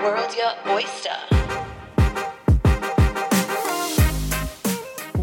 World, 0.00 0.16
world, 0.16 0.36
your 0.36 0.74
oyster. 0.74 1.10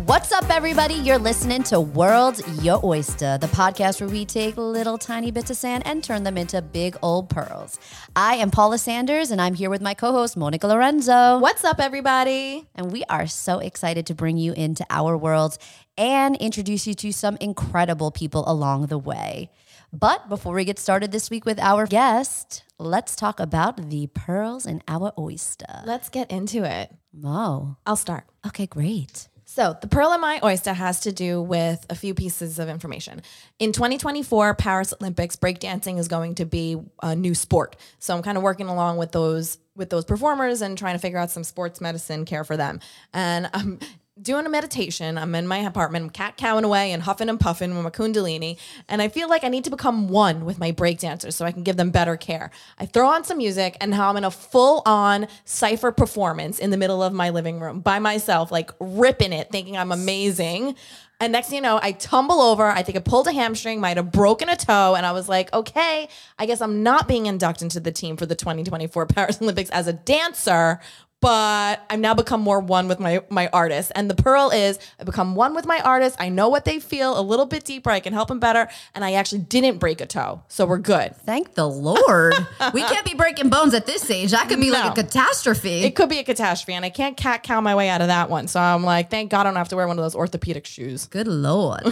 What's 0.05 0.31
up, 0.31 0.49
everybody? 0.49 0.93
You're 0.93 1.17
listening 1.17 1.63
to 1.63 1.81
World 1.81 2.41
Your 2.61 2.79
Oyster, 2.85 3.37
the 3.37 3.47
podcast 3.47 3.99
where 3.99 4.09
we 4.09 4.23
take 4.23 4.55
little 4.55 4.97
tiny 4.97 5.31
bits 5.31 5.49
of 5.49 5.57
sand 5.57 5.83
and 5.85 6.01
turn 6.01 6.23
them 6.23 6.37
into 6.37 6.61
big 6.61 6.95
old 7.01 7.29
pearls. 7.29 7.79
I 8.15 8.35
am 8.35 8.49
Paula 8.49 8.77
Sanders, 8.77 9.31
and 9.31 9.41
I'm 9.41 9.55
here 9.55 9.69
with 9.69 9.81
my 9.81 9.93
co 9.93 10.13
host, 10.13 10.37
Monica 10.37 10.67
Lorenzo. 10.67 11.39
What's 11.39 11.65
up, 11.65 11.79
everybody? 11.79 12.65
And 12.75 12.93
we 12.93 13.03
are 13.09 13.27
so 13.27 13.59
excited 13.59 14.05
to 14.05 14.15
bring 14.15 14.37
you 14.37 14.53
into 14.53 14.85
our 14.89 15.17
world 15.17 15.57
and 15.97 16.37
introduce 16.37 16.87
you 16.87 16.93
to 16.93 17.11
some 17.11 17.35
incredible 17.41 18.11
people 18.11 18.49
along 18.49 18.87
the 18.87 18.97
way. 18.97 19.49
But 19.93 20.29
before 20.29 20.53
we 20.53 20.63
get 20.63 20.79
started 20.79 21.11
this 21.11 21.29
week 21.29 21.45
with 21.45 21.59
our 21.59 21.85
guest, 21.85 22.63
let's 22.77 23.15
talk 23.15 23.39
about 23.39 23.89
the 23.89 24.07
pearls 24.07 24.65
in 24.65 24.81
our 24.87 25.11
oyster. 25.17 25.81
Let's 25.85 26.07
get 26.09 26.31
into 26.31 26.63
it. 26.63 26.95
Oh, 27.23 27.75
I'll 27.85 27.97
start. 27.97 28.23
okay, 28.47 28.67
great. 28.67 29.27
So, 29.43 29.75
the 29.81 29.87
pearl 29.87 30.13
in 30.13 30.21
my 30.21 30.39
oyster 30.45 30.71
has 30.71 31.01
to 31.01 31.11
do 31.11 31.41
with 31.41 31.85
a 31.89 31.95
few 31.95 32.13
pieces 32.13 32.57
of 32.57 32.69
information. 32.69 33.21
In 33.59 33.73
2024 33.73 34.55
Paris 34.55 34.93
Olympics, 35.01 35.35
breakdancing 35.35 35.99
is 35.99 36.07
going 36.07 36.35
to 36.35 36.45
be 36.45 36.77
a 37.03 37.17
new 37.17 37.35
sport. 37.35 37.75
So, 37.99 38.15
I'm 38.15 38.23
kind 38.23 38.37
of 38.37 38.43
working 38.43 38.67
along 38.67 38.95
with 38.95 39.11
those 39.11 39.57
with 39.75 39.89
those 39.89 40.05
performers 40.05 40.61
and 40.61 40.77
trying 40.77 40.95
to 40.95 40.99
figure 40.99 41.17
out 41.17 41.31
some 41.31 41.43
sports 41.43 41.81
medicine 41.81 42.23
care 42.23 42.45
for 42.45 42.55
them. 42.55 42.79
And 43.13 43.49
I'm 43.53 43.79
doing 44.19 44.45
a 44.45 44.49
meditation. 44.49 45.17
I'm 45.17 45.33
in 45.35 45.47
my 45.47 45.59
apartment, 45.59 46.03
I'm 46.03 46.09
cat 46.09 46.37
cowing 46.37 46.63
away 46.63 46.91
and 46.91 47.03
huffing 47.03 47.29
and 47.29 47.39
puffing 47.39 47.73
with 47.75 47.83
my 47.83 47.89
kundalini, 47.89 48.57
and 48.89 49.01
I 49.01 49.07
feel 49.07 49.29
like 49.29 49.43
I 49.43 49.47
need 49.47 49.63
to 49.65 49.69
become 49.69 50.09
one 50.09 50.45
with 50.45 50.59
my 50.59 50.71
breakdancers 50.71 51.33
so 51.33 51.45
I 51.45 51.51
can 51.51 51.63
give 51.63 51.77
them 51.77 51.91
better 51.91 52.17
care. 52.17 52.51
I 52.77 52.85
throw 52.85 53.07
on 53.07 53.23
some 53.23 53.37
music, 53.37 53.77
and 53.79 53.91
now 53.91 54.09
I'm 54.09 54.17
in 54.17 54.23
a 54.23 54.31
full 54.31 54.81
on 54.85 55.27
cipher 55.45 55.91
performance 55.91 56.59
in 56.59 56.71
the 56.71 56.77
middle 56.77 57.01
of 57.01 57.13
my 57.13 57.29
living 57.29 57.59
room 57.59 57.79
by 57.79 57.99
myself, 57.99 58.51
like 58.51 58.71
ripping 58.79 59.33
it, 59.33 59.49
thinking 59.51 59.77
I'm 59.77 59.91
amazing. 59.91 60.75
And 61.21 61.31
next 61.31 61.49
thing 61.49 61.57
you 61.57 61.61
know, 61.61 61.79
I 61.81 61.91
tumble 61.91 62.41
over. 62.41 62.65
I 62.65 62.81
think 62.81 62.97
I 62.97 63.01
pulled 63.01 63.27
a 63.27 63.31
hamstring, 63.31 63.79
might 63.79 63.97
have 63.97 64.11
broken 64.11 64.49
a 64.49 64.55
toe. 64.55 64.95
And 64.95 65.05
I 65.05 65.11
was 65.11 65.29
like, 65.29 65.53
okay, 65.53 66.09
I 66.39 66.47
guess 66.47 66.61
I'm 66.61 66.81
not 66.81 67.07
being 67.07 67.27
inducted 67.27 67.65
into 67.65 67.79
the 67.79 67.91
team 67.91 68.17
for 68.17 68.25
the 68.25 68.33
2024 68.33 69.05
Paris 69.05 69.39
Olympics 69.39 69.69
as 69.69 69.85
a 69.85 69.93
dancer, 69.93 70.79
but 71.21 71.85
I've 71.89 71.99
now 71.99 72.15
become 72.15 72.41
more 72.41 72.59
one 72.59 72.87
with 72.87 72.99
my 72.99 73.21
my 73.29 73.47
artist. 73.53 73.91
And 73.95 74.09
the 74.09 74.15
pearl 74.15 74.49
is 74.49 74.79
I 74.99 75.03
become 75.03 75.35
one 75.35 75.53
with 75.53 75.65
my 75.65 75.79
artist. 75.79 76.15
I 76.19 76.29
know 76.29 76.49
what 76.49 76.65
they 76.65 76.79
feel 76.79 77.17
a 77.17 77.21
little 77.21 77.45
bit 77.45 77.63
deeper. 77.63 77.91
I 77.91 77.99
can 77.99 78.11
help 78.11 78.27
them 78.27 78.39
better. 78.39 78.67
And 78.95 79.05
I 79.05 79.13
actually 79.13 79.41
didn't 79.41 79.77
break 79.77 80.01
a 80.01 80.07
toe. 80.07 80.41
So 80.47 80.65
we're 80.65 80.79
good. 80.79 81.15
Thank 81.15 81.53
the 81.53 81.69
Lord. 81.69 82.33
we 82.73 82.81
can't 82.81 83.05
be 83.05 83.13
breaking 83.13 83.49
bones 83.49 83.73
at 83.75 83.85
this 83.85 84.09
age. 84.09 84.31
That 84.31 84.49
could 84.49 84.59
be 84.59 84.71
like 84.71 84.97
a 84.97 85.03
catastrophe. 85.03 85.83
It 85.83 85.95
could 85.95 86.09
be 86.09 86.19
a 86.19 86.23
catastrophe, 86.23 86.73
and 86.73 86.83
I 86.83 86.89
can't 86.89 87.15
cat 87.15 87.43
cow 87.43 87.61
my 87.61 87.75
way 87.75 87.89
out 87.89 88.01
of 88.01 88.07
that 88.07 88.29
one. 88.29 88.47
So 88.47 88.59
I'm 88.59 88.83
like, 88.83 89.09
thank 89.11 89.29
God 89.29 89.41
I 89.41 89.43
don't 89.43 89.55
have 89.55 89.69
to 89.69 89.75
wear 89.75 89.87
one 89.87 89.99
of 89.99 90.03
those 90.03 90.15
orthopedic 90.15 90.65
shoes. 90.65 91.05
Good 91.05 91.27
Lord. 91.27 91.83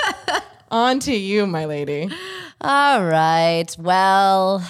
On 0.70 0.98
to 1.00 1.14
you, 1.14 1.46
my 1.46 1.64
lady. 1.64 2.10
All 2.60 3.02
right. 3.02 3.66
Well, 3.78 4.62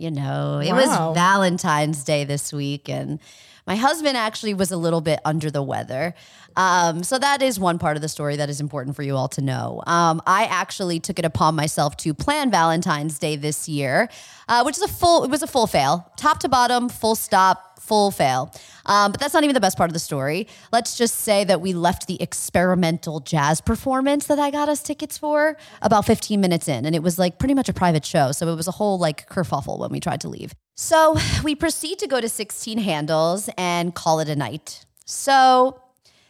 you 0.00 0.10
know, 0.10 0.58
it 0.60 0.72
Wow. 0.72 1.08
was 1.08 1.14
Valentine's 1.14 2.02
Day 2.04 2.24
this 2.24 2.52
week, 2.52 2.88
and 2.88 3.18
my 3.66 3.76
husband 3.76 4.16
actually 4.16 4.54
was 4.54 4.70
a 4.70 4.76
little 4.76 5.00
bit 5.00 5.20
under 5.24 5.50
the 5.50 5.62
weather. 5.62 6.14
Um, 6.56 7.04
so 7.04 7.18
that 7.18 7.42
is 7.42 7.60
one 7.60 7.78
part 7.78 7.96
of 7.96 8.02
the 8.02 8.08
story 8.08 8.34
that 8.36 8.48
is 8.50 8.60
important 8.60 8.96
for 8.96 9.02
you 9.04 9.14
all 9.16 9.28
to 9.28 9.40
know. 9.40 9.82
Um, 9.86 10.20
I 10.26 10.44
actually 10.46 10.98
took 10.98 11.18
it 11.20 11.24
upon 11.24 11.54
myself 11.54 11.96
to 11.98 12.12
plan 12.14 12.50
Valentine's 12.50 13.18
Day 13.20 13.36
this 13.36 13.68
year, 13.68 14.08
uh, 14.48 14.62
which 14.64 14.76
is 14.76 14.82
a 14.82 14.88
full. 14.88 15.22
It 15.22 15.30
was 15.30 15.42
a 15.42 15.46
full 15.46 15.66
fail, 15.68 16.10
top 16.16 16.40
to 16.40 16.48
bottom, 16.48 16.88
full 16.88 17.14
stop, 17.14 17.69
full 17.90 18.12
fail. 18.12 18.54
Um, 18.86 19.10
but 19.10 19.20
that's 19.20 19.34
not 19.34 19.42
even 19.42 19.54
the 19.54 19.60
best 19.60 19.76
part 19.76 19.90
of 19.90 19.94
the 19.94 19.98
story. 19.98 20.46
Let's 20.70 20.96
just 20.96 21.16
say 21.16 21.42
that 21.42 21.60
we 21.60 21.72
left 21.72 22.06
the 22.06 22.22
experimental 22.22 23.18
jazz 23.18 23.60
performance 23.60 24.26
that 24.26 24.38
I 24.38 24.52
got 24.52 24.68
us 24.68 24.80
tickets 24.80 25.18
for 25.18 25.56
about 25.82 26.06
15 26.06 26.40
minutes 26.40 26.68
in, 26.68 26.86
and 26.86 26.94
it 26.94 27.02
was 27.02 27.18
like 27.18 27.40
pretty 27.40 27.54
much 27.54 27.68
a 27.68 27.72
private 27.72 28.06
show. 28.06 28.30
So 28.30 28.46
it 28.46 28.54
was 28.54 28.68
a 28.68 28.70
whole 28.70 28.96
like 28.96 29.28
kerfuffle 29.28 29.80
when 29.80 29.90
we 29.90 29.98
tried 29.98 30.20
to 30.20 30.28
leave. 30.28 30.54
So 30.76 31.16
we 31.44 31.56
proceed 31.56 31.98
to 31.98 32.06
go 32.06 32.20
to 32.20 32.28
16 32.28 32.78
handles 32.78 33.50
and 33.58 33.92
call 33.92 34.20
it 34.20 34.28
a 34.28 34.36
night. 34.36 34.86
So 35.04 35.82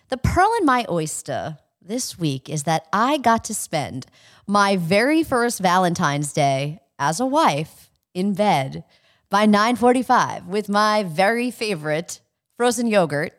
the 0.09 0.17
pearl 0.17 0.51
in 0.59 0.65
my 0.65 0.87
oyster 0.89 1.59
this 1.83 2.19
week 2.19 2.49
is 2.49 2.63
that 2.63 2.87
I 2.91 3.19
got 3.19 3.45
to 3.45 3.55
spend 3.55 4.07
my 4.47 4.77
very 4.77 5.23
first 5.23 5.61
Valentine's 5.61 6.33
Day 6.33 6.81
as 6.99 7.21
a 7.21 7.27
wife 7.27 7.91
in 8.15 8.33
bed 8.33 8.83
by 9.31 9.47
9:45 9.47 10.47
with 10.47 10.69
my 10.69 11.03
very 11.05 11.51
favorite 11.51 12.21
frozen 12.57 12.87
yogurt 12.87 13.33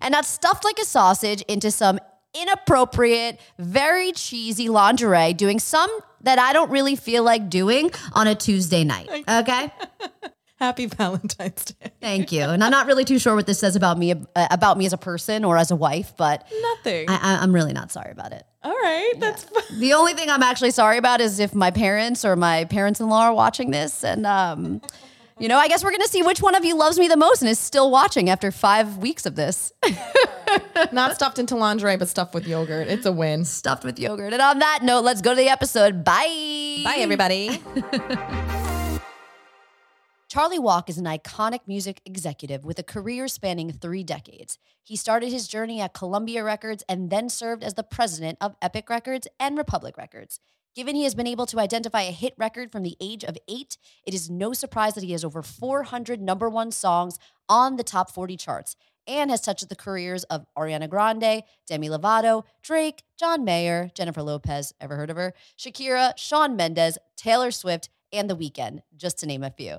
and 0.00 0.12
not 0.12 0.24
stuffed 0.24 0.64
like 0.64 0.78
a 0.78 0.84
sausage 0.84 1.42
into 1.42 1.70
some 1.70 1.98
inappropriate, 2.34 3.40
very 3.58 4.12
cheesy 4.12 4.68
lingerie 4.68 5.32
doing 5.32 5.58
some 5.58 5.90
that 6.22 6.38
I 6.38 6.52
don't 6.52 6.70
really 6.70 6.96
feel 6.96 7.22
like 7.22 7.48
doing 7.48 7.90
on 8.12 8.26
a 8.26 8.34
Tuesday 8.34 8.84
night. 8.84 9.08
Okay? 9.28 9.72
Happy 10.58 10.86
Valentine's 10.86 11.66
Day. 11.66 11.92
Thank 12.00 12.32
you. 12.32 12.42
And 12.42 12.64
I'm 12.64 12.72
not 12.72 12.88
really 12.88 13.04
too 13.04 13.20
sure 13.20 13.36
what 13.36 13.46
this 13.46 13.60
says 13.60 13.76
about 13.76 13.96
me 13.96 14.12
uh, 14.12 14.48
about 14.50 14.76
me 14.76 14.86
as 14.86 14.92
a 14.92 14.98
person 14.98 15.44
or 15.44 15.56
as 15.56 15.70
a 15.70 15.76
wife, 15.76 16.14
but 16.16 16.48
Nothing. 16.60 17.08
I, 17.08 17.38
I'm 17.40 17.54
really 17.54 17.72
not 17.72 17.92
sorry 17.92 18.10
about 18.10 18.32
it. 18.32 18.42
All 18.64 18.72
right, 18.72 19.12
that's 19.18 19.44
fine. 19.44 19.78
The 19.78 19.92
only 19.92 20.14
thing 20.14 20.28
I'm 20.28 20.42
actually 20.42 20.72
sorry 20.72 20.98
about 20.98 21.20
is 21.20 21.38
if 21.38 21.54
my 21.54 21.70
parents 21.70 22.24
or 22.24 22.34
my 22.34 22.64
parents-in-law 22.64 23.26
are 23.26 23.34
watching 23.34 23.70
this, 23.70 24.02
and 24.02 24.26
um, 24.26 24.80
you 25.38 25.48
know, 25.48 25.58
I 25.58 25.68
guess 25.68 25.84
we're 25.84 25.90
gonna 25.90 26.08
see 26.08 26.22
which 26.22 26.42
one 26.42 26.54
of 26.54 26.64
you 26.64 26.76
loves 26.76 26.98
me 26.98 27.08
the 27.08 27.16
most 27.16 27.42
and 27.42 27.48
is 27.48 27.58
still 27.58 27.90
watching 27.90 28.28
after 28.28 28.50
five 28.50 28.98
weeks 28.98 29.24
of 29.26 29.36
this, 29.36 29.72
not 30.92 31.14
stuffed 31.14 31.38
into 31.38 31.56
lingerie, 31.56 31.96
but 31.96 32.08
stuffed 32.08 32.34
with 32.34 32.46
yogurt. 32.46 32.88
It's 32.88 33.06
a 33.06 33.12
win. 33.12 33.44
stuffed 33.44 33.84
with 33.84 33.98
yogurt. 33.98 34.32
And 34.32 34.42
on 34.42 34.58
that 34.58 34.80
note, 34.82 35.04
let's 35.04 35.20
go 35.22 35.30
to 35.30 35.36
the 35.36 35.48
episode. 35.48 36.04
Bye. 36.04 36.80
Bye, 36.84 36.96
everybody. 36.98 37.62
Charlie 40.28 40.58
Walk 40.58 40.90
is 40.90 40.98
an 40.98 41.06
iconic 41.06 41.60
music 41.66 42.02
executive 42.04 42.64
with 42.64 42.78
a 42.78 42.82
career 42.82 43.28
spanning 43.28 43.72
three 43.72 44.04
decades. 44.04 44.58
He 44.82 44.94
started 44.94 45.30
his 45.30 45.48
journey 45.48 45.80
at 45.80 45.94
Columbia 45.94 46.44
Records 46.44 46.84
and 46.86 47.08
then 47.08 47.30
served 47.30 47.64
as 47.64 47.74
the 47.74 47.82
president 47.82 48.36
of 48.40 48.54
Epic 48.60 48.90
Records 48.90 49.26
and 49.40 49.56
Republic 49.56 49.96
Records. 49.96 50.38
Given 50.74 50.94
he 50.94 51.04
has 51.04 51.14
been 51.14 51.26
able 51.26 51.46
to 51.46 51.58
identify 51.58 52.02
a 52.02 52.12
hit 52.12 52.34
record 52.38 52.70
from 52.70 52.82
the 52.82 52.96
age 53.00 53.24
of 53.24 53.36
eight, 53.48 53.78
it 54.06 54.14
is 54.14 54.30
no 54.30 54.52
surprise 54.52 54.94
that 54.94 55.02
he 55.02 55.12
has 55.12 55.24
over 55.24 55.42
400 55.42 56.20
number 56.20 56.48
one 56.48 56.70
songs 56.70 57.18
on 57.48 57.76
the 57.76 57.82
top 57.82 58.10
40 58.10 58.36
charts 58.36 58.76
and 59.06 59.30
has 59.30 59.40
touched 59.40 59.68
the 59.68 59.74
careers 59.74 60.24
of 60.24 60.46
Ariana 60.56 60.88
Grande, 60.88 61.42
Demi 61.66 61.88
Lovato, 61.88 62.44
Drake, 62.62 63.02
John 63.18 63.42
Mayer, 63.44 63.90
Jennifer 63.94 64.22
Lopez, 64.22 64.72
ever 64.80 64.96
heard 64.96 65.10
of 65.10 65.16
her? 65.16 65.32
Shakira, 65.58 66.16
Shawn 66.16 66.54
Mendes, 66.54 66.98
Taylor 67.16 67.50
Swift, 67.50 67.88
and 68.12 68.28
The 68.28 68.36
Weeknd, 68.36 68.80
just 68.96 69.18
to 69.18 69.26
name 69.26 69.42
a 69.42 69.50
few. 69.50 69.78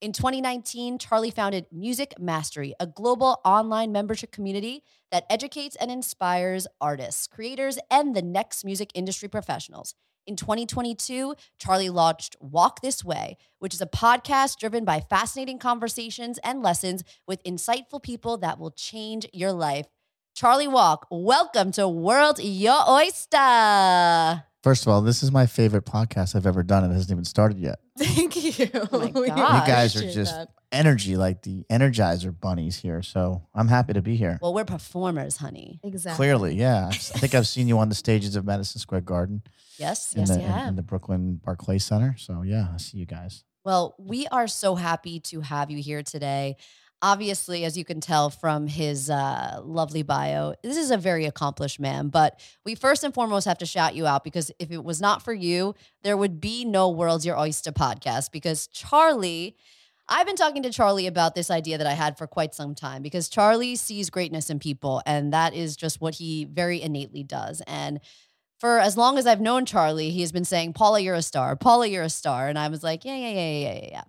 In 0.00 0.12
2019, 0.12 0.98
Charlie 0.98 1.32
founded 1.32 1.66
Music 1.72 2.14
Mastery, 2.20 2.72
a 2.78 2.86
global 2.86 3.40
online 3.44 3.90
membership 3.90 4.30
community 4.30 4.84
that 5.10 5.26
educates 5.28 5.74
and 5.74 5.90
inspires 5.90 6.68
artists, 6.80 7.26
creators, 7.26 7.80
and 7.90 8.14
the 8.14 8.22
next 8.22 8.64
music 8.64 8.92
industry 8.94 9.28
professionals. 9.28 9.96
In 10.28 10.36
2022, 10.36 11.34
Charlie 11.58 11.88
launched 11.88 12.36
Walk 12.38 12.82
This 12.82 13.02
Way, 13.02 13.38
which 13.60 13.72
is 13.72 13.80
a 13.80 13.86
podcast 13.86 14.58
driven 14.58 14.84
by 14.84 15.00
fascinating 15.00 15.58
conversations 15.58 16.38
and 16.44 16.62
lessons 16.62 17.02
with 17.26 17.42
insightful 17.44 18.02
people 18.02 18.36
that 18.36 18.58
will 18.58 18.70
change 18.70 19.26
your 19.32 19.52
life. 19.52 19.86
Charlie 20.34 20.68
Walk, 20.68 21.06
welcome 21.10 21.72
to 21.72 21.88
World 21.88 22.40
Your 22.42 22.78
Oyster. 22.86 24.44
First 24.62 24.82
of 24.86 24.88
all, 24.92 25.00
this 25.00 25.22
is 25.22 25.32
my 25.32 25.46
favorite 25.46 25.86
podcast 25.86 26.36
I've 26.36 26.46
ever 26.46 26.62
done. 26.62 26.84
and 26.84 26.92
It 26.92 26.96
hasn't 26.96 27.12
even 27.12 27.24
started 27.24 27.58
yet. 27.58 27.78
Thank 27.98 28.58
you. 28.58 28.68
Oh 28.92 28.98
my 28.98 29.06
We 29.20 29.28
gosh. 29.28 29.66
You 29.66 29.72
guys 29.72 29.96
are 29.96 30.00
appreciate 30.00 30.14
just 30.14 30.34
that. 30.34 30.48
energy, 30.70 31.16
like 31.16 31.40
the 31.40 31.64
Energizer 31.70 32.38
bunnies 32.38 32.76
here. 32.76 33.00
So 33.02 33.46
I'm 33.54 33.68
happy 33.68 33.94
to 33.94 34.02
be 34.02 34.16
here. 34.16 34.38
Well, 34.42 34.52
we're 34.52 34.66
performers, 34.66 35.38
honey. 35.38 35.80
exactly 35.82 36.16
Clearly, 36.16 36.54
yeah. 36.56 36.88
I 36.88 36.92
think 36.92 37.34
I've 37.34 37.48
seen 37.48 37.66
you 37.66 37.78
on 37.78 37.88
the 37.88 37.94
stages 37.94 38.36
of 38.36 38.44
Madison 38.44 38.78
Square 38.78 39.00
Garden 39.02 39.42
Yes, 39.78 40.12
in, 40.12 40.20
yes, 40.20 40.30
the, 40.30 40.36
you 40.36 40.46
in- 40.46 40.50
have. 40.50 40.68
in 40.68 40.76
the 40.76 40.82
Brooklyn 40.82 41.40
Barclay 41.44 41.78
Center. 41.78 42.14
So 42.18 42.42
yeah, 42.42 42.68
I 42.74 42.76
see 42.78 42.98
you 42.98 43.06
guys. 43.06 43.44
Well, 43.64 43.94
we 43.98 44.26
are 44.28 44.46
so 44.46 44.74
happy 44.74 45.20
to 45.20 45.40
have 45.40 45.70
you 45.70 45.82
here 45.82 46.02
today. 46.02 46.56
Obviously, 47.00 47.64
as 47.64 47.78
you 47.78 47.84
can 47.84 48.00
tell 48.00 48.28
from 48.28 48.66
his 48.66 49.08
uh, 49.08 49.60
lovely 49.62 50.02
bio, 50.02 50.54
this 50.64 50.76
is 50.76 50.90
a 50.90 50.96
very 50.96 51.26
accomplished 51.26 51.78
man. 51.78 52.08
But 52.08 52.40
we 52.64 52.74
first 52.74 53.04
and 53.04 53.14
foremost 53.14 53.46
have 53.46 53.58
to 53.58 53.66
shout 53.66 53.94
you 53.94 54.06
out 54.06 54.24
because 54.24 54.50
if 54.58 54.72
it 54.72 54.82
was 54.82 55.00
not 55.00 55.22
for 55.22 55.32
you, 55.32 55.74
there 56.02 56.16
would 56.16 56.40
be 56.40 56.64
no 56.64 56.88
World's 56.88 57.24
Your 57.24 57.38
Oyster 57.38 57.70
podcast. 57.70 58.32
Because 58.32 58.66
Charlie, 58.68 59.54
I've 60.08 60.26
been 60.26 60.34
talking 60.34 60.62
to 60.62 60.70
Charlie 60.72 61.06
about 61.06 61.34
this 61.36 61.50
idea 61.50 61.78
that 61.78 61.86
I 61.86 61.92
had 61.92 62.18
for 62.18 62.26
quite 62.26 62.54
some 62.54 62.74
time 62.74 63.02
because 63.02 63.28
Charlie 63.28 63.76
sees 63.76 64.10
greatness 64.10 64.50
in 64.50 64.58
people, 64.58 65.02
and 65.06 65.32
that 65.32 65.54
is 65.54 65.76
just 65.76 66.00
what 66.00 66.14
he 66.14 66.46
very 66.46 66.80
innately 66.80 67.22
does. 67.22 67.62
And 67.66 68.00
for 68.58 68.78
as 68.78 68.96
long 68.96 69.18
as 69.18 69.26
I've 69.26 69.40
known 69.40 69.64
Charlie, 69.66 70.10
he 70.10 70.20
has 70.22 70.32
been 70.32 70.44
saying, 70.44 70.72
Paula, 70.72 71.00
you're 71.00 71.14
a 71.14 71.22
star. 71.22 71.54
Paula, 71.56 71.86
you're 71.86 72.02
a 72.02 72.10
star. 72.10 72.48
And 72.48 72.58
I 72.58 72.68
was 72.68 72.82
like, 72.82 73.04
yeah, 73.04 73.16
yeah, 73.16 73.30
yeah, 73.30 73.50
yeah, 73.50 73.72
yeah, 73.74 73.88
yeah. 73.92 74.02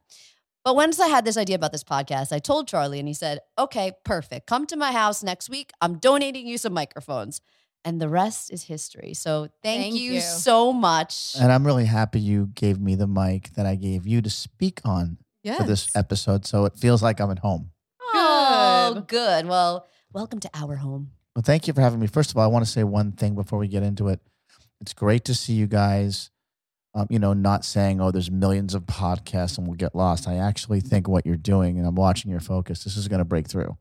But 0.65 0.75
once 0.75 0.99
I 0.99 1.07
had 1.07 1.23
this 1.25 1.37
idea 1.37 1.55
about 1.55 1.71
this 1.71 1.83
podcast, 1.83 2.31
I 2.33 2.39
told 2.39 2.67
Charlie 2.67 2.99
and 2.99 3.07
he 3.07 3.13
said, 3.13 3.39
okay, 3.57 3.93
perfect. 4.03 4.45
Come 4.47 4.65
to 4.67 4.75
my 4.75 4.91
house 4.91 5.23
next 5.23 5.49
week. 5.49 5.71
I'm 5.81 5.97
donating 5.99 6.47
you 6.47 6.57
some 6.57 6.73
microphones. 6.73 7.41
And 7.85 8.01
the 8.01 8.09
rest 8.09 8.51
is 8.51 8.63
history. 8.63 9.13
So 9.13 9.47
thank, 9.63 9.81
Thank 9.83 9.95
you, 9.95 10.13
you. 10.15 10.21
so 10.21 10.73
much. 10.73 11.35
And 11.39 11.49
I'm 11.49 11.65
really 11.65 11.85
happy 11.85 12.19
you 12.19 12.47
gave 12.53 12.77
me 12.79 12.95
the 12.95 13.07
mic 13.07 13.51
that 13.53 13.65
I 13.65 13.75
gave 13.75 14.05
you 14.05 14.21
to 14.21 14.29
speak 14.29 14.81
on 14.83 15.17
Yes. 15.43 15.57
for 15.61 15.63
this 15.63 15.95
episode. 15.95 16.45
So 16.45 16.65
it 16.65 16.75
feels 16.75 17.01
like 17.01 17.21
I'm 17.21 17.31
at 17.31 17.39
home. 17.39 17.71
Oh, 18.13 18.93
Good. 18.95 19.07
good. 19.07 19.45
Well, 19.47 19.87
welcome 20.11 20.39
to 20.41 20.49
our 20.53 20.75
home. 20.75 21.11
Well, 21.35 21.43
thank 21.43 21.67
you 21.67 21.73
for 21.73 21.79
having 21.81 21.99
me. 22.01 22.07
First 22.07 22.31
of 22.31 22.37
all, 22.37 22.43
I 22.43 22.47
want 22.47 22.65
to 22.65 22.69
say 22.71 22.83
one 22.83 23.13
thing 23.13 23.33
before 23.35 23.59
we 23.59 23.69
get 23.69 23.81
into 23.83 24.09
it. 24.09 24.19
It's 24.81 24.93
great 24.93 25.25
to 25.25 25.33
see 25.33 25.53
you 25.53 25.67
guys, 25.67 26.31
um, 26.93 27.07
you 27.09 27.19
know, 27.19 27.33
not 27.33 27.65
saying, 27.65 27.99
oh, 27.99 28.11
there's 28.11 28.31
millions 28.31 28.73
of 28.73 28.83
podcasts 28.83 29.57
and 29.57 29.67
we'll 29.67 29.75
get 29.75 29.93
lost. 29.93 30.27
I 30.27 30.35
actually 30.35 30.79
think 30.81 31.07
what 31.07 31.25
you're 31.25 31.35
doing, 31.35 31.77
and 31.77 31.85
I'm 31.85 31.95
watching 31.95 32.31
your 32.31 32.39
focus, 32.39 32.83
this 32.83 32.97
is 32.97 33.07
going 33.07 33.19
to 33.19 33.25
break 33.25 33.47
through. 33.47 33.77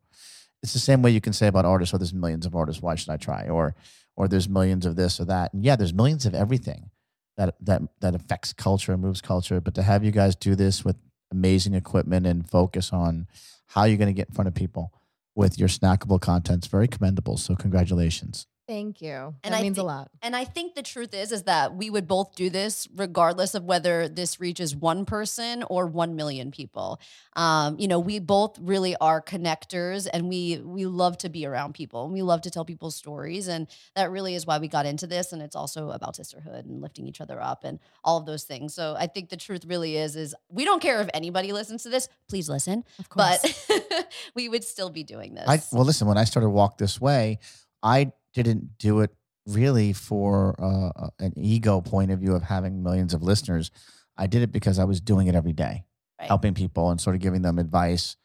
It's 0.62 0.72
the 0.72 0.80
same 0.80 1.02
way 1.02 1.12
you 1.12 1.20
can 1.20 1.32
say 1.32 1.46
about 1.46 1.64
artists, 1.64 1.94
oh, 1.94 1.98
there's 1.98 2.12
millions 2.12 2.44
of 2.44 2.56
artists. 2.56 2.82
Why 2.82 2.96
should 2.96 3.10
I 3.10 3.16
try? 3.16 3.48
Or, 3.48 3.76
or 4.16 4.26
there's 4.26 4.48
millions 4.48 4.84
of 4.86 4.96
this 4.96 5.20
or 5.20 5.24
that. 5.26 5.54
And 5.54 5.64
yeah, 5.64 5.76
there's 5.76 5.94
millions 5.94 6.26
of 6.26 6.34
everything 6.34 6.90
that, 7.36 7.54
that, 7.60 7.82
that 8.00 8.16
affects 8.16 8.52
culture 8.52 8.92
and 8.92 9.00
moves 9.00 9.20
culture. 9.20 9.60
But 9.60 9.74
to 9.76 9.82
have 9.82 10.02
you 10.02 10.10
guys 10.10 10.34
do 10.34 10.56
this 10.56 10.84
with 10.84 10.96
amazing 11.30 11.74
equipment 11.74 12.26
and 12.26 12.50
focus 12.50 12.92
on 12.92 13.28
how 13.68 13.84
you're 13.84 13.98
going 13.98 14.08
to 14.08 14.12
get 14.12 14.30
in 14.30 14.34
front 14.34 14.48
of 14.48 14.54
people 14.54 14.92
with 15.36 15.58
your 15.58 15.68
snackable 15.68 16.20
content's 16.20 16.66
very 16.66 16.88
commendable. 16.88 17.36
So 17.36 17.54
congratulations. 17.54 18.48
Thank 18.68 19.00
you. 19.00 19.34
And 19.42 19.54
that 19.54 19.60
I 19.60 19.62
means 19.62 19.78
a 19.78 19.82
lot. 19.82 20.10
And 20.20 20.36
I 20.36 20.44
think 20.44 20.74
the 20.74 20.82
truth 20.82 21.14
is 21.14 21.32
is 21.32 21.44
that 21.44 21.74
we 21.74 21.88
would 21.88 22.06
both 22.06 22.34
do 22.34 22.50
this 22.50 22.86
regardless 22.94 23.54
of 23.54 23.64
whether 23.64 24.08
this 24.10 24.40
reaches 24.40 24.76
one 24.76 25.06
person 25.06 25.64
or 25.70 25.86
1 25.86 26.14
million 26.14 26.50
people. 26.50 27.00
Um, 27.34 27.78
you 27.78 27.88
know, 27.88 27.98
we 27.98 28.18
both 28.18 28.58
really 28.60 28.94
are 28.96 29.22
connectors 29.22 30.06
and 30.12 30.28
we 30.28 30.60
we 30.62 30.84
love 30.84 31.16
to 31.18 31.30
be 31.30 31.46
around 31.46 31.72
people 31.72 32.04
and 32.04 32.12
we 32.12 32.20
love 32.20 32.42
to 32.42 32.50
tell 32.50 32.66
people's 32.66 32.94
stories 32.94 33.48
and 33.48 33.68
that 33.96 34.10
really 34.10 34.34
is 34.34 34.44
why 34.44 34.58
we 34.58 34.68
got 34.68 34.84
into 34.84 35.06
this 35.06 35.32
and 35.32 35.40
it's 35.40 35.56
also 35.56 35.88
about 35.88 36.14
sisterhood 36.14 36.66
and 36.66 36.82
lifting 36.82 37.06
each 37.06 37.22
other 37.22 37.40
up 37.40 37.64
and 37.64 37.78
all 38.04 38.18
of 38.18 38.26
those 38.26 38.44
things. 38.44 38.74
So 38.74 38.94
I 38.98 39.06
think 39.06 39.30
the 39.30 39.38
truth 39.38 39.64
really 39.64 39.96
is 39.96 40.14
is 40.14 40.34
we 40.50 40.66
don't 40.66 40.82
care 40.82 41.00
if 41.00 41.08
anybody 41.14 41.52
listens 41.52 41.84
to 41.84 41.88
this, 41.88 42.10
please 42.28 42.50
listen, 42.50 42.84
Of 42.98 43.08
course. 43.08 43.66
but 43.66 44.12
we 44.34 44.50
would 44.50 44.62
still 44.62 44.90
be 44.90 45.04
doing 45.04 45.32
this. 45.32 45.48
I 45.48 45.62
well, 45.72 45.86
listen. 45.86 46.06
When 46.06 46.18
I 46.18 46.24
started 46.24 46.50
Walk 46.50 46.76
This 46.76 47.00
Way, 47.00 47.38
I 47.82 48.12
didn't 48.34 48.78
do 48.78 49.00
it 49.00 49.14
really 49.46 49.92
for 49.92 50.54
uh, 50.62 51.08
an 51.18 51.32
ego 51.36 51.80
point 51.80 52.10
of 52.10 52.18
view 52.20 52.34
of 52.34 52.42
having 52.42 52.82
millions 52.82 53.14
of 53.14 53.22
listeners. 53.22 53.70
I 54.16 54.26
did 54.26 54.42
it 54.42 54.52
because 54.52 54.78
I 54.78 54.84
was 54.84 55.00
doing 55.00 55.26
it 55.26 55.34
every 55.34 55.52
day, 55.52 55.84
Right. 56.20 56.28
helping 56.28 56.52
people 56.54 56.90
and 56.90 57.00
sort 57.00 57.16
of 57.16 57.22
giving 57.22 57.42
them 57.42 57.58
advice 57.58 58.16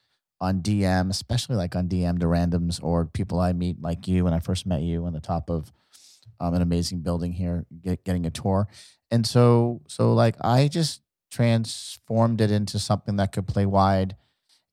on 0.41 0.61
DM, 0.61 1.09
especially 1.09 1.55
like 1.55 1.75
on 1.75 1.87
DM 1.87 2.19
to 2.19 2.25
randoms 2.25 2.83
or 2.83 3.05
people 3.05 3.39
I 3.39 3.53
meet 3.53 3.81
like 3.81 4.07
you 4.07 4.25
when 4.25 4.33
I 4.33 4.39
first 4.39 4.65
met 4.65 4.81
you 4.81 5.05
on 5.05 5.13
the 5.13 5.21
top 5.21 5.49
of 5.49 5.71
um, 6.39 6.53
an 6.55 6.61
amazing 6.61 6.99
building 7.01 7.31
here, 7.31 7.65
get, 7.81 8.03
getting 8.03 8.25
a 8.25 8.31
tour. 8.31 8.67
And 9.11 9.25
so, 9.25 9.81
so 9.87 10.13
like 10.13 10.35
I 10.41 10.67
just 10.67 11.01
transformed 11.31 12.41
it 12.41 12.51
into 12.51 12.79
something 12.79 13.15
that 13.17 13.31
could 13.31 13.47
play 13.47 13.65
wide 13.65 14.15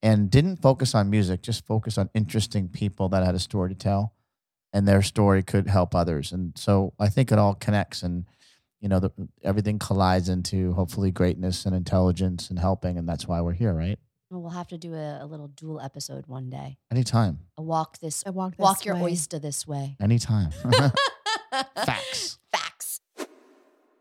and 0.02 0.30
didn't 0.30 0.56
focus 0.56 0.94
on 0.94 1.10
music, 1.10 1.42
just 1.42 1.66
focus 1.66 1.98
on 1.98 2.08
interesting 2.14 2.68
people 2.68 3.08
that 3.10 3.24
had 3.24 3.34
a 3.34 3.38
story 3.38 3.68
to 3.68 3.74
tell 3.74 4.14
and 4.72 4.86
their 4.86 5.02
story 5.02 5.42
could 5.42 5.66
help 5.68 5.94
others. 5.94 6.32
And 6.32 6.52
so 6.56 6.92
I 6.98 7.08
think 7.08 7.32
it 7.32 7.38
all 7.38 7.54
connects 7.54 8.02
and 8.02 8.24
you 8.80 8.88
know, 8.88 8.98
the, 8.98 9.10
everything 9.44 9.78
collides 9.78 10.30
into 10.30 10.72
hopefully 10.72 11.10
greatness 11.10 11.66
and 11.66 11.74
intelligence 11.76 12.48
and 12.48 12.58
helping. 12.58 12.96
And 12.96 13.06
that's 13.06 13.28
why 13.28 13.42
we're 13.42 13.52
here, 13.52 13.74
right? 13.74 13.98
We'll 14.30 14.48
have 14.48 14.68
to 14.68 14.78
do 14.78 14.94
a, 14.94 15.18
a 15.22 15.26
little 15.26 15.48
dual 15.48 15.80
episode 15.82 16.26
one 16.28 16.48
day. 16.48 16.78
Anytime, 16.90 17.40
A 17.58 17.62
walk 17.62 17.98
this 17.98 18.22
I 18.26 18.30
walk 18.30 18.52
this 18.52 18.64
walk 18.64 18.84
your 18.86 18.94
way. 18.94 19.02
oyster 19.10 19.38
this 19.38 19.66
way. 19.66 19.96
anytime. 20.00 20.50
Facts. 21.50 21.74
Facts. 21.76 22.38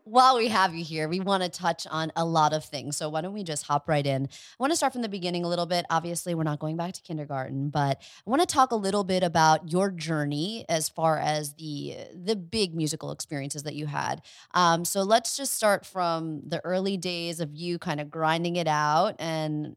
While 0.09 0.38
we 0.38 0.47
have 0.47 0.73
you 0.73 0.83
here, 0.83 1.07
we 1.07 1.19
want 1.19 1.44
to 1.44 1.50
touch 1.50 1.85
on 1.85 2.11
a 2.15 2.25
lot 2.25 2.51
of 2.51 2.65
things. 2.65 2.97
So 2.97 3.09
why 3.09 3.21
don't 3.21 3.31
we 3.31 3.44
just 3.44 3.67
hop 3.67 3.88
right 3.88 4.06
in? 4.06 4.25
I 4.25 4.56
want 4.57 4.71
to 4.71 4.75
start 4.75 4.91
from 4.91 5.03
the 5.03 5.09
beginning 5.09 5.44
a 5.44 5.47
little 5.47 5.67
bit. 5.67 5.85
Obviously, 5.91 6.33
we're 6.33 6.41
not 6.41 6.57
going 6.57 6.77
back 6.77 6.94
to 6.94 7.01
kindergarten, 7.03 7.69
but 7.69 8.01
I 8.25 8.29
want 8.29 8.41
to 8.41 8.47
talk 8.47 8.71
a 8.71 8.75
little 8.75 9.03
bit 9.03 9.21
about 9.21 9.71
your 9.71 9.91
journey 9.91 10.65
as 10.67 10.89
far 10.89 11.19
as 11.19 11.53
the 11.53 11.95
the 12.11 12.35
big 12.35 12.73
musical 12.73 13.11
experiences 13.11 13.61
that 13.63 13.75
you 13.75 13.85
had. 13.85 14.23
Um, 14.56 14.83
so 14.83 15.03
let's 15.03 15.38
just 15.38 15.53
start 15.53 15.85
from 15.85 16.41
the 16.44 16.59
early 16.65 16.97
days 16.97 17.39
of 17.39 17.56
you 17.56 17.77
kind 17.77 18.00
of 18.00 18.09
grinding 18.09 18.56
it 18.56 18.67
out 18.67 19.15
and 19.19 19.75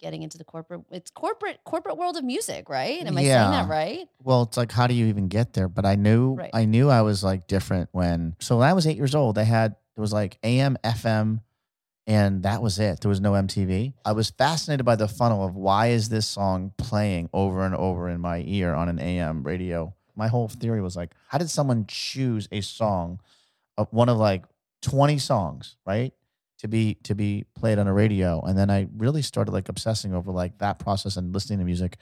getting 0.00 0.22
into 0.22 0.38
the 0.38 0.44
corporate 0.44 0.82
it's 0.90 1.10
corporate 1.10 1.58
corporate 1.64 1.96
world 1.96 2.16
of 2.16 2.24
music, 2.24 2.68
right? 2.68 3.06
Am 3.06 3.16
I 3.16 3.22
saying 3.24 3.50
that 3.52 3.68
right? 3.68 4.08
Well, 4.22 4.42
it's 4.42 4.56
like, 4.56 4.72
how 4.72 4.86
do 4.86 4.94
you 4.94 5.06
even 5.06 5.28
get 5.28 5.52
there? 5.52 5.68
But 5.68 5.84
I 5.86 5.94
knew, 5.96 6.34
Right. 6.34 6.50
I 6.54 6.64
knew 6.64 6.88
I 6.90 7.02
was 7.02 7.22
like 7.22 7.46
different 7.46 7.88
when. 7.92 8.34
So 8.40 8.58
when 8.58 8.68
I 8.68 8.72
was 8.72 8.86
eight 8.86 8.96
years 8.96 9.14
old, 9.14 9.38
I 9.38 9.42
had 9.42 9.76
it 9.96 10.00
was 10.00 10.12
like 10.12 10.38
AM, 10.42 10.76
FM, 10.82 11.40
and 12.06 12.42
that 12.44 12.62
was 12.62 12.78
it. 12.78 13.00
There 13.00 13.08
was 13.08 13.20
no 13.20 13.32
MTV. 13.32 13.92
I 14.04 14.12
was 14.12 14.30
fascinated 14.30 14.86
by 14.86 14.96
the 14.96 15.08
funnel 15.08 15.44
of 15.44 15.54
why 15.54 15.88
is 15.88 16.08
this 16.08 16.26
song 16.26 16.72
playing 16.78 17.28
over 17.32 17.64
and 17.64 17.74
over 17.74 18.08
in 18.08 18.20
my 18.20 18.42
ear 18.46 18.72
on 18.74 18.88
an 18.88 18.98
AM 18.98 19.42
radio. 19.42 19.94
My 20.16 20.28
whole 20.28 20.48
theory 20.48 20.80
was 20.80 20.96
like, 20.96 21.12
how 21.28 21.38
did 21.38 21.50
someone 21.50 21.84
choose 21.86 22.48
a 22.50 22.60
song, 22.62 23.20
of 23.76 23.88
one 23.92 24.08
of 24.08 24.16
like 24.16 24.44
twenty 24.82 25.18
songs, 25.18 25.76
right? 25.86 26.12
To 26.60 26.68
be 26.68 26.94
to 27.04 27.14
be 27.14 27.46
played 27.54 27.78
on 27.78 27.86
a 27.86 27.92
radio, 27.92 28.42
and 28.42 28.56
then 28.56 28.70
I 28.70 28.86
really 28.96 29.22
started 29.22 29.52
like 29.52 29.70
obsessing 29.70 30.14
over 30.14 30.30
like 30.30 30.58
that 30.58 30.78
process 30.78 31.16
and 31.16 31.32
listening 31.32 31.58
to 31.60 31.64
music 31.64 31.96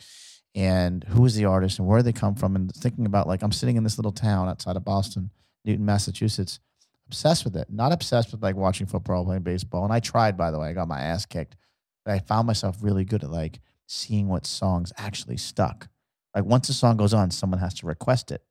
and 0.55 1.05
who 1.05 1.25
is 1.25 1.37
the 1.37 1.45
artist 1.45 1.79
and 1.79 1.87
where 1.87 2.03
they 2.03 2.13
come 2.13 2.35
from 2.35 2.57
and 2.57 2.75
thinking 2.75 3.07
about 3.07 3.29
like 3.29 3.43
I'm 3.43 3.53
sitting 3.53 3.77
in 3.77 3.85
this 3.85 3.99
little 3.99 4.13
town 4.13 4.49
outside 4.49 4.77
of 4.77 4.85
Boston, 4.85 5.31
Newton, 5.65 5.85
Massachusetts, 5.85 6.59
obsessed 7.07 7.45
with 7.45 7.57
it. 7.57 7.69
Not 7.71 7.93
obsessed 7.93 8.33
with 8.33 8.43
like 8.43 8.57
watching 8.57 8.87
football, 8.87 9.25
playing 9.25 9.43
baseball. 9.43 9.85
And 9.85 9.93
I 9.93 10.01
tried, 10.01 10.37
by 10.37 10.51
the 10.51 10.59
way, 10.59 10.69
I 10.69 10.73
got 10.73 10.89
my 10.89 11.01
ass 11.01 11.27
kicked. 11.27 11.57
But 12.05 12.15
I 12.15 12.19
found 12.21 12.47
myself 12.47 12.79
really 12.81 13.05
good 13.05 13.23
at 13.23 13.31
like 13.31 13.61
seeing 13.87 14.29
what 14.29 14.47
songs 14.47 14.93
actually 14.97 15.37
stuck. 15.37 15.89
Like 16.35 16.45
once 16.45 16.69
a 16.69 16.75
song 16.75 16.97
goes 16.97 17.15
on, 17.15 17.31
someone 17.31 17.61
has 17.61 17.75
to 17.75 17.87
request 17.87 18.31
it. 18.31 18.43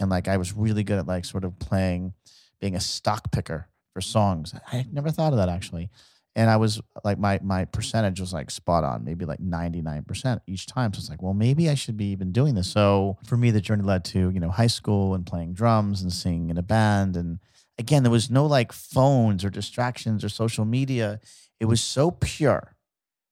And 0.00 0.10
like 0.10 0.28
I 0.28 0.36
was 0.36 0.52
really 0.52 0.84
good 0.84 0.98
at 0.98 1.06
like 1.06 1.24
sort 1.24 1.44
of 1.44 1.58
playing, 1.58 2.14
being 2.60 2.76
a 2.76 2.80
stock 2.80 3.32
picker 3.32 3.68
for 3.98 4.02
songs. 4.02 4.54
I 4.72 4.86
never 4.92 5.10
thought 5.10 5.32
of 5.32 5.38
that 5.38 5.48
actually. 5.48 5.90
And 6.36 6.48
I 6.48 6.56
was 6.56 6.80
like 7.02 7.18
my 7.18 7.40
my 7.42 7.64
percentage 7.64 8.20
was 8.20 8.32
like 8.32 8.48
spot 8.48 8.84
on, 8.84 9.04
maybe 9.04 9.24
like 9.24 9.40
99% 9.40 10.40
each 10.46 10.66
time. 10.66 10.92
So 10.92 10.98
it's 11.00 11.10
like, 11.10 11.20
well, 11.20 11.34
maybe 11.34 11.68
I 11.68 11.74
should 11.74 11.96
be 11.96 12.12
even 12.12 12.30
doing 12.30 12.54
this. 12.54 12.70
So 12.70 13.18
for 13.24 13.36
me, 13.36 13.50
the 13.50 13.60
journey 13.60 13.82
led 13.82 14.04
to, 14.06 14.30
you 14.30 14.38
know, 14.38 14.50
high 14.50 14.68
school 14.68 15.14
and 15.14 15.26
playing 15.26 15.54
drums 15.54 16.00
and 16.00 16.12
singing 16.12 16.50
in 16.50 16.58
a 16.58 16.62
band. 16.62 17.16
And 17.16 17.40
again, 17.76 18.04
there 18.04 18.12
was 18.12 18.30
no 18.30 18.46
like 18.46 18.72
phones 18.72 19.44
or 19.44 19.50
distractions 19.50 20.22
or 20.22 20.28
social 20.28 20.64
media. 20.64 21.18
It 21.58 21.64
was 21.64 21.80
so 21.80 22.12
pure. 22.12 22.76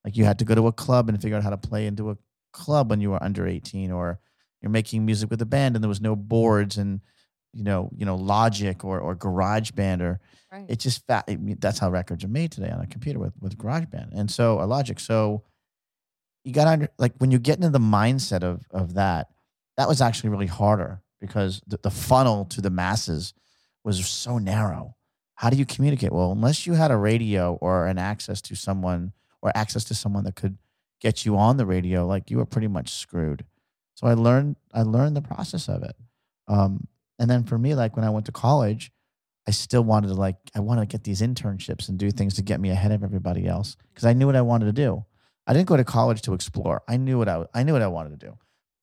Like 0.05 0.17
you 0.17 0.25
had 0.25 0.41
to 0.41 0.45
go 0.45 0.57
to 0.57 0.67
a 0.67 0.73
club 0.73 1.09
and 1.09 1.23
figure 1.23 1.37
out 1.37 1.45
how 1.45 1.51
to 1.51 1.57
play 1.57 1.87
into 1.87 2.11
a 2.11 2.19
club 2.53 2.91
when 2.91 3.01
you 3.01 3.11
were 3.11 3.23
under 3.23 3.47
18 3.47 3.93
or 3.93 4.19
you're 4.61 4.71
making 4.71 5.07
music 5.07 5.31
with 5.31 5.41
a 5.43 5.47
band 5.47 5.77
and 5.77 5.85
there 5.85 5.89
was 5.89 6.01
no 6.01 6.17
boards 6.17 6.77
and 6.77 7.03
you 7.57 7.65
know, 7.65 7.91
you 7.97 8.05
know, 8.05 8.17
Logic 8.17 8.85
or 8.85 9.01
or 9.01 9.15
Garage 9.15 9.71
Band 9.71 10.03
or 10.03 10.21
Right. 10.57 10.67
it's 10.71 10.85
just 10.85 11.07
fat. 11.07 11.29
That's 11.61 11.79
how 11.79 11.91
records 11.91 12.25
are 12.25 12.29
made 12.29 12.51
today 12.53 12.71
on 12.71 12.81
a 12.81 12.87
computer 12.87 13.19
with 13.19 13.35
with 13.41 13.59
GarageBand 13.59 14.09
and 14.13 14.31
so 14.31 14.61
a 14.61 14.65
Logic. 14.65 14.99
So 14.99 15.43
you 16.45 16.53
got 16.53 16.77
to 16.77 16.89
like 16.99 17.13
when 17.19 17.31
you 17.31 17.39
get 17.39 17.57
into 17.57 17.71
the 17.71 17.79
mindset 17.79 18.43
of 18.43 18.67
of 18.71 18.95
that, 18.95 19.29
that 19.77 19.89
was 19.89 20.01
actually 20.01 20.31
really 20.31 20.47
harder 20.47 21.03
because 21.21 21.61
the, 21.67 21.79
the 21.83 21.91
funnel 21.91 22.47
to 22.47 22.61
the 22.61 22.71
masses 22.71 23.35
was 23.85 24.07
so 24.07 24.39
narrow. 24.39 24.97
How 25.35 25.51
do 25.51 25.59
you 25.59 25.67
communicate? 25.67 26.13
Well, 26.13 26.33
unless 26.33 26.67
you 26.67 26.73
had 26.73 26.91
a 26.91 26.97
radio 26.97 27.59
or 27.61 27.87
an 27.87 27.99
access 27.99 28.41
to 28.43 28.55
someone 28.55 29.13
or 29.43 29.53
access 29.55 29.85
to 29.85 29.95
someone 29.95 30.25
that 30.25 30.37
could 30.37 30.57
get 31.01 31.27
you 31.27 31.37
on 31.37 31.59
the 31.59 31.67
radio, 31.67 32.07
like 32.07 32.31
you 32.31 32.39
were 32.39 32.47
pretty 32.47 32.69
much 32.69 32.93
screwed. 32.93 33.45
So 33.95 34.07
I 34.07 34.15
learned 34.15 34.57
I 34.73 34.83
learned 34.83 35.17
the 35.17 35.23
process 35.23 35.69
of 35.69 35.83
it. 35.83 35.97
Um, 36.49 36.89
and 37.19 37.29
then 37.29 37.45
for 37.45 37.59
me, 37.59 37.75
like 37.75 37.97
when 37.97 38.05
I 38.05 38.11
went 38.11 38.27
to 38.27 38.33
college, 38.33 38.91
I 39.47 39.53
still 39.53 39.83
wanted 39.83 40.09
to 40.09 40.15
like 40.15 40.37
I 40.55 40.61
wanted 40.61 40.83
to 40.83 40.87
get 40.87 41.05
these 41.05 41.21
internships 41.21 41.89
and 41.89 41.99
do 41.99 42.11
things 42.11 42.35
to 42.35 42.43
get 42.43 42.61
me 42.61 42.71
ahead 42.71 42.93
of 42.93 43.05
everybody 43.05 43.47
else 43.47 43.77
because 43.93 44.05
I 44.05 44.13
knew 44.13 44.27
what 44.27 44.37
I 44.37 44.43
wanted 44.43 44.67
to 44.67 44.73
do. 44.73 45.05
I 45.47 45.53
didn't 45.53 45.69
go 45.69 45.77
to 45.77 45.85
college 45.85 46.23
to 46.23 46.35
explore. 46.35 46.83
I 46.89 46.97
knew 46.97 47.19
what 47.19 47.29
I 47.29 47.45
I 47.55 47.63
knew 47.63 47.73
what 47.73 47.83
I 47.83 47.87
wanted 47.87 48.19
to 48.19 48.27
do. 48.27 48.39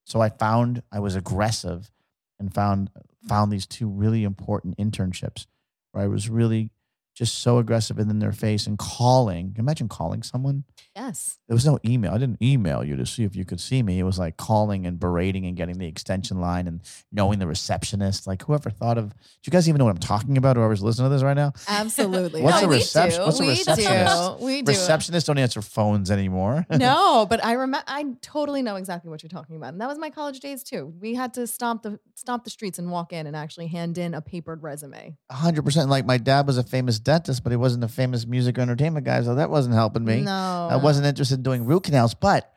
So 0.06 0.22
I 0.22 0.30
found 0.30 0.84
I 0.92 1.00
was 1.00 1.16
aggressive 1.16 1.92
and 2.40 2.54
found 2.54 2.90
found 3.28 3.52
these 3.52 3.66
two 3.66 3.88
really 3.88 4.24
important 4.24 4.78
internships 4.78 5.48
where 5.92 6.04
I 6.04 6.08
was 6.08 6.30
really 6.30 6.72
just 7.14 7.40
so 7.40 7.58
aggressive 7.60 8.00
and 8.00 8.10
in 8.10 8.20
their 8.20 8.32
face 8.32 8.66
and 8.68 8.78
calling. 8.80 9.56
Imagine 9.60 9.88
calling 9.88 10.24
someone. 10.24 10.64
Yes. 10.96 11.40
There 11.48 11.56
was 11.56 11.66
no 11.66 11.80
email. 11.86 12.12
I 12.14 12.18
didn't 12.18 12.42
email 12.42 12.84
you 12.84 12.96
to 12.96 13.06
see 13.06 13.24
if 13.24 13.36
you 13.36 13.46
could 13.46 13.60
see 13.60 13.82
me. 13.84 14.00
It 14.00 14.04
was 14.04 14.20
like 14.20 14.38
calling 14.38 14.86
and 14.86 15.00
berating 15.00 15.46
and 15.46 15.56
getting 15.58 15.78
the 15.78 15.88
extension 15.88 16.40
line 16.40 16.68
and 16.68 16.82
knowing 17.12 17.40
the 17.40 17.48
receptionist. 17.48 18.28
Like 18.28 18.44
whoever 18.44 18.70
thought 18.70 18.98
of. 18.98 19.10
Do 19.10 19.16
you 19.46 19.52
guys 19.52 19.68
even 19.70 19.80
know 19.80 19.86
what 19.86 19.92
I'm 19.92 19.98
talking 19.98 20.38
about? 20.38 20.56
Whoever's 20.56 20.84
listening 20.84 21.10
to 21.10 21.14
this 21.16 21.24
right 21.24 21.36
now. 21.36 21.54
Absolutely. 21.68 22.42
What's 22.42 22.62
No, 22.62 22.68
a 22.68 22.70
we 22.70 22.76
reception? 22.78 23.24
What's 23.24 23.40
a 23.40 23.44
receptionist? 23.48 24.40
do. 24.40 24.46
We 24.46 24.62
do. 24.62 24.72
Receptionists 24.72 25.26
don't 25.26 25.38
answer 25.40 25.62
phones 25.62 26.12
anymore. 26.12 26.66
no, 26.72 27.26
but 27.30 27.44
I 27.44 27.54
remember. 27.54 27.84
I 27.88 28.06
totally 28.22 28.62
know 28.62 28.76
exactly 28.76 29.10
what 29.10 29.24
you're 29.24 29.30
talking 29.30 29.56
about, 29.56 29.74
and 29.74 29.82
that 29.82 29.88
was 29.88 29.98
my 29.98 30.10
college 30.10 30.40
days 30.40 30.64
too. 30.64 30.94
We 31.02 31.16
had 31.16 31.34
to 31.36 31.48
stomp 31.48 31.84
the 31.84 32.00
stomp 32.16 32.44
the 32.44 32.50
streets 32.50 32.78
and 32.80 32.92
walk 32.92 33.14
in 33.14 33.26
and 33.28 33.36
actually 33.36 33.68
hand 33.68 33.98
in 33.98 34.14
a 34.14 34.22
papered 34.22 34.62
resume. 34.64 35.18
hundred 35.32 35.64
percent. 35.64 35.90
Like 35.90 36.06
my 36.06 36.18
dad 36.18 36.46
was 36.48 36.58
a 36.58 36.64
famous 36.64 37.00
dentist, 37.04 37.44
but 37.44 37.52
he 37.52 37.56
wasn't 37.58 37.84
a 37.84 37.88
famous 37.88 38.26
music 38.26 38.58
or 38.58 38.62
entertainment 38.62 39.06
guy, 39.06 39.22
so 39.24 39.36
that 39.36 39.50
wasn't 39.50 39.76
helping 39.76 40.06
me. 40.06 40.22
No, 40.22 40.68
I 40.72 40.76
wasn't 40.78 41.06
interested 41.08 41.36
in 41.36 41.44
doing 41.44 41.66
root 41.66 41.84
canals. 41.84 42.14
But 42.14 42.52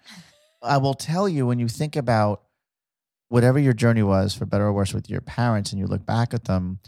I 0.63 0.79
will 0.79 0.95
tell 0.95 1.29
you, 1.29 1.47
when 1.47 1.59
you 1.59 1.69
think 1.69 1.97
about 1.97 2.43
whatever 3.29 3.59
your 3.59 3.73
journey 3.73 4.03
was, 4.03 4.35
for 4.35 4.47
better 4.47 4.67
or 4.67 4.73
worse, 4.73 4.95
with 4.95 5.11
your 5.11 5.21
parents, 5.21 5.73
and 5.73 5.79
you 5.81 5.87
look 5.87 6.07
back 6.07 6.33
at 6.33 6.45
them, 6.45 6.79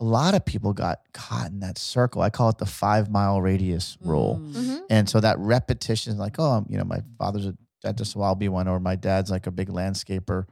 a 0.00 0.04
lot 0.04 0.34
of 0.34 0.44
people 0.44 0.72
got 0.72 1.00
caught 1.12 1.50
in 1.50 1.60
that 1.60 1.78
circle. 1.78 2.22
I 2.22 2.30
call 2.30 2.50
it 2.50 2.58
the 2.58 2.66
five 2.66 3.10
mile 3.10 3.40
radius 3.42 3.98
rule. 4.00 4.40
Mm. 4.40 4.52
Mhm. 4.52 4.80
And 4.90 5.08
so 5.08 5.18
that 5.20 5.38
repetition 5.38 6.12
is 6.12 6.18
like, 6.18 6.36
oh, 6.38 6.64
you 6.68 6.78
know, 6.78 6.84
my 6.84 7.00
father's 7.18 7.46
a 7.46 7.56
dentist, 7.82 8.12
so 8.12 8.20
I'll 8.22 8.34
be 8.36 8.48
one, 8.48 8.68
or 8.68 8.78
my 8.78 8.94
dad's 8.96 9.30
like 9.30 9.46
a 9.46 9.50
big 9.50 9.68
landscaper. 9.68 10.44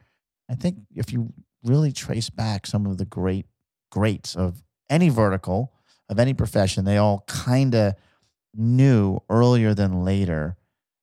I 0.50 0.54
think 0.54 0.78
if 0.94 1.12
you 1.12 1.32
really 1.64 1.92
trace 1.92 2.30
back 2.30 2.66
some 2.66 2.86
of 2.86 2.98
the 2.98 3.04
great 3.04 3.46
greats 3.90 4.34
of 4.36 4.62
any 4.90 5.08
vertical, 5.08 5.72
of 6.08 6.18
any 6.18 6.34
profession, 6.34 6.84
they 6.84 6.98
all 6.98 7.24
kind 7.26 7.74
of 7.74 7.94
knew 8.54 9.18
earlier 9.28 9.74
than 9.74 10.04
later 10.04 10.56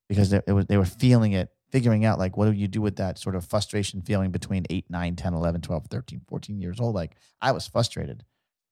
because 0.10 0.30
they, 0.30 0.42
it 0.48 0.52
was, 0.54 0.66
they 0.66 0.78
were 0.78 0.86
feeling 0.86 1.34
it, 1.34 1.50
figuring 1.72 2.06
out 2.06 2.20
like, 2.20 2.38
what 2.38 2.46
do 2.46 2.52
you 2.52 2.68
do 2.68 2.82
with 2.82 2.98
that 2.98 3.18
sort 3.18 3.36
of 3.36 3.46
frustration 3.46 4.02
feeling 4.02 4.32
between 4.32 4.66
8, 4.70 4.86
9, 4.90 5.16
10, 5.16 5.34
11, 5.34 5.62
12, 5.62 5.88
13, 5.88 6.22
14 6.28 6.60
years 6.60 6.80
old? 6.80 6.96
Like, 6.96 7.16
I 7.42 7.52
was 7.52 7.68
frustrated. 7.68 8.24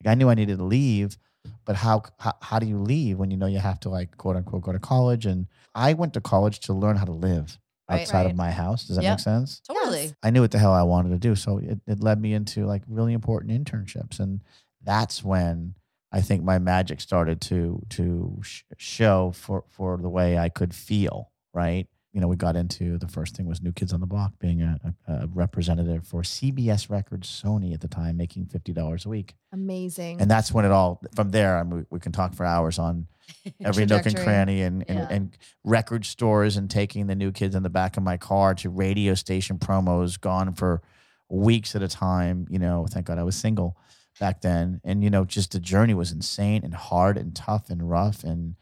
Like, 0.04 0.12
I 0.12 0.16
knew 0.16 0.30
I 0.30 0.34
needed 0.36 0.58
to 0.58 0.64
leave, 0.64 1.18
but 1.66 1.76
how, 1.76 2.04
how 2.20 2.34
how 2.42 2.60
do 2.60 2.68
you 2.68 2.78
leave 2.78 3.18
when 3.18 3.32
you 3.32 3.38
know 3.38 3.48
you 3.48 3.60
have 3.60 3.80
to 3.82 3.90
like 3.90 4.16
quote 4.18 4.36
unquote 4.36 4.62
go 4.62 4.72
to 4.72 4.80
college? 4.80 5.26
And 5.26 5.48
I 5.74 5.94
went 5.94 6.14
to 6.14 6.22
college 6.22 6.60
to 6.62 6.74
learn 6.74 6.98
how 6.98 7.06
to 7.06 7.12
live 7.12 7.58
outside 7.90 8.24
Right. 8.24 8.26
of 8.28 8.36
my 8.36 8.52
house. 8.52 8.86
Does 8.86 8.98
that 8.98 9.04
Yep. 9.04 9.14
make 9.14 9.20
sense? 9.20 9.62
Totally. 9.68 10.14
I 10.24 10.30
knew 10.30 10.42
what 10.42 10.52
the 10.52 10.60
hell 10.60 10.72
I 10.72 10.84
wanted 10.84 11.10
to 11.10 11.18
do. 11.18 11.36
So 11.36 11.58
it, 11.58 11.80
it 11.88 12.00
led 12.00 12.22
me 12.22 12.34
into 12.34 12.66
like 12.66 12.84
really 12.88 13.14
important 13.14 13.52
internships. 13.52 14.20
And 14.20 14.42
that's 14.84 15.24
when 15.24 15.74
I 16.12 16.22
think 16.22 16.44
my 16.44 16.60
magic 16.60 17.00
started 17.02 17.40
to 17.42 17.82
to 17.92 18.40
sh- 18.44 18.64
show 18.78 19.32
for 19.36 19.64
for 19.70 19.98
the 19.98 20.10
way 20.10 20.38
I 20.38 20.50
could 20.50 20.74
feel, 20.74 21.32
right? 21.54 21.88
You 22.14 22.20
know, 22.20 22.28
we 22.28 22.36
got 22.36 22.58
into 22.58 22.98
the 22.98 23.08
first 23.08 23.38
thing 23.38 23.48
was 23.48 23.62
New 23.62 23.72
Kids 23.72 23.94
on 23.94 24.02
the 24.02 24.06
Block, 24.06 24.34
being 24.38 24.62
a, 24.62 24.78
a, 25.08 25.28
representative 25.28 26.06
for 26.06 26.24
CBS 26.24 26.90
Records, 26.90 27.30
Sony 27.30 27.74
at 27.74 27.80
the 27.80 27.88
time, 27.88 28.18
making 28.18 28.48
fifty 28.48 28.74
dollars 28.74 29.06
a 29.06 29.10
week, 29.10 29.36
Amazing. 29.54 30.20
and 30.20 30.30
that's 30.30 30.52
when 30.52 30.66
it 30.66 30.72
all. 30.72 31.02
From 31.16 31.30
there, 31.30 31.58
I 31.58 31.64
mean, 31.64 31.76
we, 31.78 31.84
we 31.92 32.00
can 32.02 32.12
talk 32.12 32.34
for 32.34 32.46
hours 32.46 32.78
on 32.78 33.08
every 33.64 33.86
nook 33.86 34.06
and 34.06 34.18
cranny 34.18 34.62
and, 34.62 34.84
and, 34.90 35.00
Yeah. 35.00 35.08
and 35.10 35.38
record 35.64 36.06
stores 36.06 36.58
and 36.58 36.70
taking 36.70 37.08
the 37.08 37.16
new 37.16 37.32
kids 37.32 37.56
in 37.56 37.64
the 37.64 37.70
back 37.70 37.96
of 37.96 38.04
my 38.04 38.18
car 38.18 38.54
to 38.56 38.70
radio 38.70 39.14
station 39.14 39.58
promos 39.58 40.20
gone 40.20 40.52
for 40.54 40.82
weeks 41.30 41.78
at 41.78 41.82
a 41.82 41.88
time 41.88 42.46
you 42.50 42.60
know 42.60 42.86
thank 42.90 43.06
god 43.06 43.18
i 43.18 43.24
was 43.24 43.38
single 43.38 43.78
back 44.20 44.42
then. 44.42 44.82
And 44.84 45.04
you 45.04 45.10
know 45.10 45.26
just 45.26 45.52
the 45.52 45.60
journey 45.60 45.94
was 45.94 46.12
insane 46.12 46.64
and 46.64 46.74
hard 46.74 47.18
and 47.18 47.36
tough 47.36 47.70
and 47.70 47.90
rough 47.90 48.24
and 48.24 48.56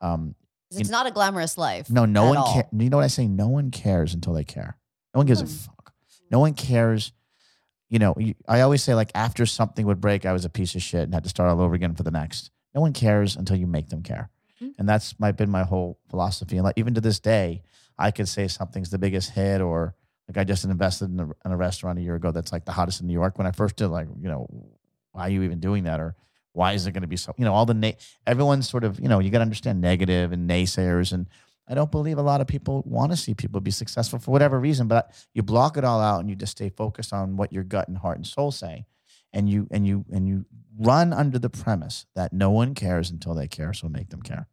um, 0.00 0.34
It's 0.70 0.90
not 0.90 1.06
a 1.06 1.10
glamorous 1.10 1.56
life. 1.58 1.90
no 1.90 2.04
no 2.04 2.28
one 2.32 2.52
cares 2.52 2.66
you 2.72 2.90
know 2.90 2.98
what 2.98 3.04
i 3.04 3.08
say? 3.08 3.26
No 3.28 3.48
one 3.48 3.70
cares 3.70 4.14
until 4.14 4.32
they 4.34 4.44
care. 4.44 4.76
No 5.14 5.18
one 5.20 5.26
gives 5.26 5.40
a 5.40 5.44
Hmm. 5.44 5.50
fuck. 5.50 5.92
No 6.30 6.38
one 6.40 6.54
cares 6.54 7.12
you 7.90 7.98
know 7.98 8.14
i 8.46 8.60
always 8.60 8.82
say 8.82 8.94
like 8.94 9.10
after 9.14 9.46
something 9.46 9.86
would 9.86 9.98
break 10.00 10.26
i 10.26 10.32
was 10.34 10.44
a 10.44 10.50
piece 10.50 10.74
of 10.74 10.82
shit 10.82 11.04
and 11.04 11.14
had 11.14 11.22
to 11.22 11.30
start 11.30 11.48
all 11.50 11.60
over 11.62 11.74
again 11.74 11.94
for 11.94 12.02
the 12.02 12.10
next. 12.10 12.50
No 12.74 12.80
one 12.82 12.92
cares 12.92 13.34
until 13.34 13.56
you 13.56 13.66
make 13.66 13.88
them 13.88 14.02
care. 14.02 14.30
Mhm. 14.60 14.72
and 14.78 14.88
that's 14.88 15.18
my 15.18 15.32
been 15.32 15.50
my 15.50 15.62
whole 15.64 15.98
philosophy. 16.10 16.56
And 16.58 16.64
like 16.64 16.76
even 16.76 16.94
to 16.94 17.00
this 17.00 17.18
day 17.20 17.62
i 17.98 18.10
could 18.10 18.28
say 18.28 18.46
something's 18.46 18.90
the 18.90 18.98
biggest 18.98 19.30
hit 19.30 19.60
or 19.62 19.94
like 20.28 20.36
i 20.36 20.44
just 20.44 20.64
invested 20.64 21.06
in 21.10 21.18
a, 21.20 21.24
in 21.46 21.52
a 21.52 21.56
restaurant 21.56 21.98
a 21.98 22.02
year 22.02 22.14
ago 22.16 22.30
that's 22.30 22.52
like 22.52 22.66
the 22.66 22.72
hottest 22.72 23.00
in 23.00 23.06
new 23.06 23.14
york. 23.14 23.38
When 23.38 23.46
i 23.46 23.52
first 23.52 23.76
did 23.76 23.88
like 23.88 24.06
you 24.20 24.28
know 24.28 24.46
why 25.18 25.26
are 25.26 25.30
you 25.30 25.42
even 25.42 25.58
doing 25.58 25.84
that? 25.84 25.98
Or 25.98 26.14
why 26.52 26.72
is 26.72 26.86
it 26.86 26.92
going 26.92 27.02
to 27.02 27.08
be 27.08 27.16
so 27.16 27.34
you 27.38 27.44
know 27.44 27.54
all 27.54 27.66
the 27.66 27.74
na- 27.74 27.92
everyone's 28.26 28.68
sort 28.68 28.84
of 28.84 28.98
you 28.98 29.08
know 29.08 29.18
you 29.20 29.30
got 29.30 29.38
to 29.38 29.42
understand 29.42 29.80
negative 29.80 30.32
and 30.32 30.48
naysayers 30.50 31.12
and 31.12 31.28
i 31.68 31.74
don't 31.74 31.92
believe 31.92 32.18
a 32.18 32.22
lot 32.22 32.40
of 32.40 32.46
people 32.46 32.82
want 32.86 33.12
to 33.12 33.16
see 33.16 33.34
people 33.34 33.60
be 33.60 33.70
successful 33.70 34.18
for 34.18 34.32
whatever 34.32 34.58
reason 34.58 34.88
but 34.88 35.12
you 35.34 35.42
block 35.42 35.76
it 35.76 35.84
all 35.84 36.00
out 36.00 36.18
and 36.20 36.28
you 36.28 36.34
just 36.34 36.52
stay 36.52 36.68
focused 36.68 37.12
on 37.12 37.36
what 37.36 37.52
your 37.52 37.62
gut 37.62 37.86
and 37.86 37.98
heart 37.98 38.16
and 38.16 38.26
soul 38.26 38.50
say 38.50 38.84
and 39.32 39.48
you 39.48 39.68
and 39.70 39.86
you 39.86 40.04
and 40.10 40.26
you 40.26 40.46
run 40.80 41.12
under 41.12 41.38
the 41.38 41.50
premise 41.50 42.06
that 42.16 42.32
no 42.32 42.50
one 42.50 42.74
cares 42.74 43.10
until 43.10 43.34
they 43.34 43.46
care 43.46 43.72
so 43.72 43.88
make 43.88 44.08
them 44.08 44.22
care 44.22 44.48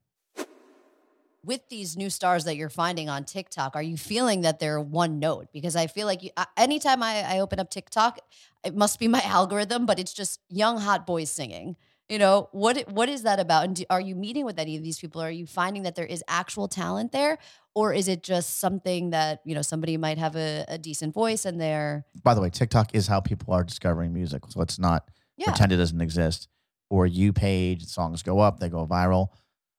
with 1.46 1.68
these 1.70 1.96
new 1.96 2.10
stars 2.10 2.46
that 2.46 2.56
you're 2.56 2.70
finding 2.70 3.10
on 3.10 3.24
TikTok, 3.24 3.76
are 3.76 3.84
you 3.84 3.98
feeling 3.98 4.42
that 4.42 4.60
they're 4.60 4.82
one 4.82 5.20
note? 5.20 5.48
Because 5.54 5.76
I 5.76 5.88
feel 5.88 6.08
like 6.08 6.24
you, 6.24 6.32
anytime 6.58 7.04
I, 7.04 7.24
I 7.36 7.40
open 7.40 7.60
up 7.60 7.70
TikTok, 7.70 8.20
it 8.64 8.76
must 8.76 9.00
be 9.00 9.08
my 9.08 9.22
algorithm, 9.26 9.86
but 9.86 10.00
it's 10.00 10.14
just 10.14 10.42
young 10.50 10.80
hot 10.80 11.06
boys 11.06 11.30
singing. 11.30 11.76
You 12.10 12.20
know 12.20 12.50
what? 12.52 12.88
What 12.92 13.10
is 13.10 13.24
that 13.24 13.40
about? 13.40 13.66
And 13.66 13.76
do, 13.78 13.86
are 13.90 14.00
you 14.00 14.16
meeting 14.16 14.46
with 14.46 14.60
any 14.60 14.78
of 14.78 14.84
these 14.84 15.00
people? 15.00 15.22
Are 15.22 15.32
you 15.32 15.48
finding 15.48 15.84
that 15.84 15.96
there 15.96 16.06
is 16.06 16.24
actual 16.28 16.68
talent 16.68 17.12
there, 17.12 17.40
or 17.76 17.94
is 17.94 18.08
it 18.08 18.24
just 18.24 18.60
something 18.60 19.12
that 19.12 19.42
you 19.44 19.54
know 19.54 19.62
somebody 19.62 19.98
might 19.98 20.18
have 20.18 20.36
a, 20.36 20.66
a 20.68 20.78
decent 20.78 21.14
voice 21.14 21.46
and 21.46 21.62
they're 21.62 22.06
by 22.24 22.34
the 22.34 22.42
way 22.42 22.50
tiktok 22.50 22.96
is 22.96 23.08
how 23.08 23.20
people 23.20 23.54
are 23.54 23.64
discovering 23.64 24.14
music 24.14 24.44
so 24.48 24.58
let's 24.60 24.80
not 24.80 25.10
yeah 25.38 25.46
pretend 25.46 25.72
it 25.72 25.78
doesn't 25.78 26.02
exist 26.02 26.48
or 26.90 27.06
you 27.06 27.34
page 27.34 27.86
songs 27.86 28.24
go 28.24 28.40
up 28.40 28.60
they 28.60 28.70
go 28.70 28.88
viral 28.88 29.28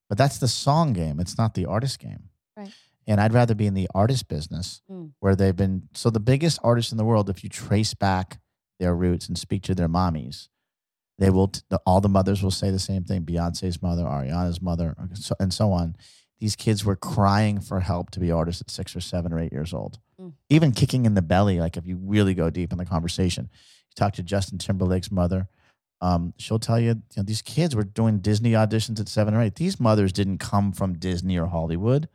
but 0.08 0.16
that's 0.18 0.38
the 0.38 0.48
song 0.48 0.92
game 0.92 1.20
it's 1.20 1.36
not 1.38 1.54
the 1.54 1.66
artist 1.66 1.98
game 1.98 2.28
Right. 2.56 2.72
and 3.06 3.20
i'd 3.20 3.32
rather 3.34 3.54
be 3.54 3.66
in 3.66 3.74
the 3.74 3.88
artist 3.94 4.28
business 4.28 4.80
Mm. 4.90 5.12
where 5.20 5.34
they've 5.36 5.56
been 5.56 5.88
so 5.92 6.10
the 6.10 6.20
biggest 6.20 6.58
artists 6.62 6.92
in 6.92 6.98
the 6.98 7.04
world 7.04 7.28
if 7.30 7.42
you 7.44 7.50
trace 7.50 7.94
back 7.94 8.38
their 8.78 8.94
roots 8.94 9.28
and 9.28 9.36
speak 9.38 9.62
to 9.64 9.74
their 9.74 9.88
mommies 9.88 10.48
they 11.18 11.30
will 11.30 11.48
t- 11.48 11.62
the, 11.70 11.80
all 11.86 12.00
the 12.00 12.08
mothers 12.10 12.42
will 12.42 12.50
say 12.50 12.70
the 12.70 12.78
same 12.78 13.04
thing 13.04 13.22
beyonce's 13.24 13.80
mother 13.82 14.04
ariana's 14.04 14.60
mother 14.60 14.94
and 14.98 15.16
so- 15.18 15.34
and 15.40 15.52
so 15.52 15.72
on 15.72 15.96
these 16.38 16.54
kids 16.56 16.84
were 16.84 16.96
crying 16.96 17.60
for 17.60 17.80
help 17.80 18.10
to 18.10 18.20
be 18.20 18.30
artists 18.30 18.60
at 18.60 18.70
six 18.70 18.94
or 18.94 19.00
seven 19.00 19.32
or 19.32 19.38
eight 19.38 19.52
years 19.52 19.72
old 19.74 19.98
Mm. 20.20 20.32
even 20.48 20.72
kicking 20.72 21.04
in 21.04 21.12
the 21.14 21.20
belly 21.22 21.58
like 21.60 21.76
if 21.76 21.86
you 21.86 21.96
really 22.02 22.32
go 22.34 22.48
deep 22.48 22.72
in 22.72 22.78
the 22.78 22.86
conversation 22.86 23.50
you 23.52 23.94
talk 23.96 24.14
to 24.14 24.22
justin 24.22 24.56
timberlake's 24.58 25.10
mother 25.10 25.48
um, 26.00 26.34
she'll 26.38 26.58
tell 26.58 26.78
you, 26.78 26.90
you 26.90 27.02
know, 27.16 27.22
these 27.22 27.42
kids 27.42 27.74
were 27.74 27.84
doing 27.84 28.18
Disney 28.18 28.52
auditions 28.52 29.00
at 29.00 29.08
seven 29.08 29.34
or 29.34 29.42
eight. 29.42 29.54
These 29.56 29.80
mothers 29.80 30.12
didn't 30.12 30.38
come 30.38 30.72
from 30.72 30.94
Disney 30.98 31.38
or 31.38 31.46
Hollywood. 31.46 32.08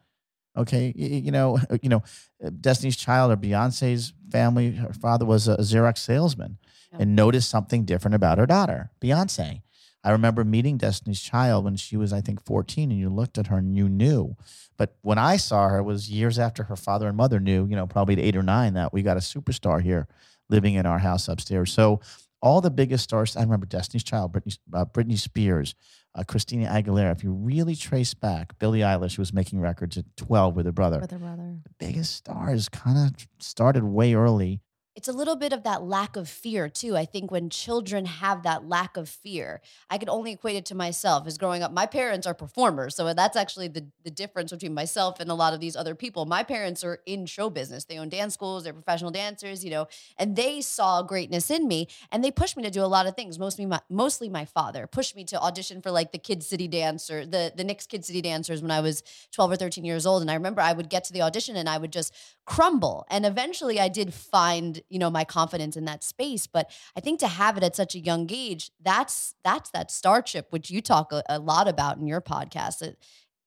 Okay, 0.58 0.94
Y- 0.98 1.08
y- 1.12 1.18
you 1.26 1.32
know, 1.32 1.60
you 1.82 1.90
know, 1.90 2.04
uh, 2.46 2.50
Destiny's 2.60 2.98
Child 2.98 3.32
or 3.32 3.38
Beyonce's 3.38 4.14
family, 4.30 4.72
her 4.74 4.94
father 4.94 5.26
was 5.26 5.48
a 5.48 5.58
Xerox 5.58 6.00
salesman, 6.00 6.58
Yeah. 6.92 7.00
and 7.02 7.16
noticed 7.16 7.50
something 7.50 7.86
different 7.86 8.16
about 8.16 8.38
her 8.38 8.46
daughter, 8.46 8.92
Beyonce. 9.02 9.62
I 10.04 10.12
remember 10.12 10.44
meeting 10.44 10.78
Destiny's 10.78 11.22
Child 11.22 11.64
when 11.64 11.76
she 11.76 11.96
was, 11.96 12.12
I 12.12 12.22
think, 12.22 12.44
14, 12.44 12.90
and 12.92 13.00
you 13.00 13.10
looked 13.10 13.38
at 13.38 13.48
her 13.48 13.58
and 13.58 13.76
you 13.76 13.88
knew. 13.88 14.36
But 14.78 14.96
when 15.02 15.20
I 15.20 15.38
saw 15.38 15.70
her, 15.70 15.78
it 15.78 15.84
was 15.84 16.10
years 16.10 16.40
after 16.40 16.64
her 16.64 16.76
father 16.76 17.08
and 17.08 17.16
mother 17.16 17.40
knew, 17.40 17.66
you 17.68 17.76
know, 17.76 17.86
probably 17.86 18.16
at 18.16 18.20
eight 18.20 18.36
or 18.36 18.42
nine, 18.42 18.74
that 18.74 18.94
we 18.94 19.04
got 19.04 19.16
a 19.18 19.20
superstar 19.22 19.80
here 19.82 20.08
living 20.50 20.74
in 20.74 20.86
our 20.88 20.98
house 21.00 21.28
upstairs. 21.28 21.72
So 21.72 22.02
all 22.42 22.62
the 22.62 22.72
biggest 22.72 23.04
stars, 23.04 23.38
I 23.38 23.42
remember 23.42 23.66
Destiny's 23.66 24.04
Child, 24.04 24.34
Britney, 24.34 24.58
uh, 24.74 24.86
Britney 24.86 25.18
Spears, 25.18 25.76
uh, 26.16 26.24
Christina 26.28 26.68
Aguilera. 26.68 27.12
If 27.12 27.24
you 27.24 27.32
really 27.32 27.76
trace 27.76 28.14
back, 28.14 28.58
Billie 28.60 28.80
Eilish 28.80 29.18
was 29.18 29.34
making 29.34 29.60
records 29.60 29.98
at 29.98 30.06
12 30.18 30.56
with 30.56 30.66
her 30.66 30.72
brother. 30.72 30.98
Brother, 30.98 31.20
brother. 31.20 31.58
The 31.64 31.86
biggest 31.86 32.16
stars 32.16 32.68
kind 32.70 32.98
of 32.98 33.28
started 33.40 33.84
way 33.84 34.14
early. 34.14 34.62
It's 35.02 35.08
a 35.08 35.14
little 35.14 35.36
bit 35.36 35.52
of 35.52 35.64
that 35.64 35.82
lack 35.82 36.16
of 36.16 36.30
fear 36.30 36.70
too. 36.70 36.96
I 36.96 37.06
think 37.06 37.32
when 37.32 37.50
children 37.50 38.06
have 38.06 38.44
that 38.44 38.70
lack 38.70 38.98
of 38.98 39.10
fear, 39.10 39.60
I 39.90 39.98
can 39.98 40.10
only 40.10 40.34
equate 40.34 40.58
it 40.58 40.66
to 40.66 40.76
myself 40.76 41.26
as 41.26 41.40
growing 41.40 41.64
up. 41.64 41.72
My 41.72 41.88
parents 41.88 42.28
are 42.28 42.36
performers, 42.36 42.96
so 42.98 43.12
that's 43.12 43.36
actually 43.36 43.68
the 43.68 43.88
the 44.04 44.12
difference 44.12 44.52
between 44.52 44.76
myself 44.76 45.20
and 45.20 45.32
a 45.32 45.34
lot 45.34 45.56
of 45.56 45.60
these 45.60 45.76
other 45.76 45.96
people. 45.96 46.26
My 46.28 46.44
parents 46.44 46.84
are 46.84 47.00
in 47.08 47.26
show 47.26 47.50
business; 47.50 47.86
they 47.86 47.98
own 47.98 48.10
dance 48.10 48.36
schools, 48.36 48.64
they're 48.64 48.74
professional 48.74 49.10
dancers, 49.10 49.66
you 49.66 49.72
know, 49.72 49.88
and 50.20 50.36
they 50.36 50.62
saw 50.62 51.02
greatness 51.02 51.50
in 51.50 51.68
me, 51.68 51.88
and 52.12 52.24
they 52.24 52.30
pushed 52.30 52.56
me 52.56 52.62
to 52.62 52.70
do 52.70 52.84
a 52.84 52.92
lot 52.96 53.08
of 53.08 53.16
things. 53.16 53.40
Mostly 53.40 53.66
my 53.66 53.80
mostly 53.90 54.30
my 54.30 54.46
father 54.46 54.86
pushed 54.86 55.16
me 55.16 55.24
to 55.24 55.42
audition 55.42 55.82
for 55.82 55.90
like 55.90 56.12
the 56.12 56.20
Kid 56.20 56.44
City 56.44 56.68
Dancer, 56.68 57.26
the 57.26 57.52
the 57.56 57.64
Knicks 57.64 57.88
Kid 57.88 58.06
City 58.06 58.22
Dancers 58.22 58.62
when 58.62 58.70
I 58.70 58.82
was 58.82 59.02
twelve 59.32 59.50
or 59.50 59.56
thirteen 59.56 59.84
years 59.84 60.06
old, 60.06 60.22
and 60.22 60.30
I 60.30 60.36
remember 60.36 60.62
I 60.62 60.74
would 60.74 60.92
get 60.92 61.06
to 61.06 61.14
the 61.14 61.24
audition 61.24 61.56
and 61.56 61.68
I 61.68 61.80
would 61.80 61.92
just 61.92 62.14
crumble. 62.46 63.08
And 63.10 63.26
eventually 63.26 63.80
I 63.80 63.88
did 63.88 64.14
find, 64.14 64.82
you 64.92 65.00
know, 65.00 65.10
my 65.10 65.24
confidence 65.24 65.76
in 65.78 65.86
that 65.86 66.04
space. 66.04 66.48
But 66.48 66.70
I 66.96 67.00
think 67.00 67.20
to 67.22 67.28
have 67.28 67.58
it 67.58 67.64
at 67.64 67.76
such 67.76 67.96
a 67.96 68.00
young 68.00 68.28
age, 68.32 68.72
that's 68.82 69.36
that's 69.44 69.72
that 69.72 69.90
Starchip, 69.90 70.46
which 70.50 70.70
you 70.70 70.82
talk 70.82 71.12
a, 71.12 71.24
a 71.30 71.40
lot 71.40 71.68
about 71.68 71.98
in 71.98 72.08
your 72.08 72.22
podcast. 72.22 72.82
It, 72.82 72.98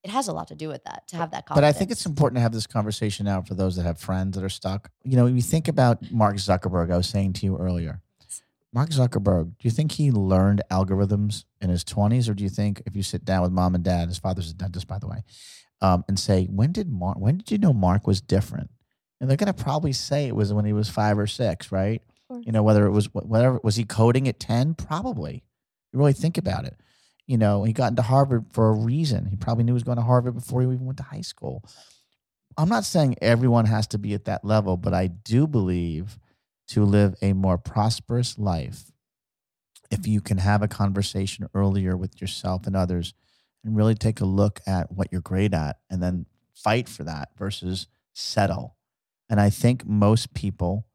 it 0.03 0.11
has 0.11 0.29
a 0.29 0.33
lot 0.33 0.49
to 0.49 0.55
do 0.55 0.69
with 0.69 0.85
that 0.85 1.09
to 1.09 1.17
have 1.17 1.31
that 1.31 1.47
But. 1.47 1.65
I 1.65 1.73
think 1.73 1.91
it's 1.91 2.05
important 2.05 2.37
to 2.37 2.43
have 2.43 2.53
this 2.53 2.67
conversation 2.67 3.25
now 3.25 3.41
for 3.41 3.55
those 3.55 3.77
that 3.77 3.85
have 3.85 3.99
friends 3.99 4.37
that 4.37 4.45
are 4.45 4.51
stuck. 4.51 4.91
You 5.03 5.17
know, 5.17 5.25
when 5.25 5.37
you 5.37 5.43
think 5.43 5.67
about 5.67 6.11
Mark 6.13 6.37
Zuckerberg, 6.37 6.93
I 6.93 6.97
was 6.97 7.09
saying 7.09 7.35
to 7.35 7.47
you 7.47 7.57
earlier. 7.57 8.03
Mark 8.75 8.91
Zuckerberg, 8.91 9.45
do 9.45 9.63
you 9.63 9.71
think 9.71 9.93
he 9.93 10.11
learned 10.11 10.61
algorithms 10.71 11.45
in 11.61 11.71
his 11.71 11.85
20s? 11.85 12.29
Or 12.29 12.35
do 12.35 12.43
you 12.43 12.51
think 12.51 12.83
if 12.87 12.97
you 12.97 13.05
sit 13.05 13.25
down 13.25 13.43
with 13.43 13.53
mom 13.53 13.77
and 13.77 13.85
dad, 13.85 14.09
his 14.09 14.19
father's 14.19 14.51
a 14.51 14.55
dentist, 14.55 14.89
by 14.89 14.99
the 14.99 15.07
way, 15.07 15.23
um, 15.81 16.05
and 16.09 16.19
say, 16.19 16.47
when 16.47 16.73
did 16.73 16.91
Mark, 16.91 17.19
when 17.19 17.39
did 17.39 17.53
you 17.53 17.59
know 17.59 17.73
Mark 17.73 18.07
was 18.07 18.21
different? 18.21 18.71
And 19.21 19.31
they're 19.31 19.37
going 19.37 19.53
to 19.53 19.63
probably 19.63 19.93
say 19.93 20.27
it 20.27 20.37
was 20.37 20.53
when 20.53 20.65
he 20.65 20.73
was 20.73 20.89
five 20.89 21.19
or 21.19 21.27
six, 21.27 21.73
right? 21.73 22.03
You 22.31 22.53
know, 22.53 22.63
whether 22.63 22.85
it 22.87 22.91
was, 22.91 23.07
whatever, 23.13 23.61
was 23.63 23.77
he 23.77 23.85
coding 23.85 24.27
at 24.29 24.41
10? 24.41 24.75
Probably. 24.75 25.45
You 25.93 25.99
really 25.99 26.13
think 26.13 26.35
mm-hmm. 26.35 26.49
about 26.49 26.65
it. 26.65 26.77
You 27.27 27.39
know, 27.39 27.65
he 27.65 27.73
got 27.73 27.91
into 27.91 28.03
Harvard 28.03 28.47
for 28.53 28.69
a 28.69 28.73
reason. 28.73 29.27
He 29.27 29.37
probably 29.37 29.65
knew 29.65 29.73
he 29.73 29.75
was 29.75 29.83
going 29.83 29.97
to 29.97 30.03
Harvard 30.03 30.35
before 30.35 30.61
he 30.61 30.67
even 30.67 30.85
went 30.85 30.99
to 30.99 31.05
high 31.05 31.23
school. 31.23 31.65
I'm 32.59 32.69
not 32.69 32.85
saying 32.85 33.17
everyone 33.23 33.67
has 33.67 33.87
to 33.89 33.99
be 33.99 34.15
at 34.15 34.27
that 34.27 34.45
level, 34.45 34.77
but 34.77 34.95
I 34.95 35.07
do 35.07 35.47
believe 35.47 36.19
to 36.69 36.85
live 36.85 37.15
a 37.21 37.33
more 37.33 37.59
prosperous 37.59 38.39
life, 38.39 38.93
if 39.91 40.07
you 40.07 40.21
can 40.21 40.39
have 40.39 40.63
a 40.63 40.69
conversation 40.69 41.47
earlier 41.55 41.97
with 41.97 42.21
yourself 42.21 42.67
and 42.67 42.77
others 42.77 43.15
and 43.65 43.77
really 43.77 43.95
take 43.95 44.21
a 44.21 44.25
look 44.25 44.61
at 44.67 44.93
what 44.93 45.09
you're 45.11 45.21
great 45.21 45.55
at 45.55 45.79
and 45.91 46.03
then 46.03 46.27
fight 46.55 46.89
for 46.89 47.05
that 47.05 47.31
versus 47.37 47.87
settle. 48.13 48.74
And 49.35 49.41
I 49.41 49.51
think 49.51 49.85
most 49.85 50.33
people 50.33 50.87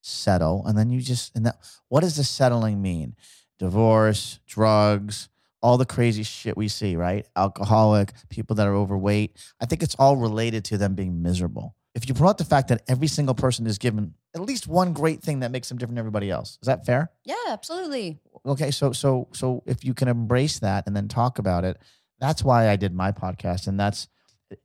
settle 0.00 0.64
and 0.64 0.78
then 0.78 0.88
you 0.88 1.02
just, 1.02 1.36
and 1.36 1.44
that, 1.44 1.58
what 1.88 2.00
does 2.00 2.16
the 2.16 2.24
settling 2.24 2.80
mean? 2.80 3.16
Divorce, 3.58 4.40
drugs, 4.46 5.28
all 5.60 5.76
the 5.76 5.84
crazy 5.84 6.22
shit 6.22 6.56
we 6.56 6.68
see, 6.68 6.96
right? 6.96 7.26
Alcoholic, 7.36 8.14
people 8.30 8.56
that 8.56 8.66
are 8.66 8.74
overweight. 8.74 9.36
I 9.60 9.66
think 9.66 9.82
it's 9.82 9.94
all 9.96 10.16
related 10.16 10.64
to 10.64 10.78
them 10.78 10.94
being 10.94 11.20
miserable. 11.20 11.76
If 11.94 12.08
you 12.08 12.14
brought 12.14 12.38
the 12.38 12.46
fact 12.46 12.68
that 12.68 12.80
every 12.88 13.08
single 13.08 13.34
person 13.34 13.66
is 13.66 13.76
given 13.76 14.14
at 14.34 14.40
least 14.40 14.66
one 14.66 14.94
great 14.94 15.22
thing 15.22 15.40
that 15.40 15.50
makes 15.50 15.68
them 15.68 15.76
different 15.76 15.96
than 15.96 16.00
everybody 16.00 16.30
else, 16.30 16.56
is 16.62 16.68
that 16.68 16.86
fair? 16.86 17.10
yeah, 17.26 17.34
absolutely. 17.48 18.18
Okay, 18.46 18.70
so 18.70 18.92
so 18.92 19.28
so 19.34 19.62
if 19.66 19.84
you 19.84 19.92
can 19.92 20.08
embrace 20.08 20.60
that 20.60 20.86
and 20.86 20.96
then 20.96 21.08
talk 21.08 21.38
about 21.38 21.66
it, 21.66 21.76
that's 22.18 22.42
why 22.42 22.70
I 22.70 22.76
did 22.76 22.94
my 22.94 23.12
podcast, 23.12 23.66
and 23.66 23.78
that's 23.78 24.08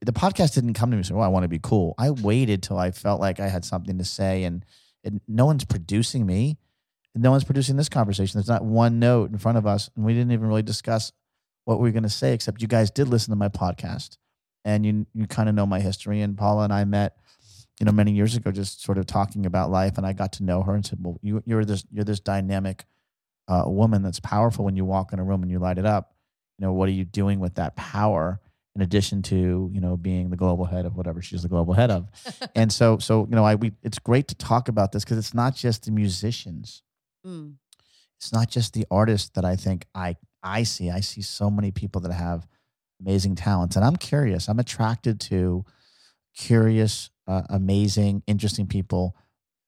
the 0.02 0.14
podcast 0.14 0.56
didn't 0.56 0.74
come 0.74 0.92
to 0.92 0.98
me 0.98 1.04
"Oh, 1.12 1.20
I 1.20 1.28
want 1.28 1.44
to 1.44 1.50
be 1.50 1.60
cool." 1.60 1.96
I 1.98 2.12
waited 2.12 2.64
till 2.64 2.78
I 2.78 2.92
felt 2.92 3.20
like 3.20 3.40
I 3.40 3.48
had 3.48 3.66
something 3.66 3.98
to 3.98 4.06
say, 4.06 4.44
and, 4.44 4.66
and 5.04 5.22
no 5.28 5.46
one's 5.46 5.66
producing 5.66 6.26
me, 6.26 6.58
no 7.16 7.32
one's 7.32 7.44
producing 7.44 7.78
this 7.78 7.90
conversation. 7.90 8.38
There's 8.38 8.48
not 8.48 8.66
one 8.66 9.00
note 9.00 9.32
in 9.32 9.38
front 9.38 9.58
of 9.58 9.66
us, 9.66 9.90
and 9.96 10.06
we 10.06 10.14
didn't 10.14 10.32
even 10.32 10.48
really 10.48 10.64
discuss 10.64 11.12
what 11.66 11.80
we 11.80 11.90
were 11.90 11.94
going 11.94 12.04
to 12.04 12.10
say, 12.10 12.34
except 12.34 12.62
you 12.62 12.68
guys 12.68 12.92
did 12.92 13.08
listen 13.08 13.32
to 13.32 13.36
my 13.36 13.50
podcast, 13.50 14.18
and 14.66 14.86
you 14.86 15.06
you 15.14 15.28
kind 15.28 15.50
of 15.50 15.56
know 15.56 15.66
my 15.66 15.80
history. 15.80 16.22
And 16.22 16.38
Paula 16.38 16.64
and 16.64 16.74
I 16.74 16.86
met, 16.86 17.18
you 17.80 17.86
know, 17.86 17.92
many 17.92 18.12
years 18.12 18.36
ago, 18.36 18.52
just 18.52 18.84
sort 18.84 18.98
of 18.98 19.06
talking 19.06 19.46
about 19.46 19.70
life, 19.72 19.98
and 19.98 20.06
I 20.06 20.14
got 20.14 20.34
to 20.34 20.44
know 20.44 20.64
her 20.64 20.76
and 20.76 20.86
said, 20.86 21.00
"Well, 21.02 21.20
you, 21.22 21.44
you're 21.46 21.66
this 21.66 21.86
you're 21.92 22.06
this 22.06 22.20
dynamic." 22.20 22.86
uh, 23.48 23.64
woman 23.66 24.02
that's 24.02 24.20
powerful 24.20 24.66
when 24.66 24.76
you 24.76 24.86
walk 24.86 25.14
in 25.14 25.20
a 25.20 25.24
room 25.24 25.42
and 25.42 25.52
you 25.52 25.60
light 25.60 25.78
it 25.78 25.86
up 25.86 26.14
you 26.58 26.66
know 26.66 26.74
what 26.74 26.90
are 26.90 26.94
you 26.94 27.06
doing 27.06 27.40
with 27.40 27.56
that 27.56 27.76
power 27.76 28.40
in 28.78 28.84
addition 28.84 29.24
to 29.24 29.72
you 29.74 29.82
know 29.82 29.98
being 29.98 30.30
the 30.30 30.38
global 30.38 30.64
head 30.64 30.86
of 30.86 30.96
whatever 30.96 31.20
she's 31.20 31.42
the 31.42 31.50
global 31.50 31.74
head 31.74 31.90
of. 31.90 32.08
And 32.56 32.72
so 32.72 33.00
so 33.00 33.26
you 33.30 33.36
know 33.36 33.44
i 33.44 33.56
we 33.56 33.74
it's 33.84 34.00
great 34.00 34.28
to 34.30 34.36
talk 34.36 34.70
about 34.70 34.92
this 34.92 35.04
because 35.04 35.18
it's 35.18 35.34
not 35.34 35.56
just 35.56 35.86
the 35.86 35.92
musicians. 35.92 36.84
Mm. 37.26 37.56
it's 38.16 38.32
not 38.32 38.50
just 38.50 38.74
the 38.74 38.86
artists 38.90 39.30
that 39.34 39.44
i 39.44 39.56
think 39.56 39.86
i 39.94 40.16
i 40.44 40.64
see. 40.64 40.90
I 40.90 41.02
see 41.02 41.22
so 41.22 41.50
many 41.50 41.72
people 41.72 42.00
that 42.02 42.14
have 42.14 42.48
amazing 43.02 43.36
talents. 43.36 43.76
And 43.76 43.84
i'm 43.84 43.96
curious 43.96 44.48
i'm 44.48 44.60
attracted 44.60 45.20
to 45.22 45.66
curious 46.36 47.10
uh, 47.28 47.42
amazing 47.50 48.24
interesting 48.28 48.68
people 48.68 49.16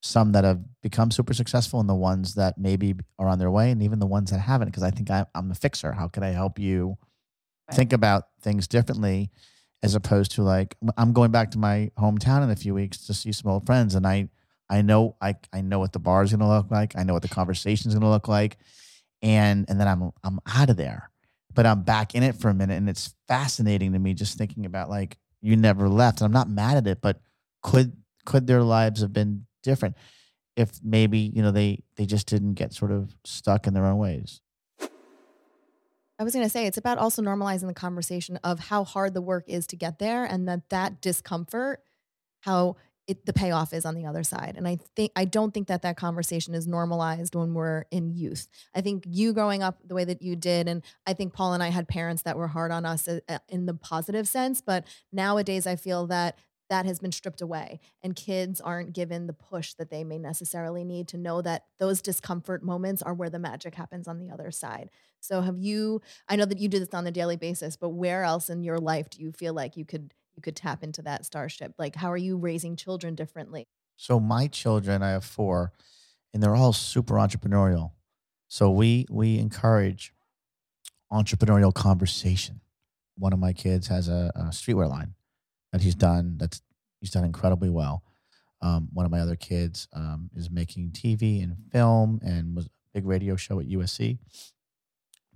some 0.01 0.31
that 0.31 0.45
have 0.45 0.61
become 0.81 1.11
super 1.11 1.33
successful 1.33 1.79
and 1.81 1.89
the 1.89 1.95
ones 1.95 2.35
that 2.35 2.57
maybe 2.57 2.95
are 3.17 3.27
on 3.27 3.39
their 3.39 3.51
way 3.51 3.71
and 3.71 3.81
even 3.83 3.99
the 3.99 4.05
ones 4.05 4.29
that 4.31 4.39
haven't 4.39 4.67
because 4.67 4.83
i 4.83 4.91
think 4.91 5.09
I, 5.09 5.25
i'm 5.35 5.49
the 5.49 5.55
fixer. 5.55 5.91
How 5.91 6.07
can 6.07 6.23
i 6.23 6.29
help 6.29 6.59
you 6.59 6.97
Think 7.71 7.93
about 7.93 8.25
things 8.41 8.67
differently 8.67 9.31
as 9.81 9.95
opposed 9.95 10.31
to 10.31 10.43
like 10.43 10.75
i'm 10.97 11.13
going 11.13 11.31
back 11.31 11.51
to 11.51 11.57
my 11.57 11.91
hometown 11.97 12.43
in 12.43 12.49
a 12.49 12.55
few 12.55 12.73
weeks 12.73 13.05
to 13.05 13.13
see 13.13 13.31
some 13.31 13.51
old 13.51 13.65
friends 13.65 13.95
and 13.95 14.05
i 14.05 14.27
i 14.69 14.81
know 14.81 15.15
i, 15.21 15.35
I 15.53 15.61
know 15.61 15.79
what 15.79 15.93
the 15.93 15.99
bar 15.99 16.23
is 16.23 16.31
going 16.31 16.41
to 16.41 16.47
look 16.47 16.71
like 16.71 16.97
i 16.97 17.03
know 17.03 17.13
what 17.13 17.21
the 17.21 17.29
conversation 17.29 17.89
is 17.89 17.95
going 17.95 18.03
to 18.03 18.09
look 18.09 18.27
like 18.27 18.57
and 19.21 19.65
and 19.69 19.79
then 19.79 19.87
i'm 19.87 20.11
i'm 20.23 20.39
out 20.47 20.69
of 20.69 20.77
there. 20.77 21.09
But 21.53 21.65
i'm 21.65 21.81
back 21.83 22.15
in 22.15 22.23
it 22.23 22.35
for 22.35 22.49
a 22.49 22.53
minute 22.53 22.75
and 22.75 22.89
it's 22.89 23.13
fascinating 23.27 23.93
to 23.93 23.99
me 23.99 24.13
just 24.13 24.37
thinking 24.37 24.65
about 24.65 24.89
like 24.89 25.17
you 25.41 25.55
never 25.55 25.89
left 25.89 26.21
and 26.21 26.25
i'm 26.25 26.33
not 26.33 26.49
mad 26.49 26.77
at 26.77 26.87
it 26.87 27.01
but 27.01 27.19
could 27.63 27.93
could 28.25 28.47
their 28.47 28.61
lives 28.61 29.01
have 29.01 29.11
been 29.11 29.45
different 29.63 29.95
if 30.55 30.71
maybe 30.83 31.19
you 31.19 31.41
know 31.41 31.51
they 31.51 31.83
they 31.95 32.05
just 32.05 32.27
didn't 32.27 32.53
get 32.53 32.71
sort 32.71 32.91
of 32.91 33.15
stuck 33.25 33.65
in 33.65 33.73
their 33.73 33.85
own 33.85 33.97
ways 33.97 34.41
I 36.19 36.23
was 36.23 36.33
going 36.33 36.45
to 36.45 36.49
say 36.49 36.67
it's 36.67 36.77
about 36.77 36.97
also 36.97 37.21
normalizing 37.21 37.67
the 37.67 37.73
conversation 37.73 38.37
of 38.43 38.59
how 38.59 38.83
hard 38.83 39.13
the 39.13 39.21
work 39.21 39.45
is 39.47 39.65
to 39.67 39.77
get 39.77 39.99
there 39.99 40.25
and 40.25 40.47
that 40.49 40.69
that 40.69 41.01
discomfort 41.01 41.81
how 42.41 42.75
it, 43.07 43.25
the 43.25 43.33
payoff 43.33 43.73
is 43.73 43.85
on 43.85 43.95
the 43.95 44.05
other 44.05 44.23
side. 44.23 44.53
And 44.55 44.67
I 44.67 44.77
think 44.95 45.11
I 45.15 45.25
don't 45.25 45.51
think 45.51 45.67
that 45.69 45.81
that 45.81 45.97
conversation 45.97 46.53
is 46.53 46.67
normalized 46.67 47.33
when 47.33 47.55
we're 47.55 47.85
in 47.89 48.11
youth. 48.11 48.47
I 48.75 48.81
think 48.81 49.03
you 49.07 49.33
growing 49.33 49.63
up 49.63 49.79
the 49.83 49.95
way 49.95 50.05
that 50.05 50.21
you 50.21 50.35
did 50.35 50.67
and 50.67 50.83
I 51.07 51.13
think 51.13 51.33
Paul 51.33 51.53
and 51.53 51.63
I 51.63 51.69
had 51.69 51.87
parents 51.87 52.21
that 52.21 52.37
were 52.37 52.47
hard 52.47 52.71
on 52.71 52.85
us 52.85 53.07
uh, 53.07 53.19
uh, 53.27 53.39
in 53.47 53.65
the 53.65 53.73
positive 53.73 54.27
sense, 54.27 54.61
but 54.61 54.85
nowadays 55.11 55.65
I 55.65 55.75
feel 55.75 56.05
that 56.07 56.37
that 56.69 56.85
has 56.85 56.99
been 56.99 57.11
stripped 57.11 57.41
away 57.41 57.79
and 58.01 58.15
kids 58.15 58.61
aren't 58.61 58.93
given 58.93 59.27
the 59.27 59.33
push 59.33 59.73
that 59.73 59.89
they 59.89 60.03
may 60.03 60.17
necessarily 60.17 60.83
need 60.83 61.07
to 61.09 61.17
know 61.17 61.41
that 61.41 61.65
those 61.79 62.01
discomfort 62.01 62.63
moments 62.63 63.01
are 63.01 63.13
where 63.13 63.29
the 63.29 63.39
magic 63.39 63.75
happens 63.75 64.07
on 64.07 64.19
the 64.19 64.29
other 64.29 64.51
side. 64.51 64.89
So 65.19 65.41
have 65.41 65.57
you 65.57 66.01
I 66.27 66.35
know 66.35 66.45
that 66.45 66.59
you 66.59 66.69
do 66.69 66.79
this 66.79 66.93
on 66.93 67.07
a 67.07 67.11
daily 67.11 67.37
basis, 67.37 67.75
but 67.75 67.89
where 67.89 68.23
else 68.23 68.49
in 68.49 68.63
your 68.63 68.77
life 68.77 69.09
do 69.09 69.21
you 69.21 69.31
feel 69.31 69.53
like 69.53 69.75
you 69.75 69.85
could 69.85 70.13
you 70.35 70.41
could 70.41 70.55
tap 70.55 70.83
into 70.83 71.01
that 71.01 71.23
Starchip? 71.23 71.73
Like 71.77 71.95
how 71.95 72.11
are 72.11 72.17
you 72.17 72.37
raising 72.37 72.75
children 72.75 73.15
differently? 73.15 73.67
so 74.01 74.17
my 74.17 74.47
children 74.47 75.03
i 75.03 75.09
have 75.09 75.25
four 75.25 75.73
and 76.33 76.41
they're 76.41 76.55
all 76.55 76.71
super 76.71 77.15
entrepreneurial 77.15 77.91
so 78.47 78.71
we 78.71 79.05
we 79.09 79.37
encourage 79.37 80.13
entrepreneurial 81.11 81.73
conversation 81.73 82.61
one 83.17 83.33
of 83.33 83.39
my 83.39 83.51
kids 83.51 83.87
has 83.87 84.07
a, 84.07 84.31
a 84.35 84.43
streetwear 84.45 84.89
line 84.89 85.13
that 85.71 85.81
he's 85.81 85.95
done 85.95 86.35
that's 86.37 86.61
he's 86.99 87.11
done 87.11 87.25
incredibly 87.25 87.69
well. 87.69 88.03
Um, 88.61 88.89
one 88.91 89.05
of 89.05 89.11
my 89.11 89.21
other 89.21 89.37
kids 89.37 89.87
um, 89.93 90.29
is 90.35 90.49
making 90.49 90.91
tv 90.91 91.41
and 91.41 91.55
film 91.71 92.19
and 92.21 92.55
was 92.55 92.65
a 92.65 92.69
big 92.93 93.05
radio 93.05 93.37
show 93.37 93.59
at 93.59 93.67
usc 93.67 94.17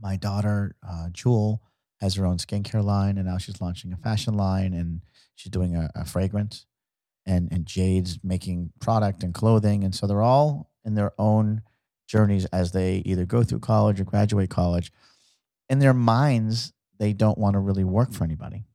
my 0.02 0.18
daughter 0.18 0.76
uh, 0.88 1.08
jewel 1.12 1.62
has 2.04 2.16
her 2.16 2.26
own 2.26 2.38
skincare 2.38 2.84
line 2.84 3.18
and 3.18 3.28
now 3.28 3.38
she's 3.38 3.62
launching 3.62 3.94
a 3.94 3.98
fashion 3.98 4.36
line 4.36 4.74
and 4.74 5.02
she's 5.36 5.50
doing 5.50 5.76
a, 5.76 5.90
a 5.96 6.06
fragrance. 6.06 6.66
And 7.26 7.50
and 7.54 7.66
jade's 7.66 8.20
making 8.22 8.74
product 8.82 9.24
and 9.24 9.34
clothing 9.34 9.86
and 9.86 9.96
so 9.96 10.06
they're 10.06 10.22
all 10.22 10.70
in 10.84 10.96
their 10.96 11.14
own 11.18 11.62
journeys 12.06 12.44
as 12.48 12.74
they 12.74 13.02
either 13.06 13.26
go 13.26 13.44
through 13.44 13.60
college 13.60 14.02
or 14.02 14.04
graduate 14.04 14.50
college. 14.50 14.92
In 15.70 15.80
their 15.80 15.94
minds 15.94 16.74
they 17.00 17.14
don't 17.14 17.38
want 17.38 17.54
to 17.54 17.60
really 17.60 17.86
work 17.86 18.12
for 18.12 18.26
anybody 18.26 18.66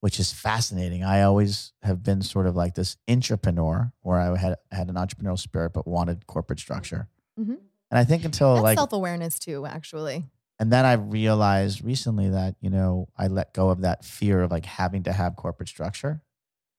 which 0.00 0.18
is 0.20 0.32
fascinating 0.32 1.02
i 1.04 1.22
always 1.22 1.72
have 1.82 2.02
been 2.02 2.22
sort 2.22 2.46
of 2.46 2.54
like 2.56 2.74
this 2.74 2.96
entrepreneur 3.08 3.92
where 4.02 4.18
i 4.18 4.36
had 4.36 4.56
had 4.70 4.88
an 4.88 4.94
entrepreneurial 4.96 5.38
spirit 5.38 5.72
but 5.72 5.86
wanted 5.86 6.26
corporate 6.26 6.58
structure 6.60 7.08
Mhm. 7.38 7.58
and 7.90 7.98
i 7.98 8.04
think 8.04 8.24
until 8.24 8.54
That's 8.54 8.62
like 8.64 8.78
self 8.78 8.92
awareness 8.92 9.38
too, 9.38 9.66
actually. 9.66 10.24
and 10.60 10.72
then 10.72 10.84
I 10.84 10.94
realized 10.94 11.84
recently 11.84 12.30
that, 12.30 12.56
you 12.60 12.68
know, 12.70 13.06
I 13.16 13.28
let 13.28 13.54
go 13.54 13.70
of 13.70 13.82
that 13.82 14.04
fear 14.04 14.42
of 14.42 14.50
like 14.50 14.66
having 14.66 15.04
to 15.04 15.12
have 15.12 15.36
corporate 15.36 15.68
structure. 15.68 16.20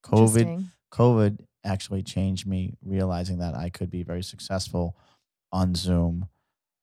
COVID, 0.03 0.65
COVID 0.91 1.39
actually 1.63 2.03
changed 2.03 2.45
me 2.45 2.73
realizing 2.83 3.37
that 3.39 3.55
I 3.55 3.69
could 3.69 3.89
be 3.89 4.03
very 4.03 4.21
successful 4.23 4.97
on 5.53 5.75
Zoom 5.75 6.27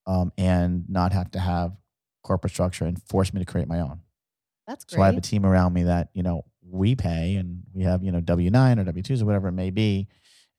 um, 0.06 0.32
and 0.38 0.88
not 0.88 1.12
have 1.12 1.30
to 1.32 1.38
have 1.38 1.76
corporate 2.22 2.52
structure 2.54 2.86
and 2.86 3.00
force 3.02 3.32
me 3.34 3.40
to 3.40 3.46
create 3.46 3.68
my 3.68 3.80
own. 3.80 4.00
That's 4.66 4.84
great. 4.84 4.98
So 4.98 5.02
I 5.02 5.06
have 5.06 5.16
a 5.16 5.20
team 5.20 5.46
around 5.46 5.72
me 5.72 5.84
that, 5.84 6.08
you 6.14 6.22
know, 6.22 6.44
we 6.62 6.96
pay 6.96 7.36
and 7.36 7.62
we 7.72 7.84
have, 7.84 8.02
you 8.02 8.10
know, 8.12 8.20
W 8.20 8.50
9 8.50 8.78
or 8.78 8.84
W 8.84 9.02
2s 9.02 9.22
or 9.22 9.26
whatever 9.26 9.48
it 9.48 9.52
may 9.52 9.70
be 9.70 10.08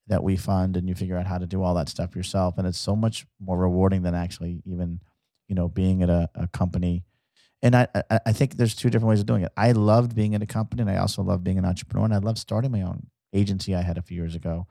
that 0.08 0.24
we 0.24 0.38
fund 0.38 0.78
and 0.78 0.88
you 0.88 0.96
figure 0.96 1.18
out 1.18 1.28
how 1.28 1.38
to 1.38 1.46
do 1.46 1.62
all 1.62 1.74
that 1.76 1.90
stuff 1.90 2.16
yourself. 2.16 2.58
And 2.58 2.66
it's 2.68 2.78
so 2.80 2.96
much 2.96 3.26
more 3.40 3.58
rewarding 3.58 4.04
than 4.04 4.16
actually 4.16 4.62
even, 4.66 5.02
you 5.50 5.56
know, 5.56 5.68
being 5.68 6.02
at 6.04 6.10
a, 6.10 6.30
a 6.36 6.48
company. 6.48 7.04
And 7.62 7.76
I, 7.76 7.88
I, 8.10 8.20
I 8.28 8.32
think 8.34 8.56
there's 8.58 8.76
two 8.76 8.90
different 8.90 9.10
ways 9.10 9.20
of 9.20 9.26
doing 9.26 9.44
it. 9.44 9.52
I 9.58 9.74
loved 9.74 10.16
being 10.16 10.34
in 10.34 10.42
a 10.42 10.46
company 10.48 10.82
and 10.82 10.90
I 10.92 10.98
also 10.98 11.24
love 11.24 11.44
being 11.44 11.58
an 11.58 11.66
entrepreneur 11.66 12.06
and 12.06 12.14
I 12.14 12.20
love 12.20 12.38
starting 12.38 12.72
my 12.72 12.84
own 12.84 13.08
agency 13.34 13.76
I 13.76 13.82
had 13.82 13.98
a 13.98 14.02
few 14.02 14.16
years 14.18 14.36
ago. 14.36 14.68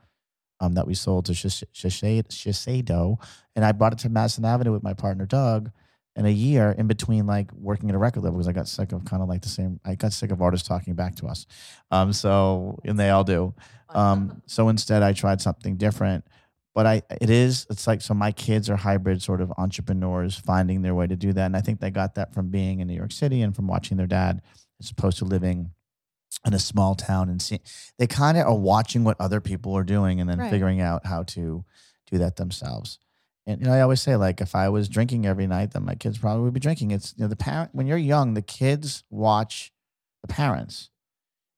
um, 0.60 0.74
that 0.74 0.86
we 0.86 0.94
sold 0.94 1.26
to 1.26 1.32
Shiseido, 1.32 3.18
and 3.54 3.64
I 3.64 3.72
brought 3.72 3.92
it 3.92 3.98
to 4.00 4.08
Madison 4.08 4.44
Avenue 4.44 4.72
with 4.72 4.82
my 4.82 4.94
partner 4.94 5.26
Doug. 5.26 5.70
In 6.16 6.24
a 6.24 6.30
year, 6.30 6.74
in 6.78 6.86
between 6.86 7.26
like 7.26 7.52
working 7.52 7.90
at 7.90 7.94
a 7.94 7.98
record 7.98 8.22
label, 8.24 8.36
because 8.38 8.48
I 8.48 8.52
got 8.52 8.68
sick 8.68 8.92
of 8.92 9.04
kind 9.04 9.22
of 9.22 9.28
like 9.28 9.42
the 9.42 9.48
same. 9.50 9.78
I 9.84 9.94
got 9.96 10.12
sick 10.14 10.30
of 10.30 10.40
artists 10.40 10.66
talking 10.66 10.94
back 10.94 11.14
to 11.16 11.26
us. 11.26 11.46
Um, 11.90 12.12
so 12.12 12.78
and 12.84 12.98
they 12.98 13.10
all 13.10 13.24
do. 13.24 13.54
Um, 13.90 14.40
so 14.46 14.68
instead, 14.70 15.02
I 15.02 15.12
tried 15.12 15.40
something 15.42 15.76
different. 15.76 16.24
But 16.74 16.84
I, 16.86 17.02
it 17.22 17.30
is, 17.30 17.66
it's 17.70 17.86
like, 17.86 18.02
so 18.02 18.12
my 18.12 18.32
kids 18.32 18.68
are 18.68 18.76
hybrid 18.76 19.22
sort 19.22 19.40
of 19.40 19.50
entrepreneurs 19.56 20.36
finding 20.36 20.82
their 20.82 20.94
way 20.94 21.06
to 21.06 21.16
do 21.16 21.32
that. 21.32 21.46
And 21.46 21.56
I 21.56 21.62
think 21.62 21.80
they 21.80 21.90
got 21.90 22.16
that 22.16 22.34
from 22.34 22.48
being 22.50 22.80
in 22.80 22.86
New 22.86 22.94
York 22.94 23.12
City 23.12 23.40
and 23.40 23.56
from 23.56 23.66
watching 23.66 23.96
their 23.96 24.06
dad, 24.06 24.42
as 24.78 24.90
opposed 24.90 25.16
to 25.18 25.24
living 25.24 25.70
in 26.46 26.52
a 26.52 26.58
small 26.58 26.94
town 26.94 27.30
and 27.30 27.40
see, 27.40 27.60
they 27.98 28.06
kind 28.06 28.36
of 28.36 28.46
are 28.46 28.54
watching 28.54 29.04
what 29.04 29.18
other 29.18 29.40
people 29.40 29.74
are 29.74 29.84
doing 29.84 30.20
and 30.20 30.28
then 30.28 30.38
Right. 30.38 30.50
figuring 30.50 30.82
out 30.82 31.06
how 31.06 31.22
to 31.22 31.64
do 32.10 32.18
that 32.18 32.36
themselves. 32.36 32.98
And 33.46 33.60
you 33.60 33.66
know, 33.66 33.72
I 33.72 33.80
always 33.80 34.02
say, 34.02 34.16
like, 34.16 34.40
if 34.40 34.54
I 34.54 34.68
was 34.68 34.88
drinking 34.88 35.24
every 35.26 35.46
night, 35.46 35.72
then 35.72 35.84
my 35.84 35.94
kids 35.94 36.18
probably 36.18 36.42
would 36.42 36.54
be 36.54 36.60
drinking. 36.60 36.90
It's 36.90 37.14
you 37.16 37.24
know, 37.24 37.28
the 37.28 37.36
parent 37.36 37.70
when 37.74 37.86
you're 37.86 37.96
young, 37.96 38.34
the 38.34 38.42
kids 38.42 39.04
watch 39.10 39.72
the 40.22 40.28
parents 40.28 40.90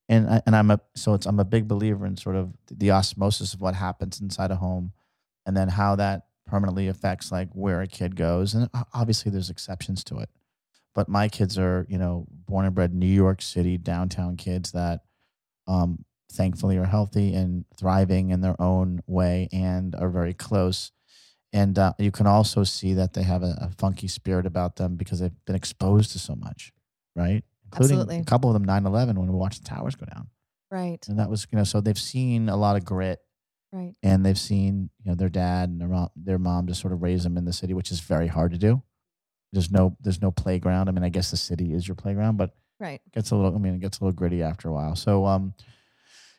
and 0.08 0.28
I, 0.28 0.42
and 0.46 0.56
I'm 0.56 0.70
a 0.70 0.80
so 0.96 1.14
it's 1.14 1.26
I'm 1.26 1.40
a 1.40 1.44
big 1.44 1.68
believer 1.68 2.06
in 2.06 2.16
sort 2.16 2.36
of 2.36 2.52
the 2.70 2.90
osmosis 2.90 3.54
of 3.54 3.60
what 3.60 3.74
happens 3.74 4.20
inside 4.20 4.50
a 4.50 4.56
home, 4.56 4.92
and 5.46 5.56
then 5.56 5.68
how 5.68 5.96
that 5.96 6.26
permanently 6.46 6.88
affects 6.88 7.30
like 7.30 7.50
where 7.52 7.82
a 7.82 7.86
kid 7.86 8.16
goes, 8.16 8.54
and 8.54 8.68
obviously 8.94 9.30
there's 9.30 9.50
exceptions 9.50 10.02
to 10.04 10.18
it, 10.18 10.30
but 10.94 11.08
my 11.08 11.28
kids 11.28 11.58
are 11.58 11.86
you 11.88 11.98
know 11.98 12.26
born 12.30 12.64
and 12.64 12.74
bred 12.74 12.94
New 12.94 13.06
York 13.06 13.42
City 13.42 13.76
downtown 13.76 14.36
kids 14.36 14.72
that, 14.72 15.00
um, 15.66 16.04
thankfully 16.32 16.78
are 16.78 16.84
healthy 16.84 17.34
and 17.34 17.64
thriving 17.76 18.30
in 18.30 18.40
their 18.40 18.60
own 18.60 19.02
way 19.06 19.48
and 19.52 19.94
are 19.94 20.10
very 20.10 20.34
close. 20.34 20.92
And 21.52 21.78
uh, 21.78 21.94
you 21.98 22.10
can 22.10 22.26
also 22.26 22.62
see 22.64 22.92
that 22.94 23.14
they 23.14 23.22
have 23.22 23.42
a, 23.42 23.56
a 23.60 23.70
funky 23.78 24.06
spirit 24.08 24.44
about 24.46 24.76
them 24.76 24.96
because 24.96 25.20
they've 25.20 25.44
been 25.46 25.56
exposed 25.56 26.12
to 26.12 26.18
so 26.18 26.34
much, 26.36 26.72
right? 27.16 27.42
Including 27.64 27.96
Absolutely. 27.98 28.18
a 28.18 28.24
couple 28.24 28.50
of 28.50 28.54
them 28.54 28.64
9 28.64 28.84
11 28.86 29.18
when 29.18 29.28
we 29.30 29.34
watched 29.34 29.62
the 29.62 29.68
towers 29.68 29.94
go 29.94 30.06
down. 30.06 30.28
Right. 30.70 31.02
And 31.08 31.18
that 31.18 31.30
was, 31.30 31.46
you 31.50 31.56
know, 31.56 31.64
so 31.64 31.80
they've 31.80 31.98
seen 31.98 32.48
a 32.48 32.56
lot 32.56 32.76
of 32.76 32.84
grit 32.84 33.20
Right. 33.72 33.94
and 34.02 34.24
they've 34.24 34.38
seen, 34.38 34.90
you 35.02 35.10
know, 35.10 35.14
their 35.14 35.28
dad 35.28 35.68
and 35.70 35.80
their 35.80 35.88
mom, 35.88 36.08
their 36.16 36.38
mom 36.38 36.66
just 36.66 36.80
sort 36.80 36.92
of 36.92 37.02
raise 37.02 37.22
them 37.24 37.36
in 37.38 37.44
the 37.44 37.52
city, 37.52 37.72
which 37.74 37.90
is 37.90 38.00
very 38.00 38.26
hard 38.26 38.52
to 38.52 38.58
do. 38.58 38.82
There's 39.52 39.70
no, 39.70 39.96
there's 40.00 40.20
no 40.22 40.30
playground. 40.30 40.88
I 40.88 40.92
mean, 40.92 41.04
I 41.04 41.08
guess 41.08 41.30
the 41.30 41.36
city 41.38 41.72
is 41.72 41.88
your 41.88 41.94
playground, 41.94 42.36
but 42.36 42.54
Right. 42.80 43.00
gets 43.12 43.30
a 43.30 43.36
little, 43.36 43.54
I 43.54 43.58
mean, 43.58 43.74
it 43.74 43.80
gets 43.80 43.98
a 43.98 44.04
little 44.04 44.16
gritty 44.16 44.42
after 44.42 44.68
a 44.68 44.72
while. 44.72 44.94
So, 44.94 45.24
um, 45.26 45.54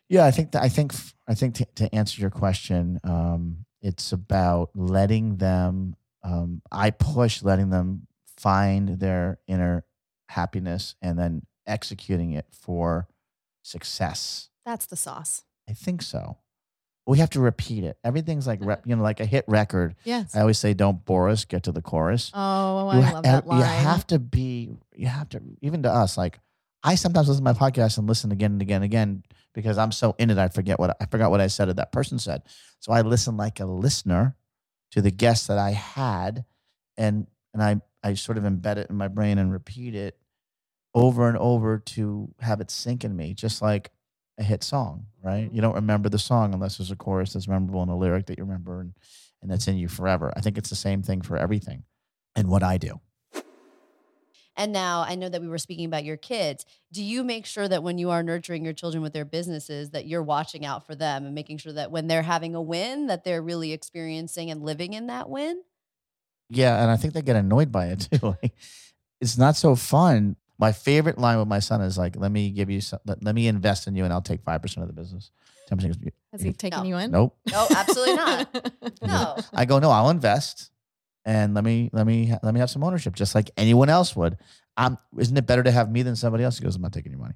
yeah, 0.08 0.26
I 0.26 0.32
think 0.32 0.52
that, 0.52 0.64
I 0.64 0.70
think, 0.70 0.94
I 1.28 1.34
think 1.36 1.56
to, 1.56 1.66
to 1.76 1.94
answer 1.94 2.22
your 2.22 2.30
question, 2.30 3.00
um, 3.04 3.66
it's 3.82 4.12
about 4.12 4.70
letting 4.76 5.38
them, 5.38 5.96
um, 6.24 6.62
I 6.72 6.92
push 6.92 7.44
letting 7.44 7.70
them 7.70 8.08
find 8.38 9.00
their 9.00 9.40
inner 9.48 9.86
happiness 10.30 10.96
and 11.02 11.18
then 11.18 11.44
executing 11.68 12.32
it 12.34 12.46
for 12.52 13.08
success. 13.64 14.50
That's 14.66 14.86
the 14.86 14.96
sauce. 14.96 15.44
I 15.70 15.74
think 15.74 16.02
so. 16.02 16.38
We 17.08 17.18
have 17.20 17.32
to 17.32 17.40
repeat 17.40 17.84
it. 17.84 17.98
Everything's 18.04 18.46
like, 18.46 18.60
rep, 18.62 18.84
you 18.86 18.96
know, 18.96 19.02
like 19.02 19.20
a 19.20 19.26
hit 19.26 19.46
record. 19.48 19.96
Yes. 20.04 20.36
I 20.36 20.42
always 20.42 20.60
say, 20.60 20.74
don't 20.74 21.04
bore 21.06 21.30
us, 21.30 21.46
get 21.46 21.64
to 21.64 21.72
the 21.72 21.82
chorus. 21.82 22.32
Oh, 22.34 22.92
you, 22.92 23.00
I 23.00 23.02
ha- 23.02 23.14
love 23.14 23.24
that 23.24 23.48
line. 23.48 23.60
you 23.60 23.66
have 23.66 24.06
to 24.08 24.20
be, 24.20 24.70
you 24.96 25.08
have 25.08 25.30
to, 25.30 25.42
even 25.62 25.84
to 25.84 25.92
us, 25.92 26.18
like, 26.18 26.40
I 26.84 26.96
sometimes 26.96 27.28
listen 27.28 27.44
to 27.44 27.54
my 27.54 27.58
podcast 27.60 27.98
and 27.98 28.08
listen 28.08 28.32
again 28.32 28.54
and 28.54 28.62
again 28.62 28.78
and 28.78 28.86
again 28.86 29.24
because 29.60 29.78
I'm 29.78 29.92
so 29.92 30.16
in 30.18 30.30
it, 30.30 30.38
I 30.38 30.48
forget 30.48 30.80
what 30.80 30.96
I 31.02 31.06
forgot 31.06 31.32
what 31.32 31.42
I 31.42 31.48
said 31.48 31.68
or 31.68 31.74
that 31.74 31.92
person 31.92 32.18
said. 32.18 32.44
So 32.80 32.94
I 32.94 33.02
listen 33.02 33.36
like 33.36 33.60
a 33.60 33.66
listener 33.66 34.36
to 34.92 35.02
the 35.02 35.12
guests 35.12 35.48
that 35.48 35.58
I 35.58 35.72
had, 35.72 36.46
and 36.98 37.28
and 37.54 37.62
I 37.62 37.82
I 38.04 38.14
sort 38.14 38.38
of 38.38 38.46
embed 38.46 38.78
it 38.78 38.90
in 38.90 38.96
my 38.96 39.10
brain 39.10 39.38
and 39.38 39.52
repeat 39.52 39.96
it 39.96 40.18
over 40.96 41.28
and 41.28 41.38
over 41.38 41.78
to 41.78 42.34
have 42.40 42.62
it 42.62 42.72
sink 42.72 43.04
in 43.04 43.16
me, 43.16 43.34
just 43.34 43.62
like 43.62 43.92
a 44.40 44.44
hit 44.44 44.64
song, 44.64 45.08
right? 45.22 45.46
Mm-hmm. 45.46 45.56
You 45.56 45.62
don't 45.62 45.76
remember 45.76 46.08
the 46.08 46.18
song 46.20 46.54
unless 46.54 46.78
there's 46.78 46.92
a 46.92 46.96
chorus 46.96 47.34
that's 47.34 47.48
memorable 47.48 47.82
and 47.82 47.92
a 47.92 47.96
lyric 47.96 48.28
that 48.28 48.38
you 48.38 48.46
remember 48.46 48.80
and 48.80 48.94
and 49.42 49.52
that's 49.52 49.68
in 49.68 49.78
you 49.78 49.88
forever. 49.88 50.34
I 50.36 50.42
think 50.42 50.58
it's 50.58 50.70
the 50.70 50.76
same 50.76 51.02
thing 51.02 51.22
for 51.22 51.38
everything 51.38 51.84
and 52.36 52.50
what 52.50 52.64
I 52.64 52.78
do. 52.78 53.00
And 54.60 54.74
now 54.74 55.06
I 55.08 55.16
know 55.16 55.30
that 55.30 55.42
we 55.42 55.48
were 55.48 55.58
speaking 55.58 55.86
about 55.86 56.04
your 56.04 56.18
kids. 56.18 56.66
Do 56.92 57.02
you 57.02 57.24
make 57.24 57.46
sure 57.46 57.68
that 57.70 57.82
when 57.82 57.98
you 57.98 58.10
are 58.10 58.22
nurturing 58.22 58.66
your 58.66 58.74
children 58.74 59.02
with 59.02 59.14
their 59.14 59.24
businesses 59.24 59.92
that 59.92 60.06
you're 60.06 60.22
watching 60.22 60.66
out 60.66 60.86
for 60.86 60.96
them 60.96 61.26
and 61.26 61.34
making 61.34 61.60
sure 61.60 61.72
that 61.72 61.92
when 61.92 62.08
they're 62.08 62.22
having 62.24 62.56
a 62.56 62.62
win 62.62 63.08
that 63.08 63.24
they're 63.24 63.42
really 63.42 63.72
experiencing 63.72 64.52
and 64.52 64.62
living 64.62 64.92
in 64.94 65.08
that 65.08 65.30
win? 65.30 65.62
Yeah, 66.50 66.82
and 66.82 66.92
I 66.92 66.98
think 66.98 67.14
they 67.14 67.22
get 67.22 67.38
annoyed 67.38 67.72
by 67.72 67.86
it 67.88 68.10
too. 68.12 68.36
Like, 68.44 68.54
it's 69.22 69.38
not 69.38 69.56
so 69.56 69.76
fun. 69.78 70.36
My 70.58 70.74
favorite 70.74 71.18
line 71.18 71.40
with 71.40 71.48
my 71.48 71.60
son 71.60 71.80
is 71.82 71.98
like, 71.98 72.18
"Let 72.18 72.32
me 72.32 72.50
give 72.50 72.70
you, 72.70 72.82
some, 72.82 73.00
let, 73.06 73.24
let 73.24 73.34
me 73.36 73.48
invest 73.48 73.88
in 73.88 73.96
you, 73.96 74.04
and 74.04 74.12
I'll 74.12 74.22
take 74.22 74.42
five 74.44 74.62
percent 74.62 74.84
of 74.84 74.94
the 74.94 75.02
business." 75.02 75.32
Ten 75.68 75.78
percent. 75.78 75.96
Has 76.34 76.42
he 76.42 76.52
taken 76.52 76.80
No. 76.84 76.86
you 76.90 76.98
in? 76.98 77.12
Nope. 77.12 77.38
No, 77.50 77.66
absolutely 77.74 78.16
not. 78.16 78.74
No. 79.02 79.38
I 79.54 79.64
go, 79.64 79.80
no, 79.80 79.90
I'll 79.90 80.10
invest, 80.10 80.70
and 81.26 81.54
let 81.54 81.64
me 81.64 81.90
let 81.94 82.06
me 82.08 82.34
let 82.44 82.54
me 82.54 82.60
have 82.60 82.70
some 82.70 82.84
ownership, 82.84 83.16
just 83.16 83.36
like 83.36 83.52
anyone 83.58 83.90
else 83.90 84.16
would. 84.16 84.38
Um, 84.78 84.98
isn't 85.18 85.36
it 85.36 85.46
better 85.46 85.64
to 85.64 85.72
have 85.72 85.92
me 85.92 86.04
than 86.04 86.16
somebody 86.16 86.44
else? 86.44 86.58
He 86.58 86.64
goes, 86.64 86.76
I'm 86.76 86.82
not 86.82 86.94
taking 86.94 87.12
your 87.12 87.20
money. 87.20 87.36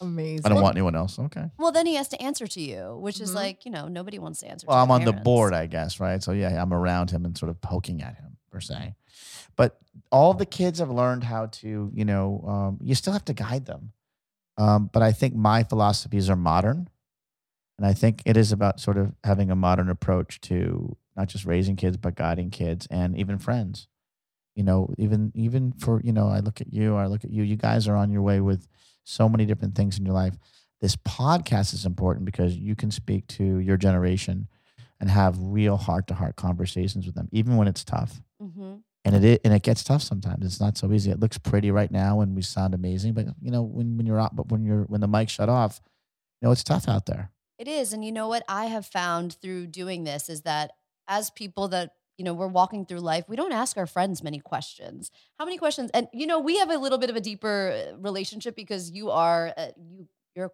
Amazing. 0.00 0.42
I 0.44 0.48
don't 0.50 0.60
want 0.62 0.74
anyone 0.76 0.94
else. 0.94 1.18
Okay. 1.18 1.50
Well, 1.58 1.72
then 1.72 1.86
he 1.86 1.94
has 1.94 2.08
to 2.08 2.20
answer 2.20 2.46
to 2.46 2.60
you, 2.60 2.98
which 3.00 3.20
is 3.20 3.30
Mhm. 3.30 3.34
like, 3.36 3.64
you 3.64 3.70
know, 3.70 3.88
nobody 3.88 4.18
wants 4.18 4.40
to 4.40 4.48
answer 4.48 4.66
Well, 4.66 4.76
to 4.76 4.82
I'm 4.82 4.88
their 5.00 5.08
on 5.08 5.14
the 5.16 5.20
board, 5.22 5.54
I 5.54 5.66
guess, 5.66 6.00
right? 6.00 6.22
So 6.22 6.32
yeah, 6.32 6.60
I'm 6.60 6.72
around 6.74 7.10
him 7.10 7.24
and 7.24 7.36
sort 7.38 7.50
of 7.50 7.60
poking 7.60 8.02
at 8.02 8.16
him 8.16 8.36
per 8.50 8.60
se. 8.60 8.94
But 9.56 9.78
all 10.10 10.34
the 10.34 10.46
kids 10.46 10.78
have 10.80 10.90
learned 10.90 11.24
how 11.24 11.46
to, 11.46 11.90
you 11.94 12.04
know, 12.04 12.44
um, 12.46 12.78
you 12.82 12.94
still 12.94 13.12
have 13.12 13.24
to 13.26 13.32
guide 13.34 13.64
them. 13.66 13.92
Um, 14.58 14.90
but 14.92 15.02
I 15.02 15.12
think 15.12 15.34
my 15.34 15.62
philosophies 15.64 16.28
are 16.28 16.36
modern, 16.36 16.88
and 17.78 17.86
I 17.86 17.94
think 17.94 18.22
it 18.26 18.36
is 18.36 18.52
about 18.52 18.80
sort 18.80 18.98
of 18.98 19.14
having 19.24 19.50
a 19.50 19.56
modern 19.56 19.88
approach 19.88 20.40
to 20.42 20.96
not 21.16 21.28
just 21.28 21.44
raising 21.44 21.76
kids, 21.76 21.96
but 21.96 22.14
guiding 22.14 22.50
kids 22.50 22.86
and 22.90 23.16
even 23.16 23.38
friends. 23.38 23.88
You 24.54 24.64
know, 24.64 24.92
even 24.98 25.32
even 25.34 25.72
for 25.72 26.00
you 26.02 26.12
know, 26.12 26.28
I 26.28 26.40
look 26.40 26.60
at 26.60 26.72
you, 26.72 26.96
I 26.96 27.06
look 27.06 27.24
at 27.24 27.30
you. 27.30 27.42
You 27.42 27.56
guys 27.56 27.88
are 27.88 27.96
on 27.96 28.10
your 28.10 28.22
way 28.22 28.40
with 28.40 28.66
so 29.04 29.28
many 29.28 29.46
different 29.46 29.74
things 29.74 29.98
in 29.98 30.04
your 30.04 30.14
life. 30.14 30.34
This 30.80 30.96
podcast 30.96 31.72
is 31.74 31.86
important 31.86 32.24
because 32.26 32.56
you 32.56 32.74
can 32.74 32.90
speak 32.90 33.26
to 33.28 33.58
your 33.58 33.76
generation 33.76 34.48
and 35.00 35.08
have 35.10 35.36
real 35.38 35.76
heart 35.76 36.06
to 36.08 36.14
heart 36.14 36.36
conversations 36.36 37.06
with 37.06 37.14
them, 37.14 37.28
even 37.32 37.56
when 37.56 37.66
it's 37.66 37.82
tough. 37.84 38.20
Mhm. 38.42 38.82
And 39.04 39.24
it 39.24 39.40
and 39.44 39.54
it 39.54 39.62
gets 39.62 39.82
tough 39.82 40.02
sometimes. 40.02 40.44
It's 40.44 40.60
not 40.60 40.76
so 40.76 40.92
easy. 40.92 41.10
It 41.10 41.18
looks 41.18 41.38
pretty 41.38 41.70
right 41.70 41.90
now 41.90 42.20
and 42.20 42.36
we 42.36 42.42
sound 42.42 42.74
amazing, 42.74 43.14
but 43.14 43.26
you 43.40 43.50
know 43.50 43.62
when 43.62 43.96
when 43.96 44.06
you're 44.06 44.20
out, 44.20 44.36
but 44.36 44.48
when 44.50 44.64
you're 44.64 44.84
when 44.84 45.00
the 45.00 45.08
mic 45.08 45.28
shut 45.28 45.48
off, 45.48 45.80
you 46.40 46.46
know 46.46 46.52
it's 46.52 46.62
tough 46.64 46.88
out 46.88 47.06
there. 47.06 47.30
It 47.58 47.68
is. 47.68 47.92
And 47.92 48.04
you 48.04 48.12
know 48.12 48.28
what 48.28 48.44
I 48.48 48.66
have 48.66 48.86
found 48.86 49.34
through 49.34 49.68
doing 49.68 50.04
this 50.04 50.28
is 50.28 50.42
that 50.42 50.72
as 51.08 51.30
people 51.30 51.68
that, 51.68 51.92
you 52.18 52.24
know, 52.24 52.34
we're 52.34 52.48
walking 52.48 52.86
through 52.86 53.00
life, 53.00 53.24
we 53.28 53.36
don't 53.36 53.52
ask 53.52 53.76
our 53.76 53.86
friends 53.86 54.22
many 54.22 54.38
questions. 54.38 55.10
How 55.38 55.44
many 55.44 55.58
questions? 55.58 55.90
And 55.92 56.08
you 56.12 56.26
know, 56.26 56.38
we 56.38 56.58
have 56.58 56.70
a 56.70 56.78
little 56.78 56.98
bit 56.98 57.10
of 57.10 57.16
a 57.16 57.20
deeper 57.20 57.72
uh, 57.72 57.96
relationship 57.98 58.54
because 58.56 58.90
you 58.90 59.10
are 59.10 59.52
uh, 59.56 59.68
you 59.76 60.08
you're 60.34 60.52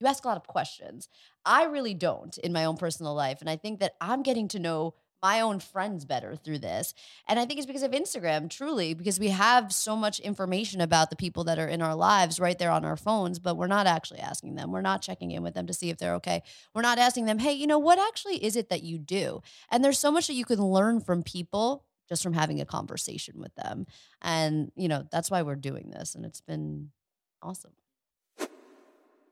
you 0.00 0.06
ask 0.06 0.24
a 0.24 0.28
lot 0.28 0.36
of 0.36 0.46
questions. 0.46 1.08
I 1.44 1.64
really 1.64 1.94
don't 1.94 2.36
in 2.38 2.52
my 2.52 2.64
own 2.64 2.76
personal 2.76 3.14
life, 3.14 3.40
and 3.40 3.48
I 3.48 3.56
think 3.56 3.80
that 3.80 3.94
I'm 4.00 4.22
getting 4.22 4.48
to 4.48 4.58
know 4.58 4.94
my 5.26 5.40
own 5.40 5.58
friends 5.58 6.04
better 6.04 6.36
through 6.36 6.60
this. 6.60 6.94
And 7.26 7.40
I 7.40 7.46
think 7.46 7.58
it's 7.58 7.66
because 7.66 7.82
of 7.82 7.90
Instagram, 7.90 8.48
truly, 8.48 8.94
because 8.94 9.18
we 9.18 9.30
have 9.30 9.72
so 9.72 9.96
much 9.96 10.20
information 10.20 10.80
about 10.80 11.10
the 11.10 11.16
people 11.16 11.42
that 11.44 11.58
are 11.58 11.66
in 11.66 11.82
our 11.82 11.96
lives 11.96 12.38
right 12.38 12.56
there 12.56 12.70
on 12.70 12.84
our 12.84 12.96
phones, 12.96 13.40
but 13.40 13.56
we're 13.56 13.66
not 13.66 13.88
actually 13.88 14.20
asking 14.20 14.54
them. 14.54 14.70
We're 14.70 14.82
not 14.82 15.02
checking 15.02 15.32
in 15.32 15.42
with 15.42 15.54
them 15.54 15.66
to 15.66 15.74
see 15.74 15.90
if 15.90 15.98
they're 15.98 16.14
okay. 16.14 16.44
We're 16.74 16.82
not 16.82 16.98
asking 16.98 17.24
them, 17.26 17.40
hey, 17.40 17.54
you 17.54 17.66
know, 17.66 17.80
what 17.80 17.98
actually 17.98 18.36
is 18.44 18.54
it 18.54 18.68
that 18.68 18.84
you 18.84 18.98
do? 18.98 19.42
And 19.68 19.82
there's 19.82 19.98
so 19.98 20.12
much 20.12 20.28
that 20.28 20.34
you 20.34 20.44
can 20.44 20.62
learn 20.62 21.00
from 21.00 21.24
people 21.24 21.84
just 22.08 22.22
from 22.22 22.32
having 22.32 22.60
a 22.60 22.64
conversation 22.64 23.40
with 23.40 23.54
them. 23.56 23.86
And, 24.22 24.70
you 24.76 24.86
know, 24.86 25.06
that's 25.10 25.28
why 25.28 25.42
we're 25.42 25.56
doing 25.56 25.90
this. 25.90 26.14
And 26.14 26.24
it's 26.24 26.40
been 26.40 26.90
awesome. 27.42 27.72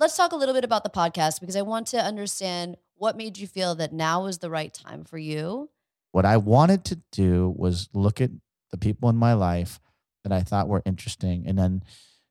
Let's 0.01 0.17
talk 0.17 0.33
a 0.33 0.37
little 0.37 0.55
bit 0.55 0.65
about 0.65 0.83
the 0.83 0.91
podcast 0.91 1.39
because 1.39 1.55
I 1.55 1.63
want 1.63 1.87
to 1.89 1.99
understand 1.99 2.79
what 2.97 3.17
made 3.17 3.39
you 3.39 3.47
feel 3.47 3.77
that 3.77 3.93
now 3.93 4.25
was 4.25 4.39
the 4.39 4.51
right 4.51 4.75
time 4.75 5.05
for 5.05 5.19
you. 5.19 5.71
What 6.15 6.25
I 6.25 6.37
wanted 6.37 6.85
to 6.85 7.01
do 7.11 7.53
was 7.57 7.89
look 7.93 8.21
at 8.21 8.31
the 8.71 8.79
people 8.79 9.09
in 9.09 9.17
my 9.17 9.33
life 9.33 9.81
that 10.23 10.33
I 10.33 10.43
thought 10.43 10.69
were 10.69 10.81
interesting. 10.87 11.45
And 11.49 11.59
then 11.59 11.83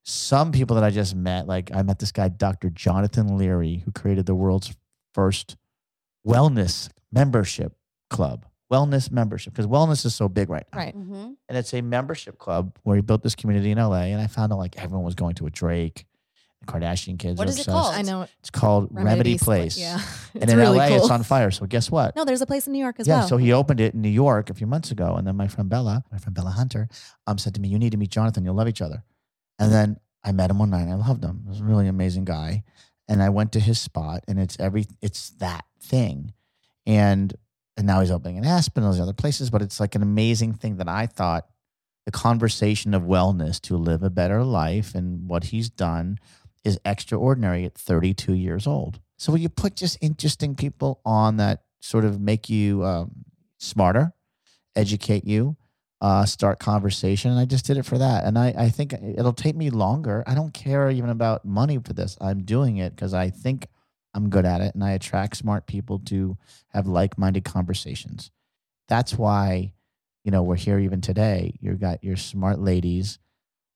some 0.03 0.53
people 0.53 0.75
that 0.75 0.85
I 0.85 0.89
just 0.89 1.13
met, 1.13 1.47
like 1.47 1.69
I 1.75 1.81
met 1.81 1.99
this 1.99 2.13
guy, 2.13 2.29
Dr. 2.29 2.69
Jonathan 2.69 3.37
Leary, 3.37 3.81
who 3.83 3.91
created 3.91 4.25
the 4.25 4.35
world's 4.35 4.73
first 5.13 5.57
wellness 6.25 6.87
membership 7.11 7.75
club. 8.09 8.45
Wellness 8.71 9.11
membership, 9.11 9.51
because 9.51 9.67
wellness 9.67 10.05
is 10.05 10.15
so 10.15 10.29
big 10.29 10.49
right 10.49 10.65
now. 10.71 10.79
Right. 10.79 10.97
Mm-hmm. 10.97 11.33
And 11.49 11.57
it's 11.57 11.73
a 11.73 11.81
membership 11.81 12.37
club 12.37 12.77
where 12.83 12.95
he 12.95 13.01
built 13.01 13.21
this 13.21 13.35
community 13.35 13.71
in 13.71 13.77
LA. 13.77 14.03
And 14.03 14.21
I 14.21 14.27
found 14.27 14.53
out 14.53 14.59
like 14.59 14.81
everyone 14.81 15.03
was 15.03 15.15
going 15.15 15.35
to 15.35 15.45
a 15.45 15.49
Drake 15.49 16.05
The 16.12 16.12
Kardashian 16.65 17.17
kids. 17.19 17.37
What 17.37 17.47
are 17.47 17.51
is 17.51 17.59
it 17.59 17.65
called? 17.67 17.93
I 17.93 18.01
know. 18.01 18.27
It's 18.39 18.49
called 18.49 18.89
Remedy, 18.91 19.37
Split, 19.37 19.45
Place. 19.45 19.77
Yeah. 19.79 19.99
And 20.33 20.43
It's 20.43 20.51
in 20.53 20.57
really 20.59 20.77
LA, 20.79 20.87
cool. 20.87 20.97
it's 20.97 21.09
on 21.11 21.23
fire. 21.23 21.51
So 21.51 21.65
guess 21.67 21.91
what? 21.91 22.15
No, 22.15 22.25
there's 22.25 22.41
a 22.41 22.45
place 22.47 22.65
in 22.65 22.73
New 22.73 22.79
York 22.79 22.95
as 22.99 23.07
well. 23.07 23.17
yeah. 23.17 23.21
well. 23.21 23.29
So 23.29 23.37
he 23.37 23.53
opened 23.53 23.79
it 23.79 23.93
in 23.93 24.01
New 24.01 24.09
York 24.09 24.49
a 24.49 24.53
few 24.53 24.65
months 24.67 24.89
ago, 24.91 25.15
and 25.15 25.27
then 25.27 25.35
my 25.35 25.47
friend 25.47 25.69
Bella, 25.69 26.03
my 26.11 26.17
friend 26.17 26.33
Bella 26.33 26.49
Hunter, 26.51 26.87
um, 27.27 27.37
said 27.37 27.53
to 27.55 27.61
me, 27.61 27.67
"You 27.67 27.77
need 27.77 27.91
to 27.91 27.97
meet 27.97 28.09
Jonathan. 28.09 28.43
You'll 28.43 28.55
love 28.55 28.67
each 28.67 28.81
other." 28.81 29.03
And 29.59 29.71
then 29.71 29.97
I 30.23 30.31
met 30.31 30.49
him 30.49 30.57
one 30.59 30.69
night. 30.71 30.83
and 30.83 30.91
I 30.91 30.95
loved 30.95 31.23
him. 31.23 31.41
He 31.43 31.49
was 31.49 31.59
a 31.61 31.63
really 31.65 31.87
amazing 31.87 32.25
guy. 32.25 32.63
And 33.07 33.21
I 33.21 33.29
went 33.29 33.51
to 33.51 33.59
his 33.59 33.79
spot, 33.79 34.23
and 34.27 34.39
it's 34.39 34.57
every 34.59 34.85
it's 35.01 35.31
that 35.39 35.65
thing, 35.81 36.33
and 36.85 37.33
and 37.77 37.85
now 37.87 37.99
he's 38.01 38.11
opening 38.11 38.37
in 38.37 38.45
Aspen 38.45 38.83
and 38.83 38.91
those 38.91 38.99
other 38.99 39.13
places. 39.13 39.49
But 39.49 39.61
it's 39.61 39.79
like 39.79 39.95
an 39.95 40.01
amazing 40.01 40.53
thing 40.53 40.77
that 40.77 40.87
I 40.87 41.05
thought 41.07 41.45
the 42.05 42.11
conversation 42.11 42.93
of 42.93 43.03
wellness 43.03 43.61
to 43.61 43.77
live 43.77 44.03
a 44.03 44.09
better 44.09 44.43
life 44.43 44.93
and 44.95 45.27
what 45.29 45.45
he's 45.45 45.69
done 45.69 46.17
is 46.63 46.79
extraordinary 46.85 47.65
at 47.65 47.75
32 47.75 48.33
years 48.33 48.65
old. 48.67 48.99
So 49.17 49.31
when 49.31 49.41
you 49.41 49.49
put 49.49 49.75
just 49.75 49.97
interesting 50.01 50.55
people 50.55 51.01
on 51.05 51.37
that 51.37 51.63
sort 51.81 52.05
of 52.05 52.19
make 52.19 52.49
you 52.49 52.83
um, 52.83 53.25
smarter, 53.57 54.13
educate 54.75 55.25
you, 55.25 55.57
uh, 56.01 56.25
start 56.25 56.59
conversation, 56.59 57.31
and 57.31 57.39
I 57.39 57.45
just 57.45 57.65
did 57.65 57.77
it 57.77 57.85
for 57.85 57.97
that. 57.97 58.25
And 58.25 58.37
I, 58.37 58.53
I 58.57 58.69
think 58.69 58.93
it'll 58.93 59.33
take 59.33 59.55
me 59.55 59.69
longer. 59.69 60.23
I 60.27 60.35
don't 60.35 60.53
care 60.53 60.89
even 60.89 61.09
about 61.09 61.45
money 61.45 61.79
for 61.79 61.93
this. 61.93 62.17
I'm 62.19 62.43
doing 62.43 62.77
it 62.77 62.95
because 62.95 63.13
I 63.13 63.29
think 63.29 63.67
I'm 64.13 64.29
good 64.29 64.45
at 64.45 64.61
it, 64.61 64.75
and 64.75 64.83
I 64.83 64.91
attract 64.91 65.37
smart 65.37 65.65
people 65.65 65.99
to 66.07 66.37
have 66.69 66.87
like-minded 66.87 67.45
conversations. 67.45 68.31
That's 68.89 69.17
why, 69.17 69.73
you 70.23 70.31
know, 70.31 70.43
we're 70.43 70.57
here 70.57 70.77
even 70.77 71.01
today. 71.01 71.55
You've 71.61 71.79
got 71.79 72.03
your 72.03 72.17
smart 72.17 72.59
ladies. 72.59 73.17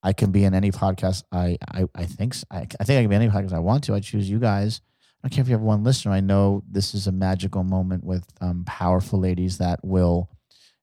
I 0.04 0.14
can 0.14 0.32
be 0.32 0.44
in 0.44 0.54
any 0.54 0.72
podcast. 0.72 1.24
I 1.32 1.58
I, 1.70 1.86
I 1.96 2.06
think 2.06 2.36
I 2.52 2.66
think 2.66 2.80
I 2.80 3.02
can 3.02 3.10
be 3.10 3.16
in 3.16 3.22
any 3.22 3.32
podcast 3.32 3.54
I 3.54 3.60
want 3.60 3.84
to. 3.86 3.96
I 3.96 4.00
choose 4.00 4.30
you 4.30 4.40
guys. 4.40 4.82
I 5.24 5.28
don't 5.28 5.36
care 5.36 5.42
if 5.42 5.48
you 5.48 5.56
have 5.56 5.62
one 5.62 5.84
listener. 5.84 6.12
I 6.12 6.20
know 6.20 6.64
this 6.70 6.94
is 6.94 7.08
a 7.08 7.12
magical 7.12 7.64
moment 7.64 8.04
with 8.04 8.26
um, 8.40 8.64
powerful 8.66 9.20
ladies 9.20 9.58
that 9.58 9.80
will 9.84 10.30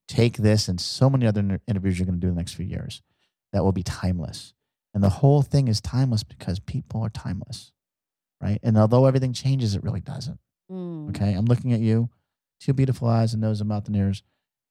take 0.09 0.37
this 0.37 0.69
and 0.69 0.81
so 0.81 1.09
many 1.09 1.27
other 1.27 1.41
inter- 1.41 1.61
interviews 1.69 1.99
you're 1.99 2.07
going 2.07 2.21
to 2.21 2.21
do 2.21 2.29
in 2.29 2.35
the 2.35 2.41
next 2.41 2.55
few 2.55 2.67
years 2.67 3.01
that 3.53 3.63
will 3.63 3.73
be 3.73 3.83
timeless. 3.85 4.53
And 4.93 5.03
the 5.03 5.09
whole 5.09 5.43
thing 5.43 5.69
is 5.69 5.81
timeless 5.81 6.25
because 6.25 6.59
people 6.59 7.03
are 7.03 7.09
timeless, 7.09 7.73
right? 8.41 8.59
And 8.63 8.77
although 8.77 9.07
everything 9.07 9.33
changes, 9.33 9.75
it 9.75 9.83
really 9.83 10.01
doesn't. 10.01 10.39
Mm. 10.71 11.11
Okay, 11.11 11.33
I'm 11.33 11.47
looking 11.47 11.73
at 11.73 11.81
you, 11.81 12.11
two 12.61 12.73
beautiful 12.73 13.09
eyes, 13.09 13.33
and 13.35 13.41
nose, 13.41 13.61
and 13.61 13.69
mouth, 13.69 13.87
and 13.87 13.97
ears, 13.97 14.23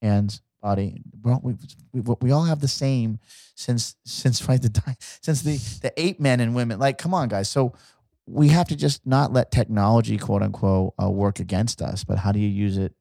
and 0.02 0.40
body. 0.64 1.04
We're 1.22 1.34
all, 1.34 1.42
we, 1.44 1.56
we, 1.94 2.02
we 2.22 2.32
all 2.32 2.46
have 2.46 2.62
the 2.62 2.68
same 2.68 3.20
since 3.56 3.96
since 4.06 4.48
right 4.48 4.60
the 4.62 4.70
time 4.70 4.96
since 5.22 5.44
the 5.44 5.58
the 5.82 5.94
ape 6.02 6.20
men 6.20 6.40
and 6.40 6.56
women. 6.56 6.80
Like, 6.80 6.98
come 6.98 7.14
on, 7.14 7.28
guys. 7.30 7.50
So 7.50 7.74
we 8.26 8.48
have 8.48 8.70
to 8.70 8.76
just 8.76 9.06
not 9.06 9.34
let 9.34 9.52
technology, 9.52 10.18
quote 10.18 10.42
unquote, 10.42 10.94
uh, 11.02 11.10
work 11.10 11.40
against 11.40 11.82
us. 11.82 12.04
But 12.06 12.18
how 12.18 12.32
do 12.32 12.40
you 12.40 12.48
use 12.48 12.78
it 12.78 12.94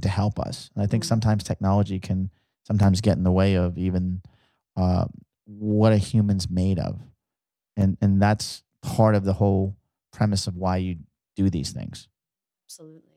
to 0.00 0.08
help 0.08 0.38
us? 0.38 0.70
And 0.74 0.82
I 0.84 0.86
think 0.86 1.04
Mm. 1.04 1.08
sometimes 1.08 1.42
technology 1.44 1.98
can 1.98 2.30
sometimes 2.62 3.00
get 3.00 3.16
in 3.18 3.24
the 3.24 3.32
way 3.32 3.54
of 3.54 3.76
even 3.76 4.22
uh, 4.76 5.06
what 5.46 5.92
a 5.92 5.98
human's 5.98 6.48
made 6.48 6.78
of, 6.78 7.00
and 7.76 7.98
and 8.00 8.22
that's 8.22 8.62
part 8.82 9.14
of 9.16 9.24
the 9.24 9.34
whole 9.34 9.76
premise 10.12 10.46
of 10.46 10.56
why 10.56 10.76
you 10.76 10.98
do 11.36 11.50
these 11.50 11.72
things. 11.72 12.08
Absolutely. 12.66 13.09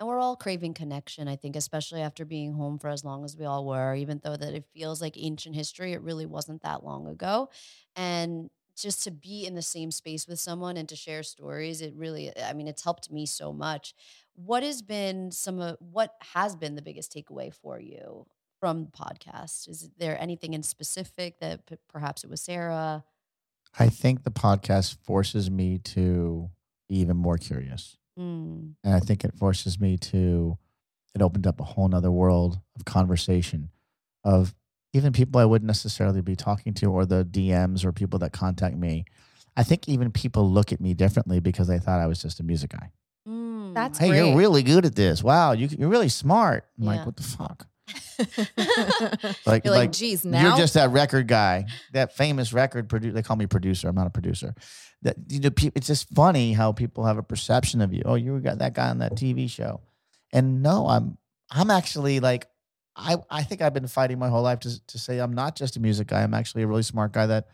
And 0.00 0.08
we're 0.08 0.20
all 0.20 0.36
craving 0.36 0.74
connection, 0.74 1.26
I 1.26 1.34
think, 1.34 1.56
especially 1.56 2.02
after 2.02 2.24
being 2.24 2.52
home 2.52 2.78
for 2.78 2.88
as 2.88 3.04
long 3.04 3.24
as 3.24 3.36
we 3.36 3.44
all 3.44 3.66
were, 3.66 3.94
even 3.94 4.20
though 4.22 4.36
that 4.36 4.54
it 4.54 4.64
feels 4.72 5.00
like 5.00 5.14
ancient 5.16 5.56
history, 5.56 5.92
it 5.92 6.02
really 6.02 6.26
wasn't 6.26 6.62
that 6.62 6.84
long 6.84 7.08
ago. 7.08 7.50
And 7.96 8.48
just 8.76 9.02
to 9.04 9.10
be 9.10 9.44
in 9.44 9.56
the 9.56 9.62
same 9.62 9.90
space 9.90 10.28
with 10.28 10.38
someone 10.38 10.76
and 10.76 10.88
to 10.88 10.94
share 10.96 11.24
stories, 11.24 11.80
it 11.82 11.94
really, 11.96 12.32
I 12.40 12.52
mean, 12.52 12.68
it's 12.68 12.84
helped 12.84 13.10
me 13.10 13.26
so 13.26 13.52
much. 13.52 13.92
What 14.36 14.62
has 14.62 14.82
been 14.82 15.32
some 15.32 15.60
of 15.60 15.76
what 15.80 16.14
has 16.32 16.54
been 16.54 16.76
the 16.76 16.82
biggest 16.82 17.12
takeaway 17.12 17.52
for 17.52 17.80
you 17.80 18.24
from 18.60 18.84
the 18.84 18.92
podcast? 18.92 19.68
Is 19.68 19.90
there 19.98 20.20
anything 20.20 20.54
in 20.54 20.62
specific 20.62 21.40
that 21.40 21.66
p- 21.66 21.76
perhaps 21.88 22.22
it 22.22 22.30
was 22.30 22.40
Sarah? 22.40 23.04
I 23.78 23.88
think 23.88 24.22
the 24.22 24.30
podcast 24.30 24.96
forces 25.02 25.50
me 25.50 25.78
to 25.78 26.50
be 26.88 27.00
even 27.00 27.16
more 27.16 27.36
curious. 27.36 27.97
Mm, 28.18 28.74
And 28.84 28.94
I 28.94 29.00
think 29.00 29.24
it 29.24 29.34
forces 29.36 29.78
me 29.80 29.96
to, 29.98 30.58
it 31.14 31.22
opened 31.22 31.46
up 31.46 31.60
a 31.60 31.64
whole 31.64 31.86
nother 31.88 32.10
world 32.10 32.58
of 32.76 32.84
conversation 32.84 33.70
of 34.24 34.54
even 34.92 35.12
people 35.12 35.40
I 35.40 35.44
wouldn't 35.44 35.66
necessarily 35.66 36.20
be 36.22 36.34
talking 36.34 36.74
to 36.74 36.86
or 36.90 37.06
the 37.06 37.24
DMs 37.24 37.84
or 37.84 37.92
people 37.92 38.18
that 38.20 38.32
contact 38.32 38.76
me. 38.76 39.04
I 39.56 39.62
think 39.62 39.88
even 39.88 40.10
people 40.10 40.50
look 40.50 40.72
at 40.72 40.80
me 40.80 40.94
differently 40.94 41.40
because 41.40 41.68
they 41.68 41.78
thought 41.78 42.00
I 42.00 42.06
was 42.06 42.20
just 42.22 42.40
a 42.40 42.42
music 42.42 42.70
guy. 42.72 42.90
mm. 43.28 43.74
That's 43.74 43.98
Hey, 43.98 44.08
great. 44.08 44.16
you're 44.28 44.36
really 44.36 44.62
good 44.64 44.84
at 44.84 44.96
this. 44.96 45.22
Wow, 45.22 45.52
you, 45.52 45.68
you're 45.78 45.88
really 45.90 46.08
smart. 46.08 46.64
I'm 46.78 46.84
Yeah. 46.84 46.90
like, 46.96 47.06
what 47.06 47.16
the 47.16 47.22
fuck? 47.22 47.67
Like, 49.46 49.64
You're 49.64 49.74
like, 49.74 49.92
geez, 49.92 50.24
now 50.24 50.42
You're 50.48 50.56
just 50.56 50.74
that 50.74 50.90
record 50.90 51.26
guy, 51.28 51.66
that 51.92 52.16
famous 52.16 52.52
record 52.52 52.88
producer. 52.88 53.12
They 53.14 53.22
call 53.22 53.36
me 53.36 53.46
producer. 53.46 53.88
I'm 53.88 53.94
not 53.94 54.06
a 54.06 54.10
producer. 54.10 54.54
That 55.02 55.16
you 55.28 55.40
know, 55.40 55.50
pe- 55.50 55.70
it's 55.74 55.86
just 55.86 56.08
funny 56.10 56.52
how 56.52 56.72
people 56.72 57.04
have 57.04 57.18
a 57.18 57.22
perception 57.22 57.80
of 57.80 57.92
you. 57.92 58.02
Oh, 58.04 58.14
you 58.16 58.38
got 58.40 58.58
that 58.58 58.74
guy 58.74 58.88
on 58.90 58.98
that 58.98 59.14
TV 59.14 59.48
show, 59.48 59.80
and 60.32 60.62
no, 60.62 60.88
I'm 60.88 61.18
I'm 61.50 61.70
actually 61.70 62.18
like 62.20 62.48
I 62.96 63.16
I 63.30 63.44
think 63.44 63.62
I've 63.62 63.74
been 63.74 63.86
fighting 63.86 64.18
my 64.18 64.28
whole 64.28 64.42
life 64.42 64.58
to 64.60 64.86
to 64.86 64.98
say 64.98 65.18
I'm 65.20 65.32
not 65.32 65.54
just 65.54 65.76
a 65.76 65.80
music 65.80 66.08
guy. 66.08 66.22
I'm 66.22 66.34
actually 66.34 66.64
a 66.64 66.66
really 66.66 66.82
smart 66.82 67.12
guy 67.12 67.26
that 67.26 67.46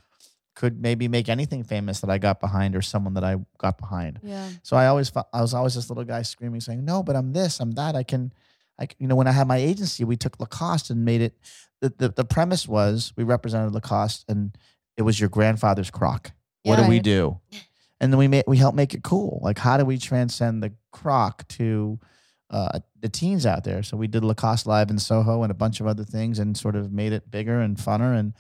could 0.55 0.81
maybe 0.81 1.07
make 1.09 1.29
anything 1.29 1.65
famous 1.65 2.01
that 2.01 2.09
I 2.09 2.17
got 2.17 2.41
behind 2.41 2.77
or 2.77 2.81
someone 2.83 3.15
that 3.15 3.25
I 3.25 3.37
got 3.59 3.77
behind. 3.77 4.21
yeah. 4.23 4.49
So 4.63 4.77
I 4.77 4.87
always 4.87 5.13
I 5.35 5.43
was 5.43 5.53
always 5.53 5.75
this 5.75 5.91
little 5.91 6.05
guy 6.05 6.23
screaming, 6.23 6.61
saying, 6.63 6.83
"No, 6.85 7.03
but 7.03 7.15
I'm 7.15 7.33
this, 7.35 7.61
I'm 7.61 7.73
that. 7.73 7.95
I 7.95 8.05
can, 8.05 8.33
I. 8.79 8.89
You 8.99 9.07
know, 9.09 9.17
when 9.17 9.27
I 9.27 9.33
had 9.33 9.47
my 9.49 9.57
agency, 9.57 10.05
we 10.05 10.17
took 10.17 10.39
Lacoste 10.41 10.91
and 10.91 11.05
made 11.05 11.21
it. 11.21 11.35
The 11.81 11.93
the, 11.97 12.09
the 12.09 12.25
premise 12.25 12.67
was 12.69 13.13
we 13.17 13.25
represented 13.25 13.73
Lacoste, 13.73 14.25
and 14.29 14.57
it 14.97 15.03
was 15.03 15.19
your 15.19 15.29
grandfather's 15.29 15.91
croc. 15.91 16.31
What 16.63 16.79
Yeah. 16.79 16.85
do 16.85 16.89
we 16.89 17.01
do? 17.01 17.41
And 18.01 18.13
then 18.13 18.19
we 18.19 18.29
made 18.29 18.45
we 18.47 18.57
helped 18.57 18.77
make 18.77 18.95
it 18.95 19.03
cool. 19.03 19.41
Like, 19.43 19.59
how 19.59 19.77
do 19.77 19.85
we 19.85 19.99
transcend 19.99 20.63
the 20.63 20.73
croc 20.93 21.47
to 21.49 21.99
uh, 22.51 22.81
the 23.01 23.09
teens 23.09 23.47
out 23.47 23.65
there? 23.65 23.83
So 23.83 23.97
we 23.97 24.09
did 24.09 24.25
Lacoste 24.25 24.67
live 24.67 24.91
in 24.91 24.99
Soho 24.99 25.43
and 25.43 25.51
a 25.51 25.55
bunch 25.55 25.81
of 25.81 25.87
other 25.87 26.05
things, 26.05 26.39
and 26.39 26.57
sort 26.57 26.77
of 26.77 26.93
made 26.93 27.13
it 27.13 27.31
bigger 27.31 27.61
and 27.61 27.77
funner. 27.77 28.19
And 28.19 28.35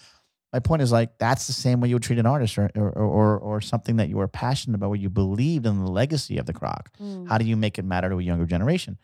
my 0.53 0.59
point 0.59 0.83
is 0.83 0.92
like 0.92 1.18
that's 1.18 1.47
the 1.47 1.53
same 1.53 1.81
way 1.81 1.88
you 1.88 1.94
would 1.97 2.03
treat 2.03 2.18
an 2.18 2.27
artist 2.27 2.59
or 2.59 2.70
or 2.75 2.90
or, 2.92 3.38
or 3.38 3.61
something 3.61 3.97
that 3.97 4.09
you 4.09 4.16
were 4.16 4.29
passionate 4.29 4.77
about, 4.77 4.90
where 4.90 4.99
you 4.99 5.11
believed 5.11 5.66
in 5.66 5.83
the 5.85 5.90
legacy 5.90 6.38
of 6.38 6.47
the 6.47 6.53
croc. 6.53 6.90
Mm. 7.01 7.29
How 7.29 7.38
do 7.38 7.44
you 7.44 7.57
make 7.57 7.79
it 7.79 7.85
matter 7.85 8.09
to 8.09 8.18
a 8.18 8.23
younger 8.23 8.47
generation? 8.47 8.99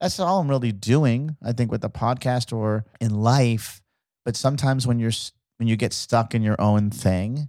That's 0.00 0.20
all 0.20 0.40
I'm 0.40 0.48
really 0.48 0.72
doing, 0.72 1.36
I 1.42 1.52
think, 1.52 1.70
with 1.70 1.80
the 1.80 1.90
podcast 1.90 2.52
or 2.54 2.84
in 3.00 3.14
life. 3.14 3.80
But 4.24 4.36
sometimes 4.36 4.86
when 4.86 4.98
you're 4.98 5.12
when 5.58 5.68
you 5.68 5.76
get 5.76 5.92
stuck 5.92 6.34
in 6.34 6.42
your 6.42 6.60
own 6.60 6.90
thing, 6.90 7.48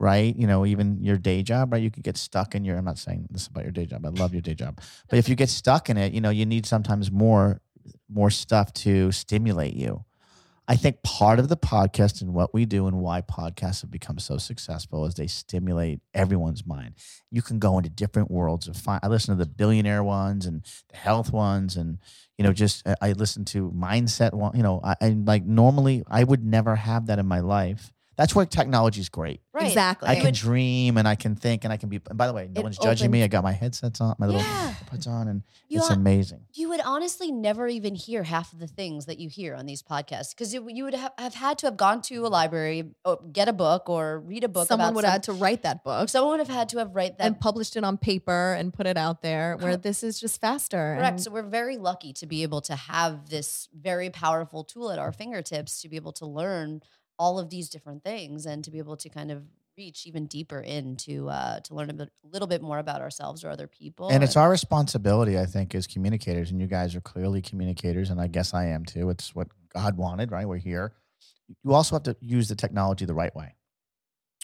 right? 0.00 0.34
You 0.34 0.46
know, 0.46 0.64
even 0.64 1.02
your 1.02 1.18
day 1.18 1.42
job, 1.42 1.72
right? 1.72 1.82
You 1.82 1.90
could 1.90 2.02
get 2.02 2.16
stuck 2.16 2.54
in 2.54 2.64
your. 2.64 2.78
I'm 2.78 2.84
not 2.84 2.98
saying 2.98 3.28
this 3.30 3.46
about 3.46 3.64
your 3.64 3.72
day 3.72 3.86
job. 3.86 4.06
I 4.06 4.08
love 4.08 4.32
your 4.32 4.42
day 4.42 4.54
job, 4.54 4.80
but 5.08 5.18
if 5.18 5.28
you 5.28 5.34
get 5.34 5.48
stuck 5.48 5.90
in 5.90 5.96
it, 5.96 6.12
you 6.12 6.20
know, 6.20 6.30
you 6.30 6.46
need 6.46 6.66
sometimes 6.66 7.10
more 7.10 7.60
more 8.08 8.30
stuff 8.30 8.72
to 8.72 9.10
stimulate 9.12 9.74
you. 9.74 10.04
I 10.68 10.76
think 10.76 11.02
part 11.02 11.40
of 11.40 11.48
the 11.48 11.56
podcast 11.56 12.22
and 12.22 12.32
what 12.34 12.54
we 12.54 12.64
do 12.66 12.86
and 12.86 12.98
why 12.98 13.20
podcasts 13.20 13.82
have 13.82 13.90
become 13.90 14.18
so 14.18 14.38
successful 14.38 15.04
is 15.06 15.14
they 15.14 15.26
stimulate 15.26 16.00
everyone's 16.14 16.64
mind. 16.64 16.94
You 17.30 17.42
can 17.42 17.58
go 17.58 17.78
into 17.78 17.90
different 17.90 18.30
worlds 18.30 18.68
of 18.68 18.76
fine. 18.76 19.00
I 19.02 19.08
listen 19.08 19.36
to 19.36 19.44
the 19.44 19.50
billionaire 19.50 20.04
ones 20.04 20.46
and 20.46 20.64
the 20.90 20.96
health 20.96 21.32
ones, 21.32 21.76
and 21.76 21.98
you 22.38 22.44
know, 22.44 22.52
just 22.52 22.86
I- 23.00 23.12
listen 23.12 23.44
to 23.46 23.70
mindset 23.72 24.34
one. 24.34 24.56
You 24.56 24.62
know, 24.62 24.80
I, 24.84 24.94
I 25.00 25.08
like 25.10 25.44
normally 25.44 26.04
I 26.08 26.22
would 26.22 26.44
never 26.44 26.76
have 26.76 27.06
that 27.06 27.18
in 27.18 27.26
my 27.26 27.40
life. 27.40 27.92
That's 28.16 28.34
where 28.34 28.44
technology 28.44 29.00
is 29.00 29.08
great. 29.08 29.40
Right. 29.54 29.68
Exactly. 29.68 30.08
I 30.08 30.16
can 30.20 30.34
dream 30.34 30.98
and 30.98 31.08
I 31.08 31.14
can 31.14 31.34
think 31.34 31.64
and 31.64 31.72
I 31.72 31.76
can 31.78 31.88
be. 31.88 32.00
And 32.08 32.18
by 32.18 32.26
the 32.26 32.32
way, 32.34 32.48
no 32.54 32.60
It 32.60 32.62
one's 32.64 32.78
judging 32.78 33.10
me. 33.10 33.22
I 33.22 33.28
got 33.28 33.42
my 33.42 33.52
headsets 33.52 34.00
on, 34.00 34.14
my 34.18 34.26
little 34.26 34.40
Yeah. 34.42 34.74
puts 34.86 35.06
on, 35.06 35.28
and 35.28 35.42
You 35.68 35.78
it's 35.78 35.90
are- 35.90 35.94
amazing. 35.94 36.40
you 36.52 36.68
would 36.68 36.80
honestly 36.82 37.32
never 37.32 37.68
even 37.68 37.94
hear 37.94 38.22
half 38.22 38.52
of 38.52 38.58
the 38.58 38.66
things 38.66 39.06
that 39.06 39.18
you 39.18 39.28
hear 39.30 39.54
on 39.54 39.64
these 39.66 39.82
podcasts 39.82 40.30
because 40.30 40.52
you, 40.52 40.68
you 40.68 40.84
would 40.84 40.94
have, 40.94 41.12
have 41.18 41.34
had 41.34 41.58
to 41.58 41.66
have 41.66 41.76
gone 41.78 42.02
to 42.02 42.26
a 42.26 42.28
library, 42.28 42.94
or 43.04 43.18
get 43.32 43.48
a 43.48 43.52
book, 43.52 43.88
or 43.88 44.20
read 44.20 44.44
a 44.44 44.48
book. 44.48 44.68
someone 44.68 44.88
about 44.88 44.94
would 44.96 45.02
some- 45.02 45.08
have 45.10 45.14
had 45.14 45.22
to 45.24 45.32
write 45.32 45.62
that 45.62 45.82
book 45.84 46.08
Someone 46.08 46.32
would 46.32 46.46
have 46.46 46.54
had 46.54 46.68
to 46.70 46.78
have 46.78 46.94
write 46.94 47.16
that. 47.18 47.26
and 47.26 47.40
published 47.40 47.76
it 47.76 47.84
on 47.84 47.96
paper 47.96 48.52
and 48.54 48.72
put 48.74 48.86
it 48.86 48.96
out 48.98 49.22
there. 49.22 49.56
Where 49.58 49.76
this 49.78 50.02
is 50.02 50.20
just 50.20 50.40
faster. 50.40 50.96
Correct. 50.98 51.12
and- 51.12 51.22
So 51.22 51.30
we're 51.30 51.42
very 51.42 51.76
lucky 51.78 52.12
to 52.14 52.26
be 52.26 52.42
able 52.42 52.60
to 52.62 52.76
have 52.76 53.30
this 53.30 53.68
very 53.74 54.10
powerful 54.10 54.64
tool 54.64 54.90
at 54.90 54.98
our 54.98 55.12
fingertips 55.12 55.80
to 55.82 55.88
be 55.88 55.96
able 55.96 56.12
to 56.12 56.26
learn 56.26 56.82
all 57.22 57.38
of 57.38 57.50
these 57.50 57.68
different 57.68 58.02
things 58.02 58.46
and 58.46 58.64
to 58.64 58.70
be 58.72 58.78
able 58.78 58.96
to 58.96 59.08
kind 59.08 59.30
of 59.30 59.44
reach 59.78 60.08
even 60.08 60.26
deeper 60.26 60.58
into 60.58 61.28
uh, 61.28 61.60
to 61.60 61.72
learn 61.72 61.88
a, 61.88 61.92
bit, 61.92 62.10
a 62.24 62.26
little 62.26 62.48
bit 62.48 62.60
more 62.60 62.80
about 62.80 63.00
ourselves 63.00 63.44
or 63.44 63.50
other 63.50 63.68
people. 63.68 64.08
And 64.08 64.24
it's 64.24 64.36
our 64.36 64.50
responsibility, 64.50 65.38
I 65.38 65.46
think, 65.46 65.72
as 65.76 65.86
communicators, 65.86 66.50
and 66.50 66.60
you 66.60 66.66
guys 66.66 66.96
are 66.96 67.00
clearly 67.00 67.40
communicators, 67.40 68.10
and 68.10 68.20
I 68.20 68.26
guess 68.26 68.52
I 68.54 68.64
am 68.66 68.84
too. 68.84 69.08
It's 69.08 69.36
what 69.36 69.46
God 69.72 69.96
wanted, 69.96 70.32
right? 70.32 70.48
We're 70.48 70.56
here. 70.56 70.94
You 71.62 71.72
also 71.72 71.94
have 71.94 72.02
to 72.02 72.16
use 72.20 72.48
the 72.48 72.56
technology 72.56 73.04
the 73.04 73.14
right 73.14 73.34
way. 73.36 73.54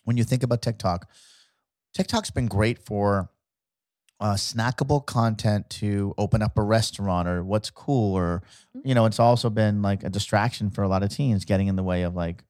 When 0.05 0.17
you 0.17 0.23
think 0.23 0.45
about 0.45 0.63
TikTok, 0.63 1.11
TikTok's 1.95 2.31
been 2.31 2.47
great 2.47 2.79
for 2.79 3.29
uh, 4.21 4.35
snackable 4.35 5.05
content 5.07 5.69
to 5.71 6.13
open 6.19 6.43
up 6.43 6.59
a 6.59 6.63
restaurant 6.63 7.29
or 7.29 7.45
what's 7.45 7.71
cool 7.71 8.15
or 8.15 8.43
Mm-hmm. 8.77 8.89
you 8.89 8.95
know 8.95 9.07
it's 9.07 9.19
also 9.19 9.49
been 9.51 9.81
like 9.83 10.03
a 10.05 10.11
distraction 10.11 10.71
for 10.71 10.83
a 10.83 10.89
lot 10.89 11.03
of 11.03 11.09
teens 11.11 11.45
getting 11.47 11.69
in 11.69 11.77
the 11.77 11.83
way 11.83 12.03
of 12.03 12.15
like 12.15 12.45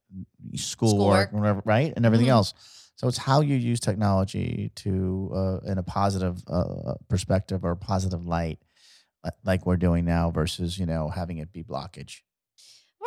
schoolwork 0.57 1.29
Schoolwork. 1.29 1.33
whatever 1.33 1.63
right 1.65 1.93
and 1.97 2.05
everything 2.07 2.27
Mhm. 2.27 2.31
else 2.39 2.55
so 2.97 3.07
it's 3.07 3.19
how 3.19 3.41
you 3.41 3.55
use 3.55 3.79
technology 3.81 4.73
to 4.77 5.31
uh, 5.35 5.59
in 5.71 5.79
a 5.79 5.83
positive 5.83 6.43
uh, 6.49 6.95
perspective 7.09 7.65
or 7.65 7.77
positive 7.77 8.27
light 8.27 8.59
uh, 9.25 9.31
like 9.45 9.65
we're 9.67 9.77
doing 9.77 10.05
now 10.05 10.31
versus 10.31 10.79
you 10.79 10.87
know 10.87 11.09
having 11.09 11.39
it 11.39 11.53
be 11.53 11.63
blockage 11.63 12.23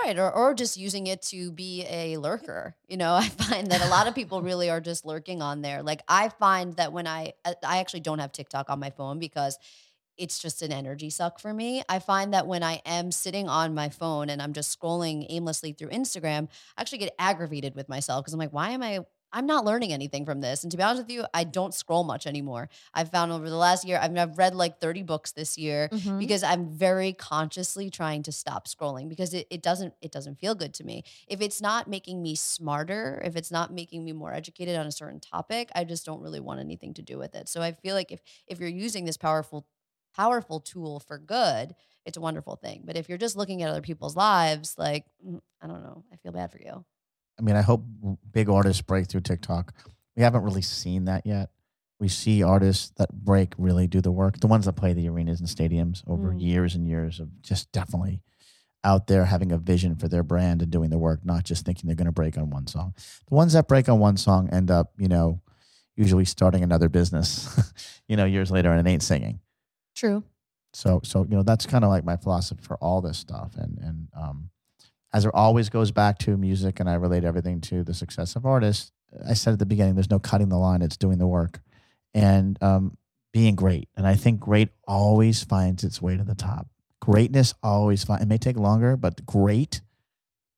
Right, 0.04 0.18
or 0.18 0.32
or 0.32 0.54
just 0.54 0.78
using 0.78 1.08
it 1.08 1.22
to 1.24 1.52
be 1.52 1.86
a 1.88 2.18
lurker. 2.18 2.76
You 2.88 2.98
know, 2.98 3.14
I 3.16 3.28
find 3.28 3.68
that 3.72 3.82
a 3.86 3.90
lot 3.90 4.08
of 4.08 4.16
people 4.16 4.42
really 4.42 4.70
are 4.70 4.82
just 4.82 5.06
lurking 5.06 5.42
on 5.42 5.62
there. 5.62 5.84
Like 5.84 6.02
I 6.08 6.30
find 6.30 6.76
that 6.78 6.92
when 6.94 7.08
I 7.08 7.34
I 7.46 7.56
I 7.64 7.78
actually 7.80 8.00
don't 8.02 8.20
have 8.20 8.32
TikTok 8.32 8.70
on 8.70 8.80
my 8.80 8.90
phone 8.90 9.20
because 9.20 9.58
it's 10.18 10.40
just 10.40 10.62
an 10.62 10.72
energy 10.72 11.10
suck 11.10 11.40
for 11.40 11.54
me. 11.54 11.84
I 11.90 12.00
find 12.00 12.34
that 12.34 12.48
when 12.48 12.64
I 12.64 12.82
am 12.86 13.12
sitting 13.12 13.50
on 13.50 13.74
my 13.74 13.90
phone 13.90 14.30
and 14.30 14.42
I'm 14.42 14.54
just 14.54 14.78
scrolling 14.80 15.26
aimlessly 15.30 15.74
through 15.74 15.90
Instagram, 15.90 16.50
I 16.78 16.82
actually 16.82 17.00
get 17.00 17.16
aggravated 17.18 17.76
with 17.76 17.90
myself 17.90 18.24
because 18.24 18.34
I'm 18.34 18.40
like, 18.40 18.54
why 18.54 18.72
am 18.72 18.84
I 18.84 19.00
I'm 19.34 19.46
not 19.46 19.64
learning 19.66 19.94
anything 19.94 20.26
from 20.26 20.42
this. 20.42 20.64
And 20.64 20.72
to 20.72 20.78
be 20.78 20.84
honest 20.84 21.04
with 21.04 21.12
you, 21.12 21.26
I 21.34 21.44
don't 21.46 21.74
scroll 21.74 22.04
much 22.04 22.28
anymore. 22.28 22.70
I've 22.94 23.10
found 23.10 23.32
over 23.32 23.50
the 23.50 23.56
last 23.56 23.86
year, 23.86 23.98
I've, 24.02 24.16
I've 24.18 24.38
read 24.38 24.56
like 24.56 24.80
30 24.80 25.04
books 25.04 25.32
this 25.32 25.58
year 25.58 25.90
Mhm. 25.92 26.20
because 26.20 26.44
I'm 26.44 26.70
very 26.70 27.14
consciously 27.14 27.90
trying 27.90 28.24
to 28.24 28.32
stop 28.32 28.68
scrolling 28.68 29.08
because 29.10 29.34
it, 29.34 29.48
it 29.50 29.62
doesn't 29.62 29.94
it 30.02 30.12
doesn't 30.12 30.40
feel 30.40 30.54
good 30.56 30.74
to 30.76 30.84
me. 30.84 31.04
If 31.28 31.42
it's 31.42 31.62
not 31.62 31.88
making 31.88 32.22
me 32.22 32.36
smarter, 32.36 33.22
if 33.24 33.36
it's 33.36 33.52
not 33.52 33.72
making 33.74 34.04
me 34.04 34.12
more 34.14 34.34
educated 34.34 34.76
on 34.76 34.86
a 34.88 34.92
certain 34.92 35.20
topic, 35.20 35.70
I 35.76 35.84
just 35.86 36.06
don't 36.06 36.22
really 36.22 36.40
want 36.42 36.60
anything 36.60 36.94
to 36.96 37.02
do 37.02 37.18
with 37.18 37.34
it. 37.36 37.48
So 37.50 37.62
I 37.62 37.72
feel 37.72 37.96
like 37.96 38.12
if 38.12 38.22
if 38.48 38.60
you're 38.60 38.70
using 38.70 39.06
this 39.06 39.18
powerful 39.18 39.68
powerful 40.14 40.60
tool 40.60 41.00
for 41.00 41.18
good, 41.18 41.74
it's 42.06 42.18
a 42.18 42.22
wonderful 42.22 42.56
thing. 42.58 42.84
But 42.86 42.98
if 42.98 43.08
you're 43.08 43.18
just 43.18 43.36
looking 43.38 43.64
at 43.64 43.70
other 43.70 43.82
people's 43.82 44.16
lives, 44.16 44.76
like 44.78 45.06
mm, 45.26 45.40
I 45.62 45.68
don't 45.68 45.84
know, 45.84 46.04
I 46.12 46.18
feel 46.18 46.32
bad 46.32 46.52
for 46.52 46.60
you. 46.60 46.86
I 47.40 47.42
mean, 47.42 47.56
I 47.56 47.62
hope 47.62 47.84
big 48.32 48.50
artists 48.50 48.82
break 48.82 49.08
through 49.08 49.22
TikTok. 49.22 49.74
We 50.16 50.24
haven't 50.24 50.44
really 50.44 50.62
seen 50.62 51.06
that 51.06 51.26
yet. 51.26 51.50
We 52.00 52.08
see 52.08 52.42
artists 52.44 52.92
that 52.98 53.12
break 53.14 53.54
really 53.58 53.88
do 53.88 54.02
the 54.02 54.12
work. 54.12 54.40
The 54.40 54.48
ones 54.48 54.66
that 54.66 54.74
play 54.74 54.94
the 54.94 55.08
arenas 55.08 55.40
and 55.40 55.48
stadiums 55.50 56.04
over 56.08 56.32
Mm. 56.34 56.42
years 56.42 56.76
and 56.76 56.88
years 56.88 57.20
of 57.20 57.42
just 57.42 57.72
definitely 57.72 58.22
out 58.84 59.06
there 59.08 59.26
having 59.26 59.52
a 59.52 59.58
vision 59.60 59.96
for 59.96 60.08
their 60.08 60.24
brand 60.24 60.62
and 60.64 60.72
doing 60.72 60.90
the 60.90 60.98
work, 60.98 61.24
not 61.24 61.44
just 61.44 61.64
thinking 61.66 61.86
they're 61.88 61.96
going 61.96 62.06
to 62.08 62.12
break 62.12 62.38
on 62.38 62.50
one 62.50 62.66
song. 62.66 62.96
The 63.30 63.36
ones 63.36 63.54
that 63.54 63.68
break 63.68 63.88
on 63.88 64.00
one 64.00 64.18
song 64.18 64.50
end 64.50 64.72
up, 64.72 64.94
you 64.98 65.08
know, 65.08 65.40
usually 65.96 66.26
starting 66.26 66.64
another 66.64 66.90
business, 66.90 67.48
you 68.08 68.16
know, 68.18 68.26
years 68.26 68.50
later 68.50 68.72
and 68.72 68.86
it 68.86 68.90
ain't 68.90 69.04
singing. 69.04 69.40
True. 69.96 70.24
So, 70.74 71.02
so 71.04 71.24
you 71.30 71.36
know, 71.36 71.44
that's 71.44 71.68
kind 71.68 71.84
of 71.84 71.92
like 71.92 72.04
my 72.04 72.16
philosophy 72.18 72.62
for 72.64 72.78
all 72.78 73.02
this 73.02 73.18
stuff. 73.20 73.52
And 73.56 73.78
and 73.78 74.08
um, 74.16 74.50
as 75.14 75.26
it 75.26 75.32
always 75.34 75.70
goes 75.70 75.92
back 75.92 76.18
to 76.20 76.38
music, 76.38 76.80
and 76.80 76.90
I 76.90 76.94
relate 76.96 77.24
everything 77.24 77.62
to 77.62 77.84
the 77.84 77.94
success 77.94 78.36
of 78.36 78.46
artists. 78.46 78.92
I 79.28 79.34
said 79.34 79.54
at 79.54 79.60
the 79.60 79.66
beginning, 79.66 79.96
there's 79.96 80.10
no 80.10 80.20
cutting 80.20 80.50
the 80.50 80.58
line; 80.58 80.82
it's 80.82 80.98
doing 80.98 81.18
the 81.18 81.28
work, 81.28 81.62
and 82.14 82.62
um, 82.62 82.98
being 83.34 83.56
great. 83.56 83.90
And 83.96 84.08
I 84.08 84.16
think 84.16 84.40
great 84.40 84.70
always 84.88 85.44
finds 85.44 85.84
its 85.84 86.02
way 86.02 86.18
to 86.18 86.24
the 86.24 86.36
top. 86.36 86.68
Greatness 87.02 87.54
always 87.62 88.04
finds. 88.04 88.24
It 88.24 88.28
may 88.28 88.38
take 88.38 88.58
longer, 88.58 88.96
but 88.96 89.26
great. 89.26 89.82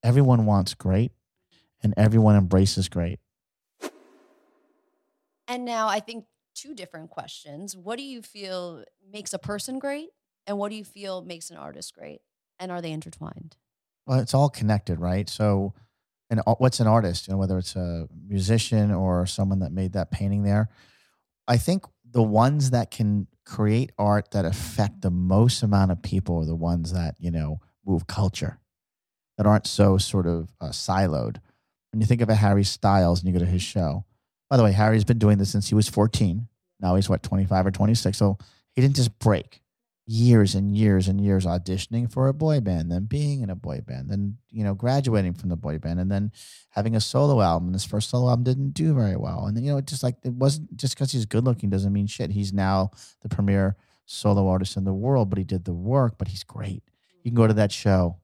Everyone 0.03 0.45
wants 0.45 0.73
great, 0.73 1.11
and 1.81 1.93
everyone 1.97 2.35
embraces 2.35 2.89
great. 2.89 3.19
And 5.47 5.65
now 5.65 5.87
I 5.87 5.99
think 5.99 6.25
two 6.55 6.73
different 6.73 7.09
questions. 7.09 7.75
What 7.75 7.97
do 7.97 8.03
you 8.03 8.21
feel 8.21 8.83
makes 9.11 9.33
a 9.33 9.39
person 9.39 9.79
great? 9.79 10.09
And 10.45 10.57
what 10.57 10.69
do 10.69 10.75
you 10.75 10.83
feel 10.83 11.21
makes 11.21 11.49
an 11.49 11.57
artist 11.57 11.93
great? 11.93 12.21
And 12.59 12.71
are 12.71 12.81
they 12.81 12.91
intertwined? 12.91 13.55
Well, 14.05 14.19
it's 14.19 14.33
all 14.33 14.49
connected, 14.49 14.99
right? 14.99 15.29
So, 15.29 15.73
and 16.29 16.41
what's 16.57 16.79
an 16.79 16.87
artist? 16.87 17.27
You 17.27 17.33
know, 17.33 17.37
whether 17.37 17.57
it's 17.57 17.75
a 17.75 18.07
musician 18.27 18.91
or 18.91 19.25
someone 19.25 19.59
that 19.59 19.71
made 19.71 19.93
that 19.93 20.11
painting 20.11 20.43
there. 20.43 20.69
I 21.47 21.57
think 21.57 21.85
the 22.09 22.23
ones 22.23 22.71
that 22.71 22.91
can 22.91 23.27
create 23.45 23.91
art 23.97 24.31
that 24.31 24.45
affect 24.45 25.01
the 25.01 25.11
most 25.11 25.63
amount 25.63 25.91
of 25.91 26.01
people 26.01 26.37
are 26.37 26.45
the 26.45 26.55
ones 26.55 26.93
that 26.93 27.15
you 27.19 27.31
know 27.31 27.59
move 27.85 28.07
culture, 28.07 28.59
that 29.37 29.47
aren't 29.47 29.67
so 29.67 29.97
sort 29.97 30.27
of 30.27 30.53
uh, 30.61 30.69
siloed. 30.69 31.37
When 31.91 32.01
you 32.01 32.07
think 32.07 32.21
of 32.21 32.29
a 32.29 32.35
Harry 32.35 32.63
Styles 32.63 33.19
and 33.19 33.27
you 33.27 33.37
go 33.39 33.45
to 33.45 33.49
his 33.49 33.61
show, 33.61 34.05
by 34.49 34.57
the 34.57 34.63
way, 34.63 34.71
Harry's 34.71 35.03
been 35.03 35.19
doing 35.19 35.37
this 35.37 35.51
since 35.51 35.69
he 35.69 35.75
was 35.75 35.89
14. 35.89 36.47
Now 36.79 36.95
he's 36.95 37.09
what 37.09 37.23
25 37.23 37.67
or 37.67 37.71
26. 37.71 38.17
So 38.17 38.37
he 38.73 38.81
didn't 38.81 38.95
just 38.95 39.17
break 39.19 39.62
years 40.05 40.53
and 40.53 40.75
years 40.75 41.07
and 41.07 41.21
years 41.21 41.45
auditioning 41.45 42.11
for 42.11 42.27
a 42.27 42.33
boy 42.33 42.59
band, 42.59 42.91
then 42.91 43.05
being 43.05 43.41
in 43.41 43.49
a 43.49 43.55
boy 43.55 43.81
band, 43.85 44.09
then 44.09 44.37
you 44.49 44.63
know 44.63 44.73
graduating 44.73 45.33
from 45.33 45.49
the 45.49 45.55
boy 45.55 45.79
band, 45.79 45.99
and 45.99 46.11
then 46.11 46.31
having 46.69 46.95
a 46.95 47.01
solo 47.01 47.41
album. 47.41 47.69
And 47.69 47.75
his 47.75 47.85
first 47.85 48.09
solo 48.09 48.29
album 48.29 48.43
didn't 48.43 48.71
do 48.71 48.93
very 48.93 49.15
well, 49.15 49.45
and 49.45 49.57
you 49.63 49.71
know 49.71 49.77
it 49.77 49.87
just 49.87 50.03
like 50.03 50.15
it 50.23 50.33
wasn't 50.33 50.75
just 50.75 50.95
because 50.95 51.11
he's 51.11 51.25
good 51.25 51.45
looking 51.45 51.69
doesn't 51.69 51.93
mean 51.93 52.07
shit. 52.07 52.31
He's 52.31 52.53
now 52.53 52.91
the 53.21 53.29
premier 53.29 53.77
solo 54.05 54.47
artist 54.47 54.77
in 54.77 54.83
the 54.83 54.93
world, 54.93 55.29
but 55.29 55.37
he 55.37 55.45
did 55.45 55.65
the 55.65 55.73
work. 55.73 56.17
But 56.17 56.27
he's 56.27 56.43
great. 56.43 56.83
You 57.23 57.31
can 57.31 57.35
go 57.35 57.47
to 57.47 57.53
that 57.53 57.71
show. 57.71 58.17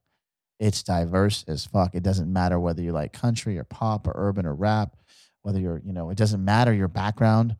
It's 0.59 0.83
diverse 0.83 1.45
as 1.47 1.65
fuck. 1.65 1.95
It 1.95 2.03
doesn't 2.03 2.31
matter 2.31 2.59
whether 2.59 2.81
you 2.81 2.91
like 2.91 3.13
country 3.13 3.57
or 3.57 3.63
pop 3.63 4.05
or 4.07 4.13
urban 4.13 4.45
or 4.45 4.53
rap, 4.53 4.97
whether 5.41 5.59
you're, 5.59 5.81
you 5.85 5.93
know, 5.93 6.09
it 6.09 6.17
doesn't 6.17 6.43
matter 6.43 6.73
your 6.73 6.89
background. 6.89 7.55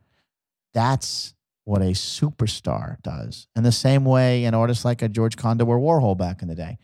That's 0.73 1.34
what 1.69 1.84
a 1.84 1.91
superstar 1.91 2.99
does. 3.03 3.47
In 3.55 3.62
the 3.62 3.71
same 3.71 4.03
way, 4.03 4.45
an 4.45 4.55
artist 4.55 4.84
like 4.84 5.03
a 5.03 5.08
George 5.08 5.38
Condo 5.38 5.65
or 5.65 5.79
Warhol 5.79 6.17
back 6.17 6.41
in 6.41 6.47
the 6.47 6.55
day, 6.55 6.79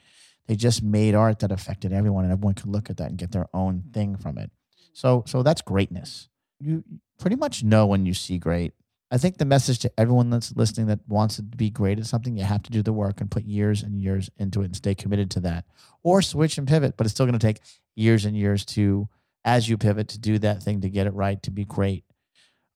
they 0.47 0.55
just 0.55 0.83
made 0.83 1.15
art 1.15 1.39
that 1.39 1.51
affected 1.51 1.91
everyone, 1.91 2.23
and 2.23 2.31
everyone 2.31 2.53
could 2.53 2.69
look 2.69 2.91
at 2.91 2.97
that 2.97 3.09
and 3.09 3.17
get 3.17 3.31
their 3.31 3.47
own 3.51 3.83
thing 3.93 4.15
from 4.15 4.37
it. 4.37 4.51
So, 4.93 5.23
so 5.25 5.41
that's 5.41 5.63
greatness. 5.63 6.29
You 6.59 6.83
pretty 7.19 7.35
much 7.35 7.63
know 7.63 7.87
when 7.87 8.05
you 8.05 8.13
see 8.13 8.37
great. 8.37 8.73
I 9.09 9.17
think 9.17 9.39
the 9.39 9.45
message 9.45 9.79
to 9.79 9.91
everyone 9.97 10.29
that's 10.29 10.55
listening 10.55 10.85
that 10.87 10.99
wants 11.07 11.37
to 11.37 11.41
be 11.41 11.71
great 11.71 11.97
at 11.97 12.05
something, 12.05 12.37
you 12.37 12.43
have 12.43 12.61
to 12.63 12.71
do 12.71 12.83
the 12.83 12.93
work 12.93 13.21
and 13.21 13.31
put 13.31 13.43
years 13.43 13.81
and 13.81 13.99
years 13.99 14.29
into 14.37 14.61
it 14.61 14.65
and 14.65 14.75
stay 14.75 14.93
committed 14.93 15.31
to 15.31 15.39
that, 15.41 15.65
or 16.03 16.21
switch 16.21 16.59
and 16.59 16.67
pivot. 16.67 16.95
But 16.95 17.07
it's 17.07 17.13
still 17.15 17.25
going 17.25 17.39
to 17.39 17.45
take 17.47 17.61
years 17.95 18.23
and 18.23 18.37
years 18.37 18.63
to, 18.65 19.09
as 19.43 19.67
you 19.67 19.79
pivot, 19.79 20.09
to 20.09 20.19
do 20.19 20.37
that 20.39 20.61
thing 20.61 20.81
to 20.81 20.89
get 20.89 21.07
it 21.07 21.13
right 21.13 21.41
to 21.41 21.49
be 21.49 21.65
great. 21.65 22.04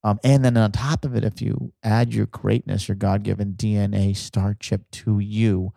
Um, 0.04 0.20
and 0.24 0.46
then 0.46 0.56
on 0.56 0.72
top 0.72 1.04
of 1.04 1.16
it, 1.16 1.24
if 1.26 1.42
you 1.42 1.74
add 1.84 2.14
your 2.14 2.26
greatness, 2.28 2.88
your 2.88 2.96
God 2.96 3.24
given 3.24 3.54
DNA 3.54 4.12
Starchip 4.12 4.82
to 4.92 5.20
you, 5.20 5.74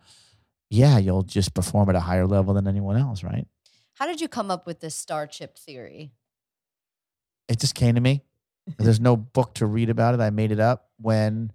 yeah, 0.69 0.97
you'll 0.97 1.23
just 1.23 1.53
perform 1.53 1.89
at 1.89 1.95
a 1.95 1.99
higher 1.99 2.25
level 2.25 2.53
than 2.53 2.67
anyone 2.67 2.97
else, 2.97 3.23
right? 3.23 3.45
How 3.95 4.07
did 4.07 4.21
you 4.21 4.27
come 4.27 4.49
up 4.49 4.65
with 4.65 4.79
this 4.79 5.03
Starchip 5.03 5.57
theory? 5.57 6.13
It 7.47 7.59
just 7.59 7.75
came 7.75 7.95
to 7.95 8.01
me. 8.01 8.23
There's 8.77 8.99
no 9.01 9.17
book 9.17 9.55
to 9.55 9.65
read 9.65 9.89
about 9.89 10.13
it. 10.13 10.21
I 10.21 10.29
made 10.29 10.51
it 10.51 10.59
up 10.59 10.89
when 10.99 11.51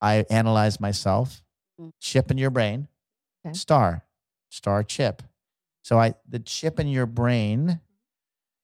I 0.00 0.24
analyzed 0.30 0.80
myself. 0.80 1.42
Mm. 1.80 1.92
Chip 2.00 2.30
in 2.30 2.38
your 2.38 2.50
brain, 2.50 2.88
Okay. 3.44 3.54
star, 3.54 4.04
Starchip. 4.52 5.20
So 5.82 5.98
I 5.98 6.14
the 6.28 6.38
chip 6.38 6.78
in 6.78 6.86
your 6.86 7.06
brain 7.06 7.80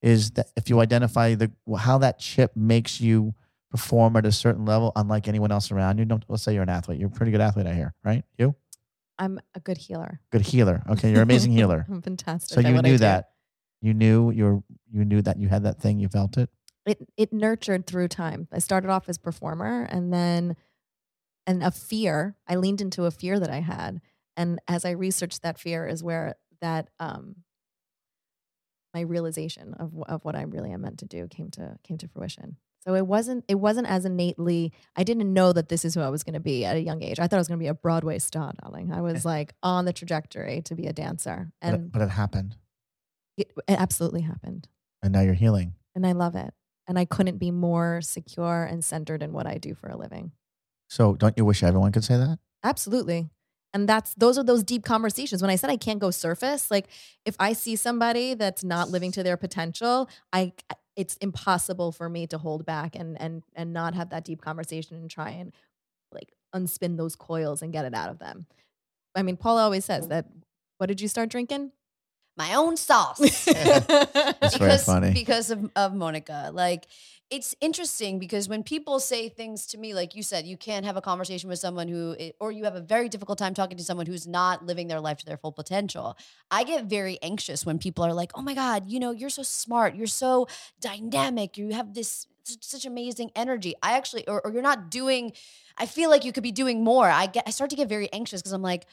is 0.01 0.31
that 0.33 0.47
if 0.57 0.69
you 0.71 0.79
identify 0.79 1.35
the 1.35 1.51
how 1.77 1.99
that 1.99 2.21
chip 2.21 2.55
makes 2.55 3.01
you 3.01 3.35
perform 3.71 4.17
at 4.17 4.25
a 4.27 4.33
certain 4.33 4.65
level, 4.65 4.93
unlike 4.97 5.29
anyone 5.29 5.53
else 5.53 5.71
around 5.71 5.99
you. 5.99 6.05
Don't 6.05 6.25
let's 6.29 6.43
say 6.43 6.55
you're 6.55 6.63
an 6.63 6.69
athlete. 6.69 6.99
You're 6.99 7.09
a 7.09 7.13
pretty 7.13 7.33
good 7.33 7.41
athlete, 7.41 7.67
I 7.67 7.75
hear, 7.75 7.95
right? 8.05 8.25
You 8.39 8.55
I'm 9.19 9.41
a 9.55 9.61
good 9.61 9.79
healer. 9.79 10.21
good 10.31 10.43
healer. 10.43 10.83
Okay, 10.89 11.09
you're 11.11 11.19
an 11.19 11.25
amazing 11.25 11.53
healer. 11.59 11.87
I'm 11.89 12.03
fantastic. 12.03 12.55
So 12.55 12.61
you 12.67 12.81
knew 12.81 12.99
that. 12.99 13.31
You 13.81 13.95
knew 13.95 14.31
you're 14.31 14.63
you 14.91 15.05
knew 15.05 15.23
that 15.23 15.39
you 15.39 15.49
had 15.49 15.65
that 15.65 15.81
thing. 15.81 16.01
You 16.01 16.09
felt 16.09 16.37
it. 16.39 16.51
it 16.87 16.99
it 17.17 17.33
nurtured 17.33 17.87
through 17.87 18.09
time. 18.09 18.49
I 18.53 18.59
started 18.59 18.91
off 18.91 19.09
as 19.09 19.19
performer 19.19 19.83
and 19.91 20.13
then 20.13 20.57
and 21.47 21.63
a 21.63 21.71
fear. 21.71 22.37
I 22.47 22.57
leaned 22.57 22.81
into 22.81 23.05
a 23.05 23.11
fear 23.11 23.39
that 23.39 23.51
I 23.51 23.61
had. 23.61 24.01
And 24.37 24.61
as 24.69 24.85
I 24.85 24.91
researched 24.91 25.43
that 25.43 25.59
fear 25.59 25.87
is 25.87 26.03
where 26.03 26.37
that 26.61 26.89
um 26.99 27.37
my 28.95 29.01
realization 29.01 29.75
of 29.75 29.93
of 30.09 30.25
what 30.25 30.35
I 30.35 30.43
really 30.43 30.71
am 30.73 30.81
meant 30.81 30.99
to 31.01 31.07
do 31.07 31.29
came 31.29 31.51
to 31.53 31.77
came 31.85 31.99
to 31.99 32.09
fruition. 32.09 32.57
So 32.89 32.95
it 32.95 33.07
wasn't 33.07 33.45
it 33.49 33.57
wasn't 33.57 33.87
as 33.87 34.07
innately 34.07 34.73
I 34.97 35.05
didn't 35.05 35.31
know 35.31 35.53
that 35.53 35.69
this 35.69 35.85
is 35.85 35.95
who 35.95 36.01
I 36.01 36.09
was 36.09 36.23
going 36.23 36.33
to 36.35 36.41
be 36.41 36.65
at 36.65 36.75
a 36.75 36.81
young 36.81 37.03
age. 37.03 37.21
I 37.21 37.27
thought 37.27 37.37
I 37.37 37.41
was 37.41 37.47
going 37.47 37.59
to 37.59 37.63
be 37.63 37.69
a 37.69 37.75
Broadway 37.75 38.19
star, 38.19 38.55
darling. 38.63 38.91
I 38.91 39.03
was 39.03 39.27
eh. 39.27 39.29
like 39.29 39.53
on 39.63 39.85
the 39.85 39.93
trajectory 39.93 40.63
to 40.63 40.75
be 40.75 40.87
a 40.87 40.95
dancer. 40.95 41.53
But, 41.61 41.69
it, 41.69 41.75
And 41.75 41.93
but 41.93 42.01
it 42.01 42.09
happened, 42.09 42.57
it, 43.37 43.53
it 43.69 43.79
absolutely 43.79 44.23
happened. 44.23 44.69
and 45.03 45.13
now 45.13 45.21
you're 45.21 45.35
healing. 45.35 45.75
And 45.95 46.07
I 46.07 46.13
love 46.13 46.35
it. 46.35 46.55
And 46.87 46.99
I 46.99 47.05
couldn't 47.05 47.37
be 47.37 47.51
more 47.51 48.01
secure 48.01 48.65
and 48.65 48.83
centered 48.83 49.23
in 49.23 49.35
what 49.35 49.47
I 49.47 49.59
do 49.59 49.75
for 49.75 49.91
a 49.91 49.97
living. 49.99 50.33
So 50.89 51.15
don't 51.15 51.37
you 51.37 51.45
wish 51.45 51.63
everyone 51.63 51.93
could 51.93 52.05
say 52.05 52.17
that? 52.17 52.39
Absolutely. 52.65 53.29
And 53.75 53.87
that's 53.87 54.15
those 54.15 54.39
are 54.39 54.45
those 54.45 54.63
deep 54.63 54.83
conversations. 54.85 55.43
When 55.43 55.51
I 55.51 55.57
said 55.57 55.69
I 55.69 55.77
can't 55.77 55.99
go 55.99 56.11
surface, 56.11 56.71
like 56.71 56.89
if 57.27 57.37
I 57.39 57.53
see 57.53 57.77
somebody 57.77 58.33
that's 58.33 58.65
not 58.65 58.89
living 58.89 59.13
to 59.13 59.23
their 59.23 59.37
potential, 59.37 60.09
I 60.33 60.55
it's 60.99 61.17
impossible 61.19 61.93
for 61.93 62.09
me 62.09 62.27
to 62.27 62.37
hold 62.37 62.67
back 62.67 62.97
and 62.97 63.19
and 63.21 63.45
and 63.55 63.73
not 63.73 63.95
have 63.95 64.11
that 64.11 64.25
deep 64.25 64.43
conversation 64.43 64.97
and 64.97 65.09
try 65.09 65.31
and 65.31 65.53
like 66.13 66.33
unspin 66.55 66.97
those 66.97 67.15
coils 67.15 67.63
and 67.63 67.73
get 67.73 67.85
it 67.85 67.95
out 67.95 68.11
of 68.11 68.19
them. 68.19 68.47
I 69.15 69.23
mean, 69.23 69.37
Paula 69.39 69.63
always 69.63 69.85
says 69.87 70.09
that. 70.09 70.27
What 70.79 70.87
did 70.87 71.01
you 71.01 71.09
start 71.09 71.29
drinking? 71.29 71.73
My 72.39 72.55
own 72.55 72.77
sauce. 72.77 73.19
That's 73.45 74.57
very 74.57 74.71
because 74.71 74.85
funny. 74.85 75.13
because 75.13 75.51
of, 75.51 75.71
of 75.75 75.93
Monica. 75.93 76.51
Like 76.53 76.87
it's 77.31 77.55
interesting 77.61 78.19
because 78.19 78.49
when 78.49 78.63
people 78.63 79.01
say 79.01 79.29
things 79.29 79.67
to 79.67 79.79
me, 79.79 79.93
like 79.93 80.15
you 80.15 80.23
said, 80.23 80.47
you 80.47 80.57
can't 80.57 80.87
have 80.87 80.97
a 80.97 81.03
conversation 81.03 81.51
with 81.51 81.59
someone 81.59 81.89
who, 81.89 82.17
or 82.41 82.53
you 82.53 82.65
have 82.65 82.75
a 82.75 82.81
very 82.81 83.09
difficult 83.09 83.39
time 83.39 83.53
talking 83.53 83.77
to 83.77 83.85
someone 83.85 84.07
who's 84.07 84.27
not 84.27 84.65
living 84.65 84.89
their 84.89 85.01
life 85.01 85.19
to 85.19 85.27
their 85.27 85.37
full 85.37 85.53
potential. 85.53 86.17
I 86.51 86.65
get 86.65 86.85
very 86.85 87.19
anxious 87.21 87.67
when 87.67 87.79
people 87.79 88.05
are 88.05 88.15
like, 88.15 88.31
"Oh 88.35 88.41
my 88.41 88.55
God, 88.55 88.85
you 88.87 89.01
know, 89.01 89.11
you're 89.11 89.31
so 89.31 89.43
smart, 89.43 89.95
you're 89.95 90.07
so 90.07 90.47
dynamic, 90.81 91.59
you 91.59 91.71
have 91.71 91.93
this 91.93 92.27
such, 92.45 92.63
such 92.63 92.87
amazing 92.87 93.31
energy." 93.35 93.75
I 93.83 93.97
actually, 93.97 94.27
or, 94.27 94.41
or 94.41 94.53
you're 94.53 94.63
not 94.63 94.91
doing. 94.91 95.33
I 95.77 95.87
feel 95.87 96.09
like 96.09 96.25
you 96.25 96.33
could 96.33 96.45
be 96.45 96.53
doing 96.53 96.83
more. 96.83 97.09
I 97.09 97.27
get, 97.27 97.45
I 97.47 97.51
start 97.51 97.71
to 97.71 97.77
get 97.77 97.89
very 97.89 98.11
anxious 98.13 98.41
because 98.41 98.53
I'm 98.53 98.63
like, 98.63 98.87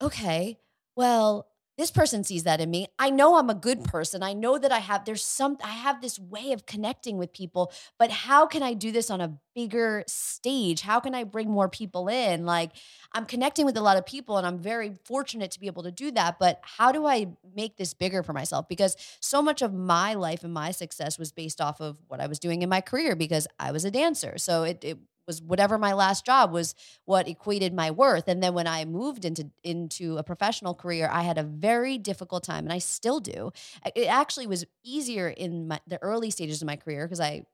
okay, 0.00 0.58
well, 0.94 1.48
this 1.76 1.90
person 1.90 2.24
sees 2.24 2.44
that 2.44 2.60
in 2.60 2.70
me. 2.70 2.86
I 2.98 3.10
know 3.10 3.36
I'm 3.36 3.50
a 3.50 3.54
good 3.54 3.84
person. 3.84 4.22
I 4.22 4.32
know 4.32 4.58
that 4.58 4.72
I 4.72 4.78
have 4.78 5.04
there's 5.04 5.24
some 5.24 5.58
I 5.62 5.72
have 5.72 6.00
this 6.00 6.18
way 6.18 6.52
of 6.52 6.66
connecting 6.66 7.18
with 7.18 7.32
people, 7.32 7.72
but 7.98 8.10
how 8.10 8.46
can 8.46 8.62
I 8.62 8.72
do 8.72 8.92
this 8.92 9.10
on 9.10 9.20
a 9.20 9.38
bigger 9.54 10.02
stage? 10.06 10.80
How 10.80 11.00
can 11.00 11.14
I 11.14 11.24
bring 11.24 11.50
more 11.50 11.68
people 11.68 12.08
in? 12.08 12.46
Like 12.46 12.72
I'm 13.12 13.26
connecting 13.26 13.66
with 13.66 13.76
a 13.76 13.82
lot 13.82 13.96
of 13.96 14.06
people 14.06 14.38
and 14.38 14.46
I'm 14.46 14.58
very 14.58 14.94
fortunate 15.04 15.50
to 15.52 15.60
be 15.60 15.66
able 15.66 15.82
to 15.82 15.92
do 15.92 16.10
that, 16.12 16.38
but 16.38 16.60
how 16.62 16.92
do 16.92 17.06
I 17.06 17.28
make 17.54 17.76
this 17.76 17.94
bigger 17.94 18.22
for 18.22 18.32
myself? 18.32 18.68
Because 18.68 18.96
so 19.20 19.42
much 19.42 19.62
of 19.62 19.74
my 19.74 20.14
life 20.14 20.44
and 20.44 20.54
my 20.54 20.70
success 20.70 21.18
was 21.18 21.32
based 21.32 21.60
off 21.60 21.80
of 21.80 21.98
what 22.08 22.20
I 22.20 22.26
was 22.26 22.38
doing 22.38 22.62
in 22.62 22.68
my 22.68 22.80
career 22.80 23.14
because 23.16 23.46
I 23.58 23.72
was 23.72 23.84
a 23.84 23.90
dancer. 23.90 24.38
So 24.38 24.62
it, 24.64 24.82
it 24.82 24.98
was 25.26 25.42
whatever 25.42 25.78
my 25.78 25.92
last 25.92 26.24
job 26.24 26.52
was 26.52 26.74
what 27.04 27.28
equated 27.28 27.74
my 27.74 27.90
worth. 27.90 28.28
And 28.28 28.42
then 28.42 28.54
when 28.54 28.66
I 28.66 28.84
moved 28.84 29.24
into 29.24 29.50
into 29.62 30.18
a 30.18 30.22
professional 30.22 30.74
career, 30.74 31.08
I 31.12 31.22
had 31.22 31.38
a 31.38 31.42
very 31.42 31.98
difficult 31.98 32.44
time, 32.44 32.64
and 32.64 32.72
I 32.72 32.78
still 32.78 33.20
do. 33.20 33.52
It 33.94 34.06
actually 34.06 34.46
was 34.46 34.64
easier 34.84 35.28
in 35.28 35.68
my, 35.68 35.80
the 35.86 36.00
early 36.02 36.30
stages 36.30 36.62
of 36.62 36.66
my 36.66 36.76
career 36.76 37.06
because 37.06 37.20
I, 37.20 37.44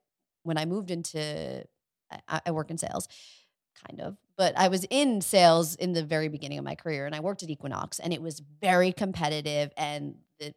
when 0.43 0.57
I 0.57 0.65
moved 0.65 0.91
into, 0.91 1.63
I, 2.27 2.41
I 2.45 2.51
work 2.51 2.69
in 2.69 2.77
sales, 2.77 3.07
kind 3.87 4.01
of, 4.01 4.17
but 4.37 4.57
I 4.57 4.67
was 4.67 4.85
in 4.89 5.21
sales 5.21 5.75
in 5.75 5.93
the 5.93 6.03
very 6.03 6.27
beginning 6.27 6.59
of 6.59 6.65
my 6.65 6.75
career, 6.75 7.05
and 7.05 7.15
I 7.15 7.19
worked 7.19 7.43
at 7.43 7.49
Equinox, 7.49 7.99
and 7.99 8.13
it 8.13 8.21
was 8.21 8.41
very 8.61 8.91
competitive 8.91 9.71
and. 9.77 10.15
The, 10.39 10.53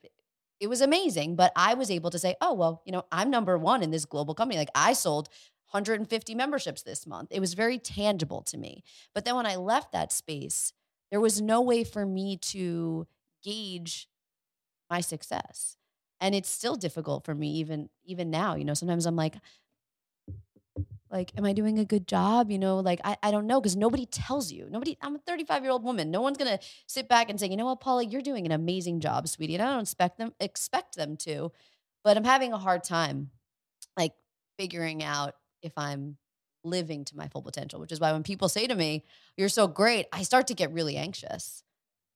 it 0.59 0.69
was 0.69 0.81
amazing, 0.81 1.37
but 1.37 1.53
I 1.55 1.75
was 1.75 1.91
able 1.91 2.09
to 2.09 2.19
say, 2.19 2.35
"Oh 2.41 2.55
well, 2.55 2.81
you 2.87 2.93
know, 2.93 3.05
I'm 3.13 3.29
number 3.29 3.59
one 3.59 3.83
in 3.83 3.91
this 3.91 4.07
global 4.07 4.35
company. 4.35 4.59
Like 4.59 4.71
I 4.75 4.95
sold 4.95 5.29
150 5.71 6.35
memberships 6.35 6.83
this 6.83 7.07
month. 7.07 7.29
It 7.31 7.41
was 7.41 7.55
very 7.55 7.79
tangible 7.79 8.43
to 8.43 8.57
me. 8.57 8.83
But 9.15 9.25
then 9.25 9.37
when 9.37 9.47
I 9.47 9.57
left 9.57 9.93
that 9.93 10.13
space, 10.13 10.73
there 11.11 11.21
was 11.21 11.41
no 11.41 11.61
way 11.61 11.85
for 11.85 12.07
me 12.07 12.37
to 12.37 13.07
gauge 13.43 14.09
my 14.91 15.01
success. 15.01 15.77
And 16.21 16.35
it's 16.35 16.49
still 16.49 16.77
difficult 16.77 17.25
for 17.25 17.35
me 17.35 17.53
even 17.57 17.89
even 18.05 18.31
now. 18.31 18.55
You 18.55 18.65
know, 18.65 18.75
sometimes 18.75 19.07
I'm 19.07 19.17
like 19.17 19.35
like 21.11 21.33
am 21.37 21.45
I 21.45 21.53
doing 21.53 21.79
a 21.79 21.85
good 21.85 22.07
job? 22.09 22.51
You 22.51 22.59
know, 22.59 22.79
like 22.79 23.01
I, 23.05 23.17
I 23.23 23.31
don't 23.31 23.47
know 23.47 23.61
because 23.61 23.77
nobody 23.77 24.07
tells 24.07 24.51
you. 24.51 24.69
Nobody 24.71 24.97
I'm 25.03 25.17
a 25.17 25.19
35 25.19 25.63
year 25.63 25.73
old 25.73 25.85
woman. 25.85 26.11
No 26.11 26.21
one's 26.21 26.39
gonna 26.39 26.59
sit 26.87 27.09
back 27.09 27.29
and 27.29 27.39
say, 27.39 27.49
you 27.49 27.57
know 27.57 27.67
what, 27.67 27.81
Paula, 27.81 28.05
you're 28.05 28.23
doing 28.23 28.47
an 28.47 28.53
amazing 28.53 29.01
job, 29.01 29.29
sweetie. 29.29 29.55
And 29.55 29.63
I 29.63 29.73
don't 29.73 29.83
expect 29.83 30.19
them 30.19 30.33
expect 30.41 30.97
them 30.97 31.17
to, 31.19 31.53
but 32.03 32.17
I'm 32.17 32.25
having 32.25 32.53
a 32.53 32.59
hard 32.59 32.83
time 32.83 33.31
like 33.97 34.13
figuring 34.59 35.03
out 35.03 35.35
if 35.67 35.73
I'm 35.77 36.17
living 36.65 37.05
to 37.05 37.17
my 37.17 37.29
full 37.29 37.43
potential, 37.43 37.79
which 37.81 37.93
is 37.93 38.01
why 38.01 38.13
when 38.13 38.23
people 38.23 38.49
say 38.49 38.67
to 38.67 38.75
me, 38.75 39.05
You're 39.37 39.49
so 39.49 39.69
great, 39.69 40.07
I 40.13 40.23
start 40.23 40.47
to 40.49 40.55
get 40.55 40.73
really 40.73 40.97
anxious. 40.97 41.63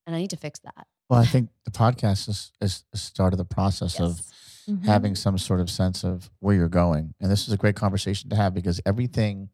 And 0.07 0.17
I 0.17 0.19
need 0.21 0.31
to 0.31 0.37
fix 0.37 0.59
that. 0.61 0.87
Well, 1.09 1.21
I 1.21 1.27
think 1.27 1.51
the 1.65 1.71
podcast 1.71 2.29
is, 2.29 2.53
is 2.61 2.85
the 2.91 2.99
start 2.99 3.33
of 3.35 3.39
the 3.39 3.45
process 3.45 4.01
of 4.01 4.21
Mm-hmm. 4.69 4.85
having 4.87 5.17
some 5.17 5.37
sort 5.39 5.59
of 5.59 5.69
sense 5.71 6.05
of 6.05 6.31
where 6.39 6.55
you're 6.55 6.69
going. 6.69 7.15
And 7.19 7.31
this 7.31 7.49
is 7.49 7.53
a 7.53 7.57
great 7.57 7.75
conversation 7.75 8.31
to 8.31 8.37
have 8.37 8.55
because 8.55 8.81
everything, 8.87 9.49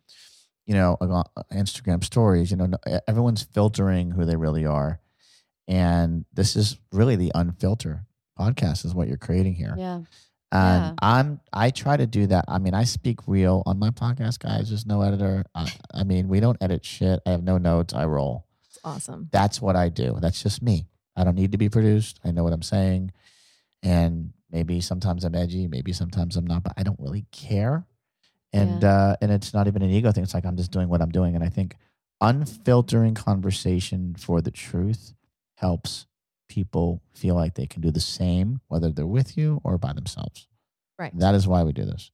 you 0.66 0.74
know, 0.74 0.98
on 1.00 1.24
Instagram 1.52 2.04
stories, 2.04 2.50
you 2.50 2.56
know, 2.58 2.68
everyone's 3.08 3.42
filtering 3.44 4.10
who 4.10 4.24
they 4.26 4.36
really 4.36 4.66
are. 4.66 5.00
And 5.68 6.26
this 6.34 6.54
is 6.56 6.76
really 6.92 7.16
the 7.16 7.32
unfiltered 7.34 8.00
podcast 8.38 8.84
is 8.84 8.94
what 8.94 9.08
you're 9.08 9.16
creating 9.16 9.54
here. 9.54 9.74
Yeah. 9.78 10.00
And 10.52 10.84
Yeah. 10.84 10.94
I'm 11.02 11.40
I 11.52 11.70
try 11.70 11.96
to 11.96 12.06
do 12.06 12.26
that. 12.28 12.44
I 12.48 12.58
mean, 12.58 12.74
I 12.74 12.84
speak 12.84 13.20
real 13.26 13.62
on 13.66 13.78
my 13.78 13.90
podcast, 13.90 14.38
guys. 14.38 14.68
There's 14.68 14.86
no 14.86 15.02
editor. 15.02 15.44
I, 15.54 15.72
I 15.92 16.04
mean, 16.04 16.28
we 16.28 16.40
don't 16.40 16.56
edit 16.60 16.84
shit. 16.84 17.20
I 17.26 17.30
have 17.30 17.42
no 17.42 17.58
notes. 17.58 17.94
I 17.94 18.04
roll. 18.04 18.46
It's 18.68 18.78
awesome. 18.84 19.28
That's 19.32 19.60
what 19.60 19.74
I 19.76 19.88
do. 19.88 20.18
That's 20.20 20.42
just 20.42 20.62
me. 20.62 20.86
I 21.16 21.24
don't 21.24 21.34
need 21.34 21.52
to 21.52 21.58
be 21.58 21.68
produced. 21.68 22.20
I 22.24 22.30
know 22.30 22.44
what 22.44 22.52
I'm 22.52 22.62
saying. 22.62 23.12
And 23.82 24.32
maybe 24.50 24.80
sometimes 24.80 25.24
I'm 25.24 25.34
edgy, 25.34 25.66
maybe 25.66 25.92
sometimes 25.92 26.36
I'm 26.36 26.46
not, 26.46 26.62
but 26.62 26.72
I 26.76 26.82
don't 26.82 27.00
really 27.00 27.26
care. 27.32 27.86
And 28.52 28.84
uh 28.84 29.16
and 29.20 29.30
it's 29.32 29.52
not 29.52 29.66
even 29.66 29.82
an 29.82 29.90
ego 29.90 30.12
thing. 30.12 30.22
It's 30.22 30.32
like 30.34 30.46
I'm 30.46 30.56
just 30.56 30.70
doing 30.70 30.88
what 30.88 31.02
I'm 31.02 31.10
doing. 31.10 31.34
And 31.34 31.44
I 31.44 31.48
think 31.48 31.76
unfiltering 32.22 33.14
conversation 33.14 34.14
for 34.16 34.40
the 34.40 34.50
truth 34.50 35.12
helps 35.56 36.06
people 36.48 37.02
feel 37.14 37.34
like 37.34 37.54
they 37.54 37.66
can 37.66 37.82
do 37.82 37.90
the 37.90 38.00
same, 38.00 38.60
whether 38.68 38.90
they're 38.90 39.06
with 39.06 39.36
you 39.36 39.60
or 39.64 39.78
by 39.78 39.92
themselves. 39.92 40.46
Right. 40.98 41.16
That 41.18 41.34
is 41.34 41.46
why 41.46 41.62
we 41.62 41.72
do 41.72 41.84
this. 41.84 42.10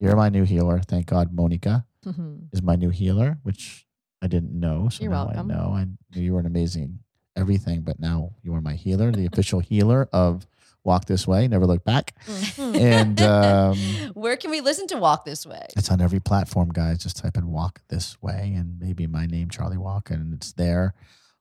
You're 0.00 0.16
my 0.16 0.28
new 0.28 0.44
healer. 0.44 0.80
Thank 0.80 1.06
God 1.06 1.32
Monica 1.32 1.86
Mhm. 2.04 2.48
is 2.52 2.62
my 2.62 2.76
new 2.76 2.90
healer, 2.90 3.38
which 3.42 3.86
I 4.20 4.26
didn't 4.26 4.52
know. 4.58 4.88
So 4.88 5.02
You're 5.02 5.12
now 5.12 5.26
welcome. 5.26 5.50
I 5.50 5.54
know. 5.54 5.72
I 5.72 5.84
knew 5.84 6.22
you 6.22 6.32
were 6.34 6.40
an 6.40 6.46
amazing 6.46 7.00
everything, 7.36 7.82
but 7.82 7.98
now 7.98 8.32
you 8.42 8.54
are 8.54 8.60
my 8.60 8.74
healer, 8.74 9.10
the 9.12 9.26
official 9.26 9.60
healer 9.60 10.08
of 10.12 10.46
Walk 10.84 11.04
This 11.06 11.26
Way, 11.28 11.46
Never 11.48 11.66
Look 11.66 11.84
Back. 11.84 12.14
Mhm. 12.26 12.76
And 12.80 13.20
um, 13.22 13.76
Where 14.14 14.36
can 14.36 14.50
we 14.50 14.60
listen 14.60 14.86
to 14.88 14.96
Walk 14.98 15.24
This 15.24 15.46
Way? 15.46 15.66
it's 15.76 15.90
on 15.90 16.00
every 16.00 16.20
platform, 16.20 16.70
guys. 16.72 16.98
Just 16.98 17.16
type 17.16 17.36
in 17.36 17.46
Walk 17.50 17.80
This 17.88 18.20
Way 18.20 18.54
and 18.56 18.78
maybe 18.80 19.06
my 19.06 19.26
name, 19.26 19.48
Charlie 19.48 19.78
Walk, 19.78 20.10
and 20.10 20.34
it's 20.34 20.52
there 20.52 20.94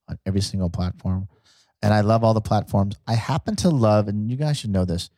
on 0.07 0.19
every 0.25 0.41
single 0.41 0.69
platform. 0.69 1.27
And 1.83 1.93
I 1.93 2.01
love 2.01 2.23
all 2.23 2.33
the 2.33 2.41
platforms. 2.41 2.95
I 3.07 3.15
happen 3.15 3.55
to 3.57 3.69
love, 3.69 4.07
and 4.07 4.29
you 4.29 4.37
guys 4.37 4.57
should 4.57 4.69
know 4.69 4.85
this. 4.85 5.09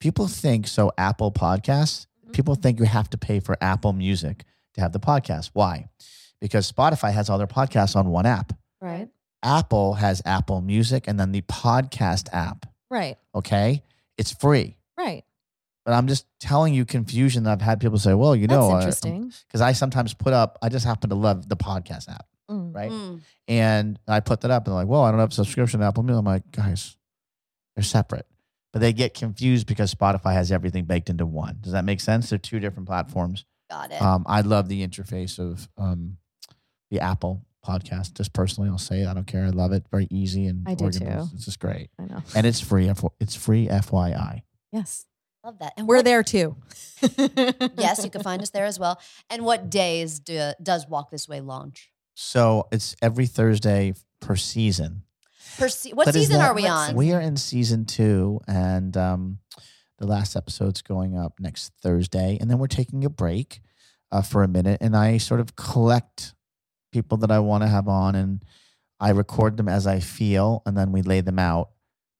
People 0.00 0.28
think 0.28 0.68
so. 0.68 0.92
Apple 0.96 1.32
Podcasts. 1.32 2.06
People 2.32 2.54
mm-hmm. 2.54 2.62
think 2.62 2.78
you 2.78 2.86
have 2.86 3.10
to 3.10 3.18
pay 3.18 3.40
for 3.40 3.56
Apple 3.60 3.92
Music 3.92 4.44
to 4.74 4.80
have 4.80 4.92
the 4.92 5.00
podcast. 5.00 5.50
Why? 5.52 5.88
Because 6.40 6.70
Spotify 6.70 7.12
has 7.12 7.28
all 7.28 7.38
their 7.38 7.46
podcasts 7.46 7.96
on 7.96 8.08
one 8.08 8.26
app. 8.26 8.52
Right. 8.80 9.08
Apple 9.42 9.94
has 9.94 10.22
Apple 10.24 10.60
Music 10.60 11.06
and 11.06 11.18
then 11.18 11.32
the 11.32 11.42
podcast 11.42 12.28
app. 12.32 12.66
Right. 12.90 13.16
Okay, 13.34 13.82
it's 14.16 14.32
free. 14.32 14.76
Right. 14.96 15.24
But 15.84 15.94
I'm 15.94 16.08
just 16.08 16.26
telling 16.40 16.74
you 16.74 16.84
confusion 16.84 17.44
that 17.44 17.52
I've 17.52 17.62
had 17.62 17.80
people 17.80 17.98
say, 17.98 18.12
well, 18.12 18.34
you 18.34 18.48
That's 18.48 18.58
know, 18.58 18.72
uh, 18.72 18.78
interesting. 18.78 19.32
because 19.46 19.60
I 19.60 19.72
sometimes 19.72 20.14
put 20.14 20.32
up, 20.32 20.58
I 20.60 20.68
just 20.68 20.84
happen 20.84 21.10
to 21.10 21.16
love 21.16 21.48
the 21.48 21.56
podcast 21.56 22.08
app, 22.08 22.26
Mm. 22.50 22.74
right? 22.74 22.90
Mm. 22.90 23.20
And 23.48 23.98
I 24.06 24.20
put 24.20 24.40
that 24.42 24.50
up 24.50 24.64
and 24.66 24.72
they're 24.72 24.80
like, 24.82 24.88
well, 24.88 25.02
I 25.02 25.10
don't 25.10 25.20
have 25.20 25.30
a 25.30 25.34
subscription 25.34 25.80
to 25.80 25.86
Apple 25.86 26.02
Music. 26.02 26.18
I'm 26.20 26.24
like, 26.24 26.50
guys, 26.52 26.96
they're 27.74 27.82
separate. 27.84 28.26
But 28.72 28.80
they 28.80 28.92
get 28.92 29.14
confused 29.14 29.66
because 29.66 29.92
Spotify 29.94 30.34
has 30.34 30.52
everything 30.52 30.84
baked 30.84 31.08
into 31.10 31.24
one. 31.26 31.58
Does 31.60 31.72
that 31.72 31.84
make 31.84 32.00
sense? 32.00 32.28
They're 32.30 32.38
two 32.38 32.60
different 32.60 32.86
platforms. 32.86 33.44
Got 33.70 33.90
it. 33.90 34.00
Um, 34.02 34.24
I 34.28 34.42
love 34.42 34.68
the 34.68 34.86
interface 34.86 35.38
of 35.38 35.68
um, 35.78 36.18
the 36.90 37.00
Apple 37.00 37.44
podcast. 37.66 38.12
Just 38.14 38.32
personally, 38.32 38.68
I'll 38.68 38.78
say 38.78 39.00
it. 39.02 39.06
I 39.08 39.14
don't 39.14 39.26
care. 39.26 39.44
I 39.46 39.48
love 39.48 39.72
it. 39.72 39.84
Very 39.90 40.06
easy 40.10 40.46
and 40.46 40.62
I 40.68 40.74
do 40.74 40.84
organized. 40.84 41.30
too. 41.30 41.36
It's 41.36 41.46
just 41.46 41.58
great, 41.58 41.90
I 41.98 42.04
know. 42.04 42.22
and 42.34 42.46
it's 42.46 42.60
free. 42.60 42.92
It's 43.18 43.34
free. 43.34 43.66
FYI. 43.66 44.42
Yes. 44.72 45.06
Love 45.42 45.58
that. 45.60 45.72
And 45.76 45.88
We're 45.88 45.96
what- 45.96 46.04
there 46.04 46.22
too. 46.22 46.56
Yes, 47.78 48.04
you 48.04 48.10
can 48.10 48.22
find 48.22 48.42
us 48.42 48.50
there 48.50 48.64
as 48.66 48.78
well. 48.78 49.00
And 49.30 49.44
what 49.44 49.70
days 49.70 50.18
do, 50.20 50.52
does 50.62 50.86
Walk 50.88 51.10
This 51.10 51.28
Way 51.28 51.40
launch? 51.40 51.90
So 52.18 52.66
it's 52.72 52.96
every 53.02 53.26
Thursday 53.26 53.92
per 54.20 54.36
season. 54.36 55.02
Per 55.58 55.68
se- 55.68 55.92
what 55.92 56.06
But 56.06 56.14
season 56.14 56.38
that- 56.38 56.50
are 56.50 56.54
we 56.54 56.66
on? 56.66 56.94
We 56.96 57.12
are 57.12 57.20
in 57.20 57.36
season 57.36 57.84
two, 57.84 58.40
and 58.48 58.96
um, 58.96 59.38
the 59.98 60.06
last 60.06 60.34
episode's 60.34 60.80
going 60.80 61.14
up 61.14 61.38
next 61.38 61.72
Thursday, 61.82 62.38
and 62.40 62.50
then 62.50 62.56
we're 62.58 62.68
taking 62.68 63.04
a 63.04 63.10
break 63.10 63.60
uh, 64.10 64.22
for 64.22 64.42
a 64.42 64.48
minute, 64.48 64.78
and 64.80 64.96
I 64.96 65.18
sort 65.18 65.40
of 65.40 65.56
collect 65.56 66.32
people 66.90 67.18
that 67.18 67.30
I 67.30 67.38
want 67.38 67.64
to 67.64 67.68
have 67.68 67.86
on, 67.86 68.14
and 68.14 68.42
I 68.98 69.10
record 69.10 69.58
them 69.58 69.68
as 69.68 69.86
I 69.86 70.00
feel, 70.00 70.62
and 70.64 70.74
then 70.74 70.92
we 70.92 71.02
lay 71.02 71.20
them 71.20 71.38
out 71.38 71.68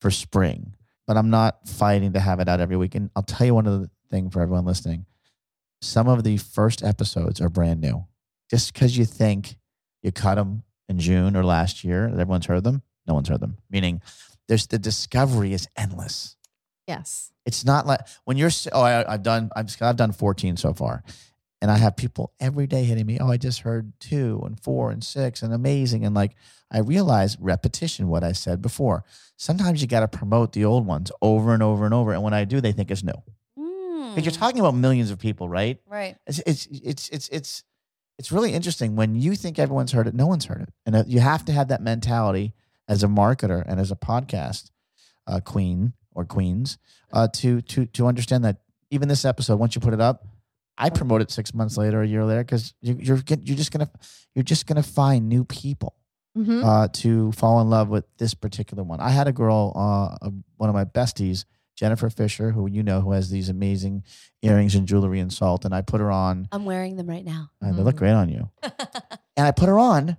for 0.03 0.11
spring. 0.11 0.75
But 1.07 1.17
I'm 1.17 1.31
not 1.31 1.67
fighting 1.67 2.13
to 2.13 2.21
have 2.21 2.39
it 2.41 2.51
out 2.51 2.61
every 2.61 2.77
week. 2.77 2.95
And 2.95 3.09
I'll 3.17 3.23
tell 3.23 3.47
you 3.47 3.55
one 3.55 3.67
other 3.67 3.89
thing 4.11 4.29
for 4.29 4.43
everyone 4.43 4.67
listening: 4.67 5.07
some 5.81 6.07
of 6.07 6.23
the 6.23 6.37
first 6.37 6.85
episodes 6.85 7.41
are 7.41 7.49
brand 7.49 7.81
new. 7.81 8.05
Just 8.51 8.75
because 8.75 8.99
you 8.99 9.07
think 9.07 9.57
you 10.03 10.13
cut 10.13 10.37
them 10.37 10.63
in 10.89 10.99
June 10.99 11.37
or 11.37 11.45
last 11.45 11.85
year, 11.85 12.07
everyone's 12.09 12.47
heard 12.47 12.65
them, 12.65 12.83
no 13.07 13.15
one's 13.15 13.29
heard 13.29 13.41
them. 13.41 13.57
Meaning, 13.71 14.01
there's 14.49 14.67
the 14.69 14.79
discovery 14.79 15.53
is 15.53 15.67
endless. 15.77 16.37
Yes. 16.87 17.33
It's 17.45 17.65
not 17.65 17.87
like 17.87 18.01
when 18.25 18.37
you're. 18.37 18.51
Oh, 18.73 18.83
I, 18.83 19.13
I've 19.13 19.23
done. 19.23 19.51
I've 19.57 19.75
I've 19.81 19.97
done 19.97 20.13
14 20.13 20.57
so 20.57 20.73
far, 20.75 21.03
and 21.61 21.71
I 21.71 21.77
have 21.79 21.97
people 21.97 22.33
every 22.41 22.67
day 22.67 22.85
hitting 22.85 23.07
me. 23.07 23.19
Oh, 23.21 23.31
I 23.31 23.37
just 23.37 23.61
heard 23.61 23.93
two 24.01 24.43
and 24.45 24.59
four 24.61 24.91
and 24.91 25.03
six 25.03 25.43
and 25.43 25.53
amazing. 25.53 26.05
And 26.05 26.15
like 26.15 26.33
I 26.71 26.79
realize 26.81 27.37
repetition. 27.41 28.09
What 28.09 28.23
I 28.25 28.33
said 28.33 28.61
before. 28.63 29.05
Sometimes 29.37 29.81
you 29.83 29.87
got 29.89 30.01
to 30.01 30.09
promote 30.09 30.53
the 30.55 30.65
old 30.65 30.87
ones 30.87 31.13
over 31.23 31.53
and 31.55 31.63
over 31.63 31.85
and 31.85 31.93
over. 31.95 32.13
And 32.13 32.23
when 32.23 32.35
I 32.35 32.45
do, 32.45 32.61
they 32.61 32.73
think 32.73 32.91
it's 32.91 33.03
new. 33.05 33.13
Because 33.55 34.25
you're 34.25 34.33
Mm, 34.33 34.39
talking 34.39 34.61
about 34.61 34.75
millions 34.75 35.11
of 35.11 35.19
people, 35.19 35.49
right? 35.49 35.79
right. 35.87 36.17
It's 36.27 36.39
it's 36.47 36.67
it's 36.71 37.09
it's 37.11 37.29
it's 37.29 37.65
it's 38.19 38.33
really 38.33 38.53
interesting 38.53 38.97
when 38.97 39.15
you 39.15 39.35
think 39.35 39.59
everyone's 39.59 39.93
heard 39.93 40.07
it, 40.07 40.15
no 40.15 40.27
one's 40.27 40.47
heard 40.47 40.63
it, 40.63 40.69
and 40.87 41.05
you 41.07 41.21
have 41.21 41.45
to 41.47 41.53
have 41.53 41.69
that 41.69 41.83
mentality 41.83 42.55
as 42.89 43.03
a 43.03 43.07
marketer 43.09 43.63
and 43.67 43.79
as 43.81 43.91
a 43.91 43.97
podcast 43.97 44.71
uh, 45.27 45.41
queen 45.41 45.93
or 46.15 46.25
queens 46.25 46.79
uh, 47.13 47.29
to 47.35 47.61
to 47.63 47.87
to 47.87 48.07
understand 48.07 48.45
that 48.45 48.59
even 48.91 49.09
this 49.09 49.25
episode, 49.25 49.57
once 49.59 49.75
you 49.75 49.81
put 49.81 49.93
it 49.93 50.01
up, 50.01 50.27
I 50.79 50.91
promote 50.91 51.21
it 51.21 51.31
six 51.31 51.53
months 51.53 51.77
later, 51.77 52.03
a 52.03 52.07
year 52.07 52.25
later, 52.25 52.45
because 52.45 52.75
you, 52.81 52.97
you're 53.01 53.19
you're 53.29 53.57
just 53.57 53.73
gonna 53.73 53.91
you're 54.35 54.43
just 54.45 54.67
gonna 54.67 54.83
find 54.83 55.29
new 55.29 55.45
people 55.45 55.95
Mm-hmm. 56.37 56.63
uh, 56.63 56.89
to 56.89 57.33
fall 57.33 57.63
in 57.63 57.71
love 57.71 57.89
with 57.89 58.05
this 58.19 58.35
particular 58.35 58.83
one. 58.85 59.01
I 59.01 59.09
had 59.09 59.27
a 59.27 59.33
girl, 59.33 59.73
uh, 59.75 60.27
uh, 60.27 60.31
one 60.59 60.69
of 60.69 60.75
my 60.75 60.85
besties, 60.85 61.47
Jennifer 61.77 62.09
Fisher, 62.11 62.51
who 62.53 62.67
you 62.67 62.83
know, 62.83 63.01
who 63.03 63.13
has 63.13 63.31
these 63.31 63.49
amazing 63.49 64.03
earrings 64.43 64.75
and 64.75 64.89
jewelry 64.89 65.21
and 65.21 65.33
salt, 65.33 65.65
and 65.65 65.75
I 65.75 65.83
put 65.83 66.01
her 66.01 66.11
on. 66.11 66.49
I'm 66.51 66.65
wearing 66.65 66.97
them 66.97 67.07
right 67.09 67.25
now. 67.25 67.51
Uh, 67.63 67.73
they 67.73 67.83
look 67.83 67.97
Mhm. 67.97 67.99
great 67.99 68.13
on 68.13 68.29
you. 68.29 68.51
And 69.39 69.47
I 69.47 69.51
put 69.51 69.69
her 69.69 69.79
on 69.79 70.17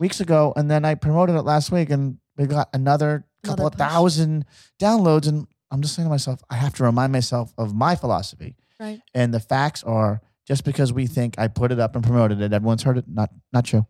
weeks 0.00 0.20
ago, 0.20 0.54
and 0.56 0.70
then 0.70 0.84
I 0.86 0.94
promoted 0.94 1.36
it 1.36 1.42
last 1.42 1.70
week, 1.70 1.90
and 1.90 2.16
we 2.38 2.46
got 2.46 2.70
another 2.72 3.26
couple 3.44 3.66
Another 3.66 3.74
of 3.74 3.78
push. 3.78 3.88
thousand 3.92 4.44
downloads. 4.80 5.28
And 5.28 5.46
I'm 5.70 5.82
just 5.82 5.94
saying 5.94 6.06
to 6.06 6.10
myself, 6.10 6.40
I 6.48 6.54
have 6.56 6.72
to 6.76 6.84
remind 6.84 7.12
myself 7.12 7.52
of 7.58 7.74
my 7.74 7.94
philosophy. 7.94 8.56
Right. 8.80 9.02
And 9.12 9.34
the 9.34 9.40
facts 9.40 9.84
are 9.84 10.22
just 10.46 10.64
because 10.64 10.94
we 10.94 11.06
think 11.06 11.34
I 11.38 11.48
put 11.48 11.72
it 11.72 11.78
up 11.78 11.94
and 11.94 12.02
promoted 12.02 12.40
it, 12.40 12.52
everyone's 12.54 12.82
heard 12.84 12.96
it. 12.96 13.04
Not 13.06 13.28
not 13.52 13.66
true. 13.66 13.86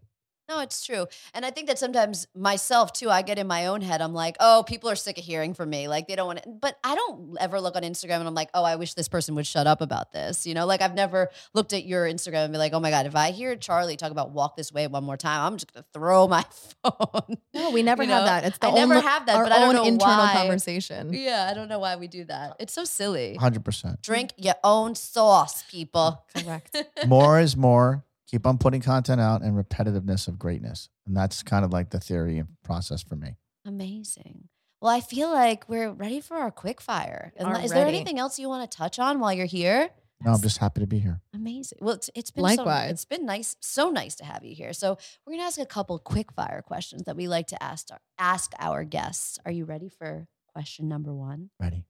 No, 0.49 0.61
it's 0.61 0.85
true. 0.85 1.07
And 1.35 1.45
I 1.45 1.51
think 1.51 1.67
that 1.69 1.79
sometimes 1.79 2.27
myself 2.35 2.93
too, 2.95 3.11
I 3.11 3.21
get 3.21 3.39
in 3.39 3.47
my 3.47 3.67
own 3.67 3.83
head. 3.83 4.01
I'm 4.01 4.15
like, 4.15 4.37
oh, 4.41 4.65
people 4.67 4.89
are 4.89 4.97
sick 4.97 5.19
of 5.19 5.25
hearing 5.25 5.53
from 5.53 5.69
me. 5.69 5.89
Like 5.89 6.09
they 6.09 6.17
don't 6.17 6.27
want 6.27 6.43
to, 6.43 6.49
but 6.49 6.79
I 6.83 6.95
don't 6.95 7.37
ever 7.39 7.61
look 7.61 7.77
on 7.77 7.83
Instagram 7.83 8.21
and 8.21 8.29
I'm 8.29 8.35
like, 8.35 8.49
oh, 8.55 8.65
I 8.65 8.77
wish 8.77 8.95
this 8.95 9.09
person 9.09 9.35
would 9.35 9.47
shut 9.47 9.67
up 9.67 9.83
about 9.83 10.13
this. 10.13 10.47
You 10.47 10.55
know, 10.55 10.65
like 10.65 10.81
I've 10.81 10.95
never 10.95 11.29
looked 11.53 11.75
at 11.75 11.85
your 11.85 12.07
Instagram 12.07 12.45
and 12.45 12.53
be 12.53 12.59
like, 12.59 12.73
oh 12.73 12.81
my 12.81 12.89
God, 12.91 13.05
if 13.07 13.15
I 13.15 13.31
hear 13.31 13.57
Charlie 13.57 13.97
talk 13.99 14.11
about 14.11 14.31
walk 14.31 14.57
this 14.57 14.73
way 14.73 14.87
one 14.87 15.05
more 15.05 15.19
time, 15.19 15.43
I'm 15.53 15.57
just 15.59 15.71
going 15.73 15.83
to 15.85 15.89
throw 15.93 16.27
my 16.29 16.45
phone. 16.83 17.37
No, 17.53 17.71
we 17.71 17.83
never 17.83 18.03
You 18.03 18.11
have 18.11 18.25
that. 18.25 18.45
It's 18.45 18.57
the 18.59 18.69
I 18.69 18.71
never 18.73 18.95
own- 18.95 19.03
have 19.03 19.27
that, 19.27 19.37
our 19.37 19.43
but 19.45 19.53
I 19.53 19.59
don't 19.59 19.69
own 19.69 19.75
know 19.77 19.85
internal 19.85 20.25
why. 20.25 20.33
conversation. 20.33 21.13
yeah, 21.13 21.47
I 21.51 21.55
don't 21.55 21.69
know 21.69 21.79
why 21.79 21.97
we 21.97 22.09
do 22.09 22.25
that. 22.25 22.57
It's 22.59 22.73
so 22.73 22.85
silly. 22.85 23.37
100%. 23.39 24.01
Drink 24.01 24.33
your 24.39 24.55
own 24.65 24.95
sauce, 24.95 25.63
people. 25.71 26.25
Correct. 26.35 26.75
more 27.07 27.39
is 27.39 27.55
more. 27.55 28.03
Keep 28.31 28.47
on 28.47 28.59
putting 28.59 28.83
content 28.83 29.21
out 29.21 29.43
and 29.43 29.57
repetitiveness 29.57 30.29
of 30.29 30.39
greatness. 30.39 30.91
And 31.07 31.17
that's 31.17 31.43
kind 31.43 31.65
of 31.65 31.73
like 31.73 31.91
the 31.91 31.99
theory 31.99 32.39
and 32.39 32.49
process 32.63 33.03
for 33.03 33.17
me. 33.17 33.37
Amazing. 33.65 34.49
Well, 34.81 34.95
I 34.95 35.01
feel 35.01 35.31
like 35.31 35.69
we're 35.69 35.91
ready 35.91 36.21
for 36.21 36.37
our 36.37 36.51
quick 36.51 36.81
fire. 36.81 37.33
Are 37.41 37.61
Is 37.61 37.71
there 37.71 37.85
ready. 37.85 37.97
anything 37.97 38.19
else 38.19 38.39
you 38.39 38.49
want 38.49 38.71
to 38.71 38.77
touch 38.77 38.99
on 38.99 39.19
while 39.19 39.33
you're 39.33 39.47
here? 39.47 39.91
No, 40.25 40.33
I'm 40.33 40.41
just 40.41 40.59
happy 40.59 40.81
to 40.81 40.87
be 40.87 40.99
here. 40.99 41.21
Amazing. 41.33 41.79
Well, 41.81 41.95
it's, 41.95 42.11
it's 42.15 42.31
been 42.31 42.43
Likewise. 42.43 42.89
So, 42.89 42.93
it's 42.93 43.05
been 43.05 43.25
nice, 43.25 43.57
so 43.61 43.91
nice 43.91 44.15
to 44.17 44.25
have 44.25 44.45
you 44.45 44.55
here. 44.55 44.73
So 44.73 44.99
we're 45.27 45.35
gonna 45.35 45.45
ask 45.45 45.59
a 45.59 45.67
couple 45.67 45.99
quick 45.99 46.33
fire 46.33 46.63
questions 46.63 47.05
that 47.05 47.17
we 47.17 47.29
like 47.29 47.47
to 47.49 47.63
ask 47.63 47.91
our 47.93 48.01
ask 48.19 48.53
our 48.59 48.85
guests. 48.85 49.39
Are 49.47 49.53
you 49.53 49.65
ready 49.65 49.89
for 49.89 50.27
question 50.53 50.89
number 50.89 51.15
one? 51.15 51.51
Ready. 51.61 51.85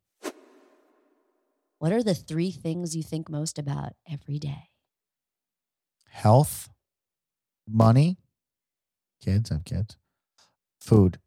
What 1.79 1.93
are 1.93 2.03
the 2.03 2.15
three 2.15 2.51
things 2.51 2.95
you 2.97 3.03
think 3.03 3.31
most 3.31 3.59
about 3.59 3.93
every 4.11 4.39
day? 4.39 4.68
Health, 6.19 6.69
money, 7.69 8.19
kids, 9.25 9.53
I 9.53 9.55
have 9.55 9.65
kids, 9.65 9.97
food. 10.81 11.21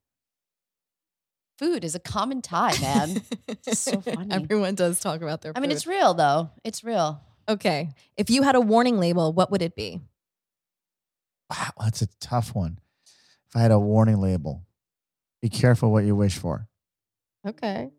Food 1.57 1.85
is 1.85 1.95
a 1.95 1.99
common 1.99 2.41
tie, 2.41 2.77
man. 2.81 3.21
so 3.71 4.01
funny. 4.01 4.33
Everyone 4.33 4.75
does 4.75 4.99
talk 4.99 5.21
about 5.21 5.41
their 5.41 5.53
I 5.55 5.61
mean, 5.61 5.69
food. 5.69 5.75
it's 5.77 5.87
real 5.87 6.13
though. 6.13 6.49
It's 6.65 6.83
real. 6.83 7.21
okay. 7.47 7.87
If 8.17 8.29
you 8.29 8.41
had 8.43 8.55
a 8.55 8.59
warning 8.59 8.99
label, 8.99 9.31
what 9.31 9.49
would 9.49 9.61
it 9.61 9.77
be? 9.77 10.01
Ah, 11.49 11.71
wow, 11.77 11.85
that's 11.85 12.01
a 12.01 12.07
tough 12.19 12.53
one. 12.53 12.77
If 13.47 13.55
I 13.55 13.59
had 13.61 13.71
a 13.71 13.79
warning 13.79 14.19
label, 14.19 14.65
be 15.41 15.47
careful 15.47 15.89
what 15.89 16.03
you 16.03 16.17
wish 16.17 16.37
for. 16.37 16.67
Okay. 17.47 17.91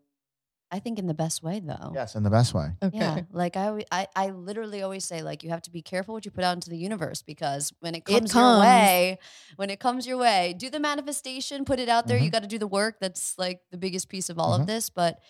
I 0.72 0.78
think 0.78 0.98
in 0.98 1.06
the 1.06 1.14
best 1.14 1.42
way 1.42 1.60
though. 1.60 1.92
Yes, 1.94 2.14
in 2.14 2.22
the 2.22 2.30
best 2.30 2.54
way. 2.54 2.70
Okay. 2.82 2.96
Yeah, 2.98 3.20
like 3.30 3.56
I, 3.58 3.84
I, 3.92 4.06
I 4.16 4.30
literally 4.30 4.82
always 4.82 5.04
say, 5.04 5.22
like 5.22 5.42
you 5.44 5.50
have 5.50 5.62
to 5.62 5.70
be 5.70 5.82
careful 5.82 6.14
what 6.14 6.24
you 6.24 6.30
put 6.30 6.44
out 6.44 6.54
into 6.54 6.70
the 6.70 6.78
universe 6.78 7.22
because 7.22 7.72
when 7.80 7.94
it 7.94 8.04
It 8.08 8.20
comes, 8.30 8.34
your 8.34 8.58
way, 8.58 9.18
when 9.56 9.68
it 9.70 9.78
comes 9.80 10.06
your 10.06 10.16
way, 10.16 10.54
do 10.56 10.70
the 10.70 10.80
manifestation, 10.80 11.66
put 11.66 11.78
it 11.78 11.90
out 11.90 12.08
there. 12.08 12.16
You 12.16 12.28
Mhm. 12.30 12.32
got 12.32 12.42
to 12.42 12.48
do 12.48 12.58
the 12.58 12.66
work. 12.66 12.96
That's 13.00 13.38
like 13.38 13.60
the 13.70 13.76
biggest 13.78 14.08
piece 14.08 14.30
of 14.30 14.38
all 14.38 14.56
Mhm. 14.56 14.62
of 14.62 14.66
this. 14.66 14.88
But 14.90 15.20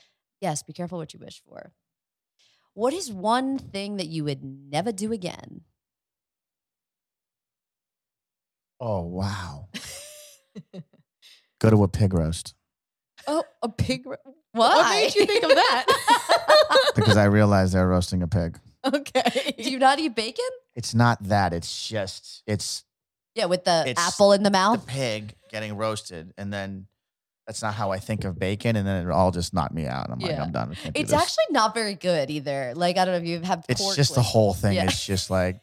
yes, 0.40 0.62
be 0.62 0.72
careful 0.72 0.98
what 0.98 1.12
you 1.12 1.18
wish 1.20 1.42
for. 1.42 1.72
What 2.74 2.94
is 2.94 3.12
one 3.12 3.58
thing 3.58 3.96
that 3.96 4.06
you 4.08 4.24
would 4.24 4.42
never 4.44 4.92
do 4.92 5.12
again? 5.12 5.62
Oh, 8.80 9.02
wow. 9.02 9.68
Go 11.60 11.70
to 11.70 11.82
a 11.84 11.88
pig 11.88 12.12
roast 12.14 12.54
Oh, 13.26 13.44
a 13.62 13.68
pig. 13.68 14.06
ro- 14.06 14.16
Why? 14.52 14.68
What 14.68 14.90
made 14.90 15.14
you 15.14 15.26
think 15.26 15.42
of 15.44 15.50
that? 15.50 16.92
because 16.94 17.16
I 17.16 17.24
realized 17.24 17.74
they're 17.74 17.88
roasting 17.88 18.22
a 18.22 18.28
pig. 18.28 18.58
okay. 18.84 19.54
do 19.58 19.70
you 19.70 19.78
not 19.78 19.98
eat 19.98 20.14
bacon? 20.14 20.44
It's 20.74 20.94
not 20.94 21.22
that. 21.24 21.52
It's 21.52 21.88
just, 21.88 22.42
it's 22.46 22.84
Yeah, 23.34 23.46
with 23.46 23.64
the 23.64 23.84
It's 23.86 24.00
apple 24.00 24.32
in 24.32 24.42
the 24.42 24.50
mouth. 24.50 24.84
the 24.84 24.92
pig 24.92 25.34
getting 25.50 25.76
roasted. 25.76 26.32
And 26.36 26.52
then 26.52 26.86
that's 27.46 27.62
not 27.62 27.74
how 27.74 27.90
I 27.92 27.98
think 27.98 28.24
of 28.24 28.38
bacon. 28.38 28.76
And 28.76 28.86
then 28.86 29.06
it 29.06 29.10
all 29.10 29.30
just 29.30 29.52
knocked 29.54 29.74
me 29.74 29.86
out. 29.86 30.10
I'm 30.10 30.18
like, 30.18 30.30
Yeah. 30.30 30.42
I'm 30.42 30.52
done. 30.52 30.70
I 30.72 30.74
can't 30.74 30.94
do 30.94 31.00
It's 31.00 31.10
this. 31.10 31.20
actually 31.20 31.44
not 31.50 31.74
very 31.74 31.94
good 31.94 32.30
either. 32.30 32.72
Like 32.76 32.96
I 32.98 33.04
don't 33.04 33.14
know 33.14 33.20
if 33.20 33.26
you 33.26 33.40
have. 33.40 33.64
it's 33.68 33.80
pork 33.80 33.96
just 33.96 34.14
the 34.14 34.20
with- 34.20 34.26
whole 34.26 34.54
thing. 34.54 34.74
Yeah. 34.74 34.84
It's 34.84 35.04
just 35.04 35.30
like 35.30 35.60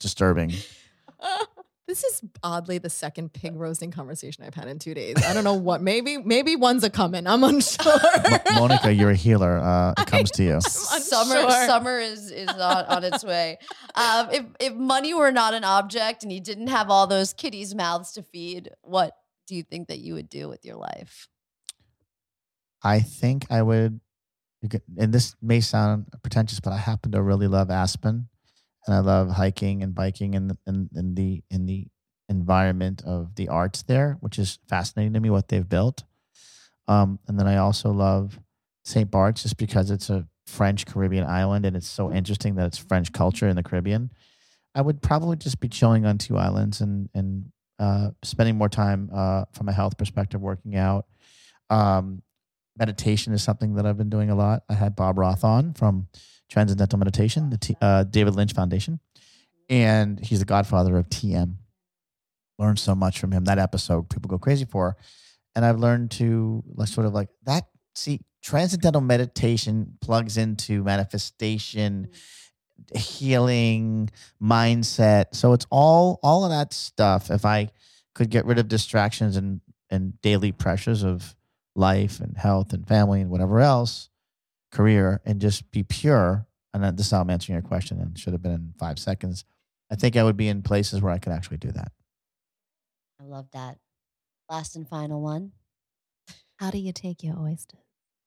disturbing. 0.00 0.52
This 1.86 2.02
is 2.02 2.20
oddly 2.42 2.78
the 2.78 2.90
second 2.90 3.32
pig 3.32 3.54
roasting 3.54 3.92
conversation 3.92 4.42
I've 4.44 4.54
had 4.54 4.66
in 4.66 4.80
two 4.80 4.92
days. 4.92 5.14
I 5.24 5.32
don't 5.32 5.44
know 5.44 5.54
what. 5.68 5.80
Maybe 5.80 6.18
maybe 6.18 6.56
one's 6.56 6.82
a 6.82 6.90
coming. 6.90 7.26
I'm 7.28 7.44
unsure. 7.44 7.84
Mo- 7.84 8.38
Monica, 8.54 8.92
you're 8.92 9.10
a 9.10 9.14
healer. 9.16 9.58
Uh, 9.58 9.94
it 9.98 10.06
comes 10.08 10.32
to 10.32 10.42
you. 10.42 10.60
summer 10.60 11.48
summer 11.66 11.98
is 12.00 12.30
is 12.32 12.48
on, 12.48 12.84
on 12.86 13.04
its 13.04 13.24
way. 13.24 13.58
Um, 13.94 14.28
if 14.30 14.44
if 14.60 14.74
money 14.74 15.14
were 15.14 15.32
not 15.32 15.54
an 15.54 15.64
object 15.64 16.22
and 16.22 16.30
you 16.30 16.38
didn't 16.40 16.66
have 16.66 16.90
all 16.90 17.06
those 17.06 17.32
kitties' 17.32 17.74
mouths 17.74 18.12
to 18.12 18.22
feed, 18.22 18.68
what 18.82 19.16
do 19.46 19.54
you 19.54 19.62
think 19.62 19.88
that 19.88 20.00
you 20.00 20.12
would 20.12 20.28
do 20.28 20.50
with 20.50 20.66
your 20.66 20.76
life? 20.76 21.28
I 22.82 23.00
think 23.00 23.46
I 23.50 23.62
would, 23.62 24.00
and 24.98 25.14
this 25.14 25.34
may 25.40 25.60
sound 25.62 26.08
pretentious, 26.22 26.60
but 26.60 26.74
I 26.74 26.76
happen 26.76 27.12
to 27.12 27.22
really 27.22 27.48
love 27.48 27.70
Aspen, 27.70 28.28
and 28.86 28.94
I 28.94 29.00
love 29.00 29.30
hiking 29.30 29.82
and 29.82 29.94
biking 29.94 30.34
in 30.34 30.48
the, 30.48 30.58
in, 30.66 30.88
in 30.94 31.14
the 31.14 31.42
in 31.50 31.66
the 31.66 31.88
environment 32.28 33.02
of 33.04 33.34
the 33.36 33.48
arts 33.48 33.82
there, 33.82 34.16
which 34.20 34.38
is 34.38 34.58
fascinating 34.68 35.12
to 35.14 35.20
me 35.20 35.30
what 35.30 35.48
they've 35.48 35.68
built. 35.68 36.04
Um, 36.88 37.18
and 37.26 37.38
then 37.38 37.46
I 37.46 37.56
also 37.56 37.90
love 37.90 38.38
St. 38.84 39.10
Bart's 39.10 39.42
just 39.42 39.56
because 39.56 39.90
it's 39.90 40.10
a 40.10 40.26
French 40.46 40.86
Caribbean 40.86 41.24
island, 41.24 41.66
and 41.66 41.76
it's 41.76 41.88
so 41.88 42.12
interesting 42.12 42.54
that 42.56 42.66
it's 42.66 42.78
French 42.78 43.12
culture 43.12 43.48
in 43.48 43.56
the 43.56 43.62
Caribbean. 43.62 44.12
I 44.74 44.82
would 44.82 45.02
probably 45.02 45.36
just 45.36 45.58
be 45.58 45.68
chilling 45.68 46.06
on 46.06 46.18
two 46.18 46.36
islands 46.36 46.80
and 46.80 47.08
and 47.14 47.50
uh, 47.78 48.10
spending 48.22 48.56
more 48.56 48.68
time 48.68 49.10
uh, 49.12 49.44
from 49.52 49.68
a 49.68 49.72
health 49.72 49.98
perspective, 49.98 50.40
working 50.40 50.76
out. 50.76 51.06
Um, 51.68 52.22
meditation 52.78 53.32
is 53.32 53.42
something 53.42 53.74
that 53.74 53.86
I've 53.86 53.98
been 53.98 54.10
doing 54.10 54.30
a 54.30 54.34
lot. 54.34 54.62
I 54.68 54.74
had 54.74 54.96
Bob 54.96 55.18
Roth 55.18 55.44
on 55.44 55.74
from 55.74 56.08
Transcendental 56.48 56.98
Meditation, 56.98 57.50
the 57.50 57.58
T, 57.58 57.76
uh, 57.80 58.04
David 58.04 58.34
Lynch 58.34 58.52
Foundation, 58.52 59.00
and 59.68 60.20
he's 60.20 60.38
the 60.38 60.44
godfather 60.44 60.96
of 60.96 61.08
TM. 61.08 61.56
Learned 62.58 62.78
so 62.78 62.94
much 62.94 63.18
from 63.18 63.32
him. 63.32 63.44
That 63.44 63.58
episode 63.58 64.08
people 64.08 64.28
go 64.28 64.38
crazy 64.38 64.64
for, 64.64 64.96
and 65.54 65.64
I've 65.64 65.78
learned 65.78 66.10
to 66.12 66.62
like 66.74 66.88
sort 66.88 67.06
of 67.06 67.12
like 67.12 67.28
that. 67.44 67.64
See, 67.94 68.20
transcendental 68.42 69.00
meditation 69.00 69.98
plugs 70.00 70.36
into 70.36 70.84
manifestation, 70.84 72.08
healing, 72.94 74.10
mindset. 74.40 75.26
So 75.34 75.52
it's 75.52 75.66
all 75.70 76.20
all 76.22 76.44
of 76.44 76.50
that 76.50 76.72
stuff. 76.72 77.30
If 77.30 77.44
I 77.44 77.70
could 78.14 78.30
get 78.30 78.46
rid 78.46 78.58
of 78.58 78.68
distractions 78.68 79.36
and 79.36 79.60
and 79.90 80.20
daily 80.22 80.52
pressures 80.52 81.02
of 81.04 81.34
life 81.74 82.20
and 82.20 82.36
health 82.36 82.72
and 82.72 82.86
family 82.86 83.20
and 83.20 83.30
whatever 83.30 83.60
else, 83.60 84.08
career, 84.76 85.20
and 85.24 85.40
just 85.40 85.70
be 85.70 85.82
pure. 85.82 86.46
And 86.74 86.82
then 86.84 86.96
this 86.96 87.06
is 87.06 87.12
how 87.12 87.20
I'm 87.20 87.30
answering 87.30 87.54
your 87.54 87.62
question 87.66 88.00
and 88.00 88.18
should 88.18 88.32
have 88.34 88.42
been 88.42 88.52
in 88.52 88.74
five 88.78 88.98
seconds. 88.98 89.44
I 89.90 89.94
think 89.94 90.16
I 90.16 90.22
would 90.22 90.36
be 90.36 90.48
in 90.48 90.62
places 90.62 91.00
where 91.00 91.12
I 91.12 91.18
could 91.18 91.32
actually 91.32 91.56
do 91.56 91.72
that. 91.72 91.92
I 93.20 93.24
love 93.24 93.46
that. 93.52 93.78
Last 94.50 94.76
and 94.76 94.86
final 94.88 95.22
one. 95.22 95.52
How 96.58 96.70
do 96.70 96.78
you 96.78 96.92
take 96.92 97.22
your 97.22 97.38
oysters? 97.38 97.80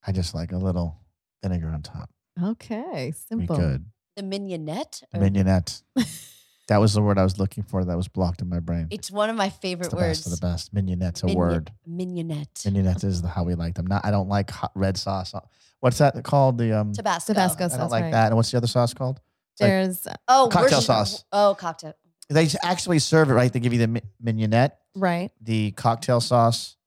I 0.06 0.12
just 0.12 0.34
like 0.34 0.52
a 0.52 0.58
little 0.58 0.98
vinegar 1.44 1.68
on 1.70 1.82
top. 1.82 2.10
Okay, 2.42 3.14
simple. 3.28 3.56
good. 3.56 3.86
The 4.16 4.24
mignonette. 4.24 5.04
or- 5.14 5.20
Mignonette. 5.22 5.84
that 6.70 6.78
was 6.80 6.94
the 6.94 7.02
word 7.02 7.18
I 7.18 7.24
was 7.24 7.38
looking 7.38 7.64
for. 7.64 7.84
That 7.84 7.98
was 7.98 8.08
blocked 8.08 8.42
in 8.42 8.48
my 8.50 8.60
brain. 8.60 8.88
It's 8.90 9.12
one 9.12 9.30
of 9.30 9.36
my 9.36 9.48
It's 9.48 9.58
favorite 9.58 9.90
the 9.92 9.98
words. 9.98 10.20
best 10.20 10.26
of 10.34 10.40
the 10.40 10.46
best. 10.48 10.74
Mignonette's 10.74 11.22
a 11.24 11.26
Mignon- 11.28 11.38
word. 11.38 11.72
Mignonette. 11.88 12.64
Mignonette 12.66 13.04
is 13.04 13.22
the, 13.22 13.28
how 13.28 13.44
we 13.44 13.56
like 13.56 13.76
them. 13.76 13.86
Not. 13.88 14.06
I 14.06 14.12
don't 14.12 14.30
like 14.30 14.50
hot 14.50 14.72
red 14.76 14.98
sauce. 14.98 15.34
What's 15.82 15.98
that 16.00 16.24
called? 16.24 16.58
The 16.58 16.80
um. 16.80 16.94
Tabasco. 16.94 17.34
Tabasco 17.34 17.66
I 17.66 17.68
sauce. 17.68 17.78
don't 17.78 17.90
like 17.92 18.04
right. 18.06 18.12
that. 18.14 18.28
And 18.28 18.36
what's 18.38 18.52
the 18.52 18.58
other 18.58 18.68
sauce 18.68 18.94
called? 18.94 19.20
like- 19.60 19.70
There's 19.70 20.08
Oh, 20.28 20.48
Cocktail 20.52 20.78
Worcester- 20.78 20.82
sauce. 20.82 21.26
Oh, 21.32 21.56
cocktail. 21.60 21.94
They 22.30 22.48
actually 22.64 23.00
serve 23.00 23.30
it 23.30 23.34
right. 23.34 23.52
They 23.52 23.60
give 23.60 23.74
you 23.74 23.80
the 23.80 23.88
mi- 23.88 24.02
mignonette, 24.24 24.78
right. 24.96 25.32
the 25.42 25.72
cocktail 25.72 26.22
sauce, 26.22 26.78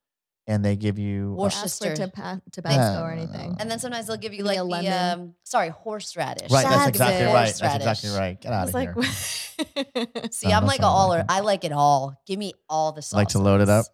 and 0.53 0.65
they 0.65 0.77
give 0.77 0.99
you. 0.99 1.33
Worcester. 1.35 1.91
Ask 1.91 2.01
for 2.05 2.11
taba- 2.51 2.71
Yeah. 2.71 3.03
Or 3.03 3.11
anything. 3.11 3.57
And 3.59 3.71
then 3.71 3.79
sometimes 3.79 4.07
they'll 4.07 4.17
give 4.17 4.35
you 4.35 4.45
like 4.45 4.57
a 4.59 4.61
the 4.61 4.65
lemon. 4.65 4.93
um, 5.21 5.35
sorry 5.45 5.71
horseradish. 5.71 6.51
right. 6.51 6.63
That's 6.65 6.69
They'll 6.77 6.79
give 6.79 6.89
exactly 6.89 7.25
right. 7.27 7.33
That's 7.47 7.61
horseradish. 7.61 7.89
exactly 8.05 8.19
right. 8.21 8.41
Get 8.41 8.53
I 8.53 8.57
out 8.57 8.67
was 8.67 8.69
of 8.71 8.75
like, 8.75 10.07
here. 10.17 10.31
See, 10.31 10.49
No, 10.49 10.55
I'm 10.57 10.67
like 10.67 10.81
all. 10.83 11.09
like 11.09 11.21
it. 11.21 11.27
I 11.29 11.41
like 11.41 11.65
it 11.65 11.73
all. 11.73 12.21
Give 12.27 12.39
me 12.39 12.53
all 12.69 12.93
the 12.93 13.03
sauces. 13.03 13.17
Like 13.17 13.29
to 13.29 13.39
load 13.39 13.61
it 13.61 13.69
up? 13.69 13.87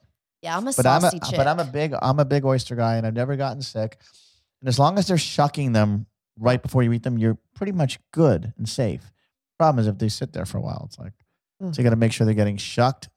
Yeah, 0.42 0.56
I'm 0.56 0.66
a 0.68 0.72
but 0.76 0.86
I'm 0.86 0.98
a, 0.98 1.10
saucy 1.10 1.20
chick. 1.20 1.36
but 1.36 1.46
I'm 1.46 1.58
a 1.58 1.64
big 1.64 1.94
I'm 2.00 2.18
a 2.20 2.24
big 2.24 2.44
oyster 2.44 2.76
guy, 2.76 2.96
and 2.96 3.06
I've 3.06 3.14
never 3.14 3.36
gotten 3.36 3.60
sick. 3.62 3.98
And 4.60 4.68
as 4.68 4.78
long 4.78 4.98
as 4.98 5.06
they're 5.08 5.18
shucking 5.18 5.72
them 5.72 6.06
right 6.38 6.62
before 6.62 6.82
you 6.82 6.92
eat 6.92 7.02
them, 7.02 7.18
you're 7.18 7.38
pretty 7.54 7.72
much 7.72 7.98
good 8.12 8.52
and 8.56 8.68
safe. 8.68 9.10
Problem 9.58 9.80
is 9.80 9.88
if 9.88 9.98
they 9.98 10.08
sit 10.08 10.32
there 10.32 10.46
for 10.46 10.58
a 10.58 10.60
while, 10.60 10.82
it's 10.86 10.98
like 10.98 11.12
Ugh. 11.62 11.74
so 11.74 11.78
you 11.80 11.84
got 11.84 11.90
to 11.90 11.96
make 11.96 12.12
sure 12.12 12.24
they're 12.24 12.34
getting 12.34 12.56
shucked 12.56 13.08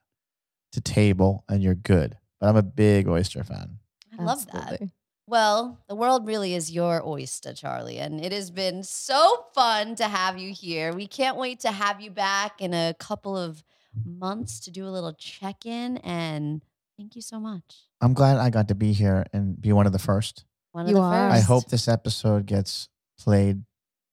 to 0.72 0.82
table, 0.82 1.44
and 1.50 1.62
you're 1.62 1.76
good. 1.76 2.18
But 2.42 2.50
I'm 2.50 2.58
a 2.58 2.64
big 2.64 3.08
oyster 3.08 3.44
fan. 3.46 3.78
I 4.20 4.24
love 4.24 4.46
that. 4.52 4.82
Well, 5.28 5.80
the 5.88 5.96
world 5.96 6.28
really 6.28 6.54
is 6.56 6.72
your 6.72 7.08
oyster, 7.08 7.54
Charlie, 7.54 8.00
and 8.00 8.20
it 8.20 8.34
has 8.34 8.52
been 8.52 8.84
so 8.84 9.46
fun 9.54 9.96
to 9.96 10.06
have 10.06 10.38
you 10.38 10.52
here. 10.52 10.92
We 10.94 11.08
can't 11.08 11.38
wait 11.38 11.62
to 11.62 11.72
have 11.72 12.02
you 12.02 12.12
back 12.12 12.60
in 12.60 12.74
a 12.74 12.94
couple 13.00 13.38
of 13.38 13.64
months 14.04 14.60
to 14.62 14.72
do 14.72 14.86
a 14.86 14.90
little 14.90 15.14
check 15.14 15.66
in. 15.66 15.98
And 15.98 16.62
thank 16.98 17.16
you 17.16 17.22
so 17.22 17.40
much. 17.40 17.86
I'm 18.02 18.14
glad 18.14 18.38
I 18.40 18.50
got 18.50 18.68
to 18.70 18.76
be 18.76 18.92
here 18.92 19.26
and 19.32 19.62
be 19.62 19.72
one 19.72 19.86
of 19.86 19.94
the 19.94 20.00
first. 20.00 20.44
One 20.72 20.88
You 20.88 20.98
of 20.98 21.04
the 21.04 21.08
are. 21.08 21.30
first. 21.30 21.44
I 21.44 21.46
hope 21.46 21.70
this 21.70 21.88
episode 21.88 22.46
gets 22.48 22.90
played 23.20 23.64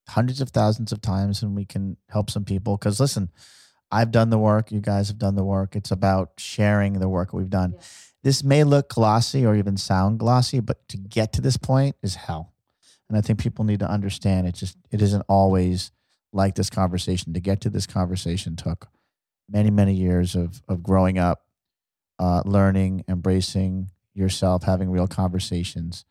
hundreds 0.08 0.40
of 0.40 0.50
thousands 0.50 0.92
of 0.92 1.00
times 1.00 1.42
and 1.42 1.56
we 1.56 1.64
can 1.64 1.96
help 2.10 2.30
some 2.30 2.44
people. 2.44 2.76
Because 2.76 3.00
listen, 3.00 3.30
I've 3.90 4.10
done 4.10 4.30
the 4.30 4.38
work, 4.38 4.70
you 4.70 4.80
guys 4.80 5.08
have 5.08 5.18
done 5.18 5.34
the 5.34 5.44
work. 5.44 5.74
It's 5.74 5.90
about 5.90 6.32
sharing 6.38 6.92
the 6.94 7.08
work 7.08 7.32
we've 7.32 7.50
done. 7.50 7.72
Yeah. 7.74 7.80
This 8.22 8.42
may 8.42 8.64
look 8.64 8.90
glossy 8.90 9.46
or 9.46 9.54
even 9.54 9.76
sound 9.76 10.18
glossy, 10.18 10.60
but 10.60 10.88
to 10.88 10.96
get 10.96 11.32
to 11.34 11.40
this 11.40 11.56
point 11.56 11.96
is 12.02 12.16
hell. 12.16 12.52
And 13.08 13.16
I 13.16 13.20
think 13.20 13.38
people 13.38 13.64
need 13.64 13.80
to 13.80 13.90
understand 13.90 14.46
it 14.46 14.54
just 14.54 14.76
it 14.90 15.00
isn't 15.00 15.24
always 15.28 15.92
like 16.32 16.54
this 16.56 16.70
conversation. 16.70 17.32
To 17.32 17.40
get 17.40 17.60
to 17.62 17.70
this 17.70 17.86
conversation 17.86 18.56
took 18.56 18.88
many, 19.48 19.70
many 19.70 19.94
years 19.94 20.34
of 20.34 20.62
of 20.68 20.82
growing 20.82 21.18
up, 21.18 21.44
uh, 22.18 22.42
learning, 22.44 23.04
embracing 23.08 23.90
yourself, 24.14 24.64
having 24.64 24.90
real 24.90 25.06
conversations 25.06 26.04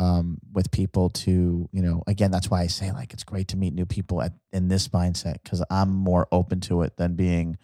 um, 0.00 0.38
with 0.52 0.70
people 0.70 1.10
to, 1.10 1.68
you 1.72 1.82
know, 1.82 2.02
again, 2.06 2.30
that's 2.30 2.48
why 2.50 2.62
I 2.62 2.68
say 2.68 2.90
like 2.90 3.12
it's 3.12 3.24
great 3.24 3.48
to 3.48 3.58
meet 3.58 3.74
new 3.74 3.84
people 3.84 4.22
at, 4.22 4.32
in 4.50 4.68
this 4.68 4.88
mindset 4.88 5.42
because 5.42 5.62
I'm 5.70 5.90
more 5.90 6.26
open 6.32 6.60
to 6.62 6.82
it 6.82 6.96
than 6.96 7.16
being, 7.16 7.58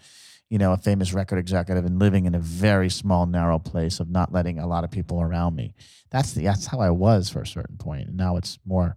you 0.49 0.59
know, 0.59 0.73
a 0.73 0.77
famous 0.77 1.13
record 1.13 1.39
executive 1.39 1.85
and 1.85 1.99
living 1.99 2.27
in 2.27 2.35
a 2.35 2.39
very 2.39 2.89
small, 2.89 3.27
narrow 3.27 3.59
place 3.59 3.99
of 3.99 4.09
not 4.09 4.33
letting 4.33 4.59
a 4.59 4.67
lot 4.67 4.85
of 4.85 4.91
people 4.91 5.21
around 5.21 5.57
me. 5.57 5.75
That's 6.11 6.33
the 6.33 6.45
that's 6.45 6.67
how 6.67 6.81
I 6.81 6.91
was 6.91 7.29
for 7.29 7.41
a 7.41 7.47
certain 7.47 7.77
point, 7.77 8.09
and 8.09 8.17
now 8.17 8.37
it's 8.37 8.59
more. 8.65 8.97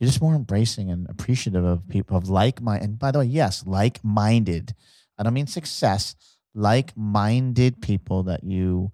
You're 0.00 0.06
just 0.06 0.22
more 0.22 0.34
embracing 0.34 0.92
and 0.92 1.08
appreciative 1.10 1.64
of 1.64 1.88
people 1.88 2.16
of 2.16 2.28
like 2.28 2.62
mind. 2.62 2.84
And 2.84 2.98
by 3.00 3.10
the 3.10 3.18
way, 3.18 3.24
yes, 3.24 3.64
like 3.66 4.04
minded. 4.04 4.74
I 5.18 5.24
don't 5.24 5.34
mean 5.34 5.48
success. 5.48 6.14
Like 6.54 6.96
minded 6.96 7.82
people 7.82 8.22
that 8.24 8.44
you 8.44 8.92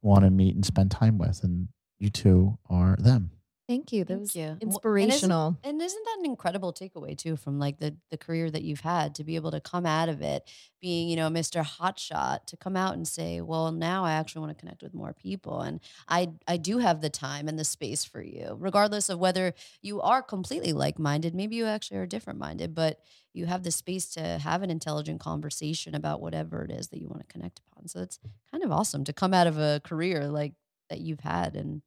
want 0.00 0.24
to 0.24 0.30
meet 0.30 0.54
and 0.54 0.64
spend 0.64 0.90
time 0.90 1.18
with, 1.18 1.44
and 1.44 1.68
you 1.98 2.08
two 2.08 2.58
are 2.70 2.96
them. 2.98 3.30
Thank 3.68 3.92
you. 3.92 4.02
That 4.04 4.14
Thank 4.14 4.20
was 4.22 4.34
you. 4.34 4.42
And 4.44 4.62
isn't- 4.62 4.62
inspirational. 4.62 5.58
And 5.62 5.82
isn't 5.82 6.04
that 6.06 6.16
an 6.20 6.24
incredible 6.24 6.72
takeaway 6.72 7.16
too 7.16 7.36
from 7.36 7.58
like 7.58 7.78
the 7.78 7.94
the 8.10 8.16
career 8.16 8.50
that 8.50 8.62
you've 8.62 8.80
had 8.80 9.14
to 9.16 9.24
be 9.24 9.36
able 9.36 9.50
to 9.50 9.60
come 9.60 9.84
out 9.84 10.08
of 10.08 10.22
it 10.22 10.48
being, 10.80 11.10
you 11.10 11.16
know, 11.16 11.28
Mr. 11.28 11.62
Hotshot 11.62 12.46
to 12.46 12.56
come 12.56 12.76
out 12.76 12.94
and 12.94 13.06
say, 13.06 13.42
well, 13.42 13.70
now 13.70 14.06
I 14.06 14.12
actually 14.12 14.40
want 14.40 14.56
to 14.56 14.60
connect 14.60 14.82
with 14.82 14.94
more 14.94 15.12
people 15.12 15.60
and 15.60 15.80
I 16.08 16.30
I 16.46 16.56
do 16.56 16.78
have 16.78 17.02
the 17.02 17.10
time 17.10 17.46
and 17.46 17.58
the 17.58 17.64
space 17.64 18.06
for 18.06 18.22
you, 18.22 18.56
regardless 18.58 19.10
of 19.10 19.18
whether 19.18 19.52
you 19.82 20.00
are 20.00 20.22
completely 20.22 20.72
like-minded, 20.72 21.34
maybe 21.34 21.56
you 21.56 21.66
actually 21.66 21.98
are 21.98 22.06
different-minded, 22.06 22.74
but 22.74 23.00
you 23.34 23.44
have 23.46 23.64
the 23.64 23.70
space 23.70 24.06
to 24.14 24.38
have 24.38 24.62
an 24.62 24.70
intelligent 24.70 25.20
conversation 25.20 25.94
about 25.94 26.22
whatever 26.22 26.64
it 26.64 26.70
is 26.70 26.88
that 26.88 27.00
you 27.00 27.08
want 27.08 27.20
to 27.20 27.26
connect 27.32 27.60
upon. 27.60 27.86
So 27.86 28.00
it's 28.00 28.18
kind 28.50 28.64
of 28.64 28.72
awesome 28.72 29.04
to 29.04 29.12
come 29.12 29.34
out 29.34 29.46
of 29.46 29.58
a 29.58 29.82
career 29.84 30.26
like 30.28 30.54
that 30.88 31.00
you've 31.00 31.20
had 31.20 31.54
and 31.54 31.82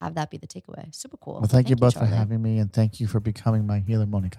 have 0.00 0.14
that 0.14 0.30
be 0.30 0.36
the 0.36 0.46
takeaway. 0.46 0.94
Super 0.94 1.16
cool. 1.16 1.34
Well, 1.34 1.44
thank, 1.44 1.70
you 1.70 1.76
both 1.76 1.94
for 1.94 2.04
having 2.04 2.42
me, 2.42 2.58
and 2.58 2.72
thank 2.72 3.00
you 3.00 3.06
for 3.06 3.20
becoming 3.20 3.66
my 3.66 3.80
healer, 3.80 4.06
Monica. 4.06 4.38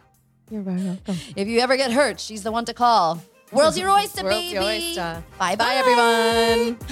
You're 0.49 0.61
very 0.61 0.81
welcome. 0.81 1.17
If 1.35 1.47
you 1.47 1.59
ever 1.59 1.75
get 1.75 1.91
hurt, 1.91 2.19
she's 2.19 2.43
the 2.43 2.51
one 2.51 2.65
to 2.65 2.73
call. 2.73 3.21
World's 3.51 3.77
your 3.77 3.89
oyster, 3.89 4.23
World's 4.23 4.39
baby. 4.39 4.53
your 4.53 4.63
oyster. 4.63 5.23
Bye, 5.37 5.55
Bye, 5.55 5.75
everyone. 5.75 6.77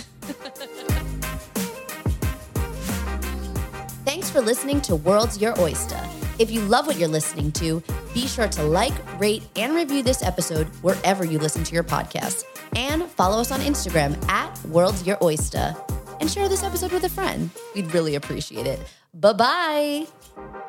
Thanks 4.05 4.30
for 4.30 4.39
listening 4.41 4.82
to 4.82 4.95
World's 4.95 5.39
Your 5.39 5.53
Oysta. 5.55 6.07
If 6.39 6.51
you 6.51 6.61
love 6.61 6.86
what 6.86 6.97
you're 6.97 7.07
listening 7.09 7.51
to, 7.53 7.82
be 8.13 8.28
sure 8.28 8.47
to 8.47 8.63
like, 8.63 8.93
rate, 9.20 9.43
and 9.55 9.74
review 9.74 10.03
this 10.03 10.22
episode 10.22 10.68
wherever 10.82 11.26
you 11.26 11.39
listen 11.39 11.63
to 11.63 11.74
your 11.74 11.84
podcasts. 11.84 12.43
And 12.76 13.03
follow 13.05 13.39
us 13.39 13.51
on 13.51 13.61
Instagram 13.61 14.22
at 14.30 14.63
World's 14.66 15.07
Your 15.07 15.18
Oysta. 15.18 15.76
And 16.20 16.30
share 16.30 16.49
this 16.49 16.63
episode 16.63 16.91
with 16.91 17.03
a 17.03 17.09
friend. 17.09 17.49
We'd 17.74 17.93
really 17.93 18.16
appreciate 18.16 18.68
it. 18.68 18.80
Bye 19.13 19.34
bye. 19.34 20.66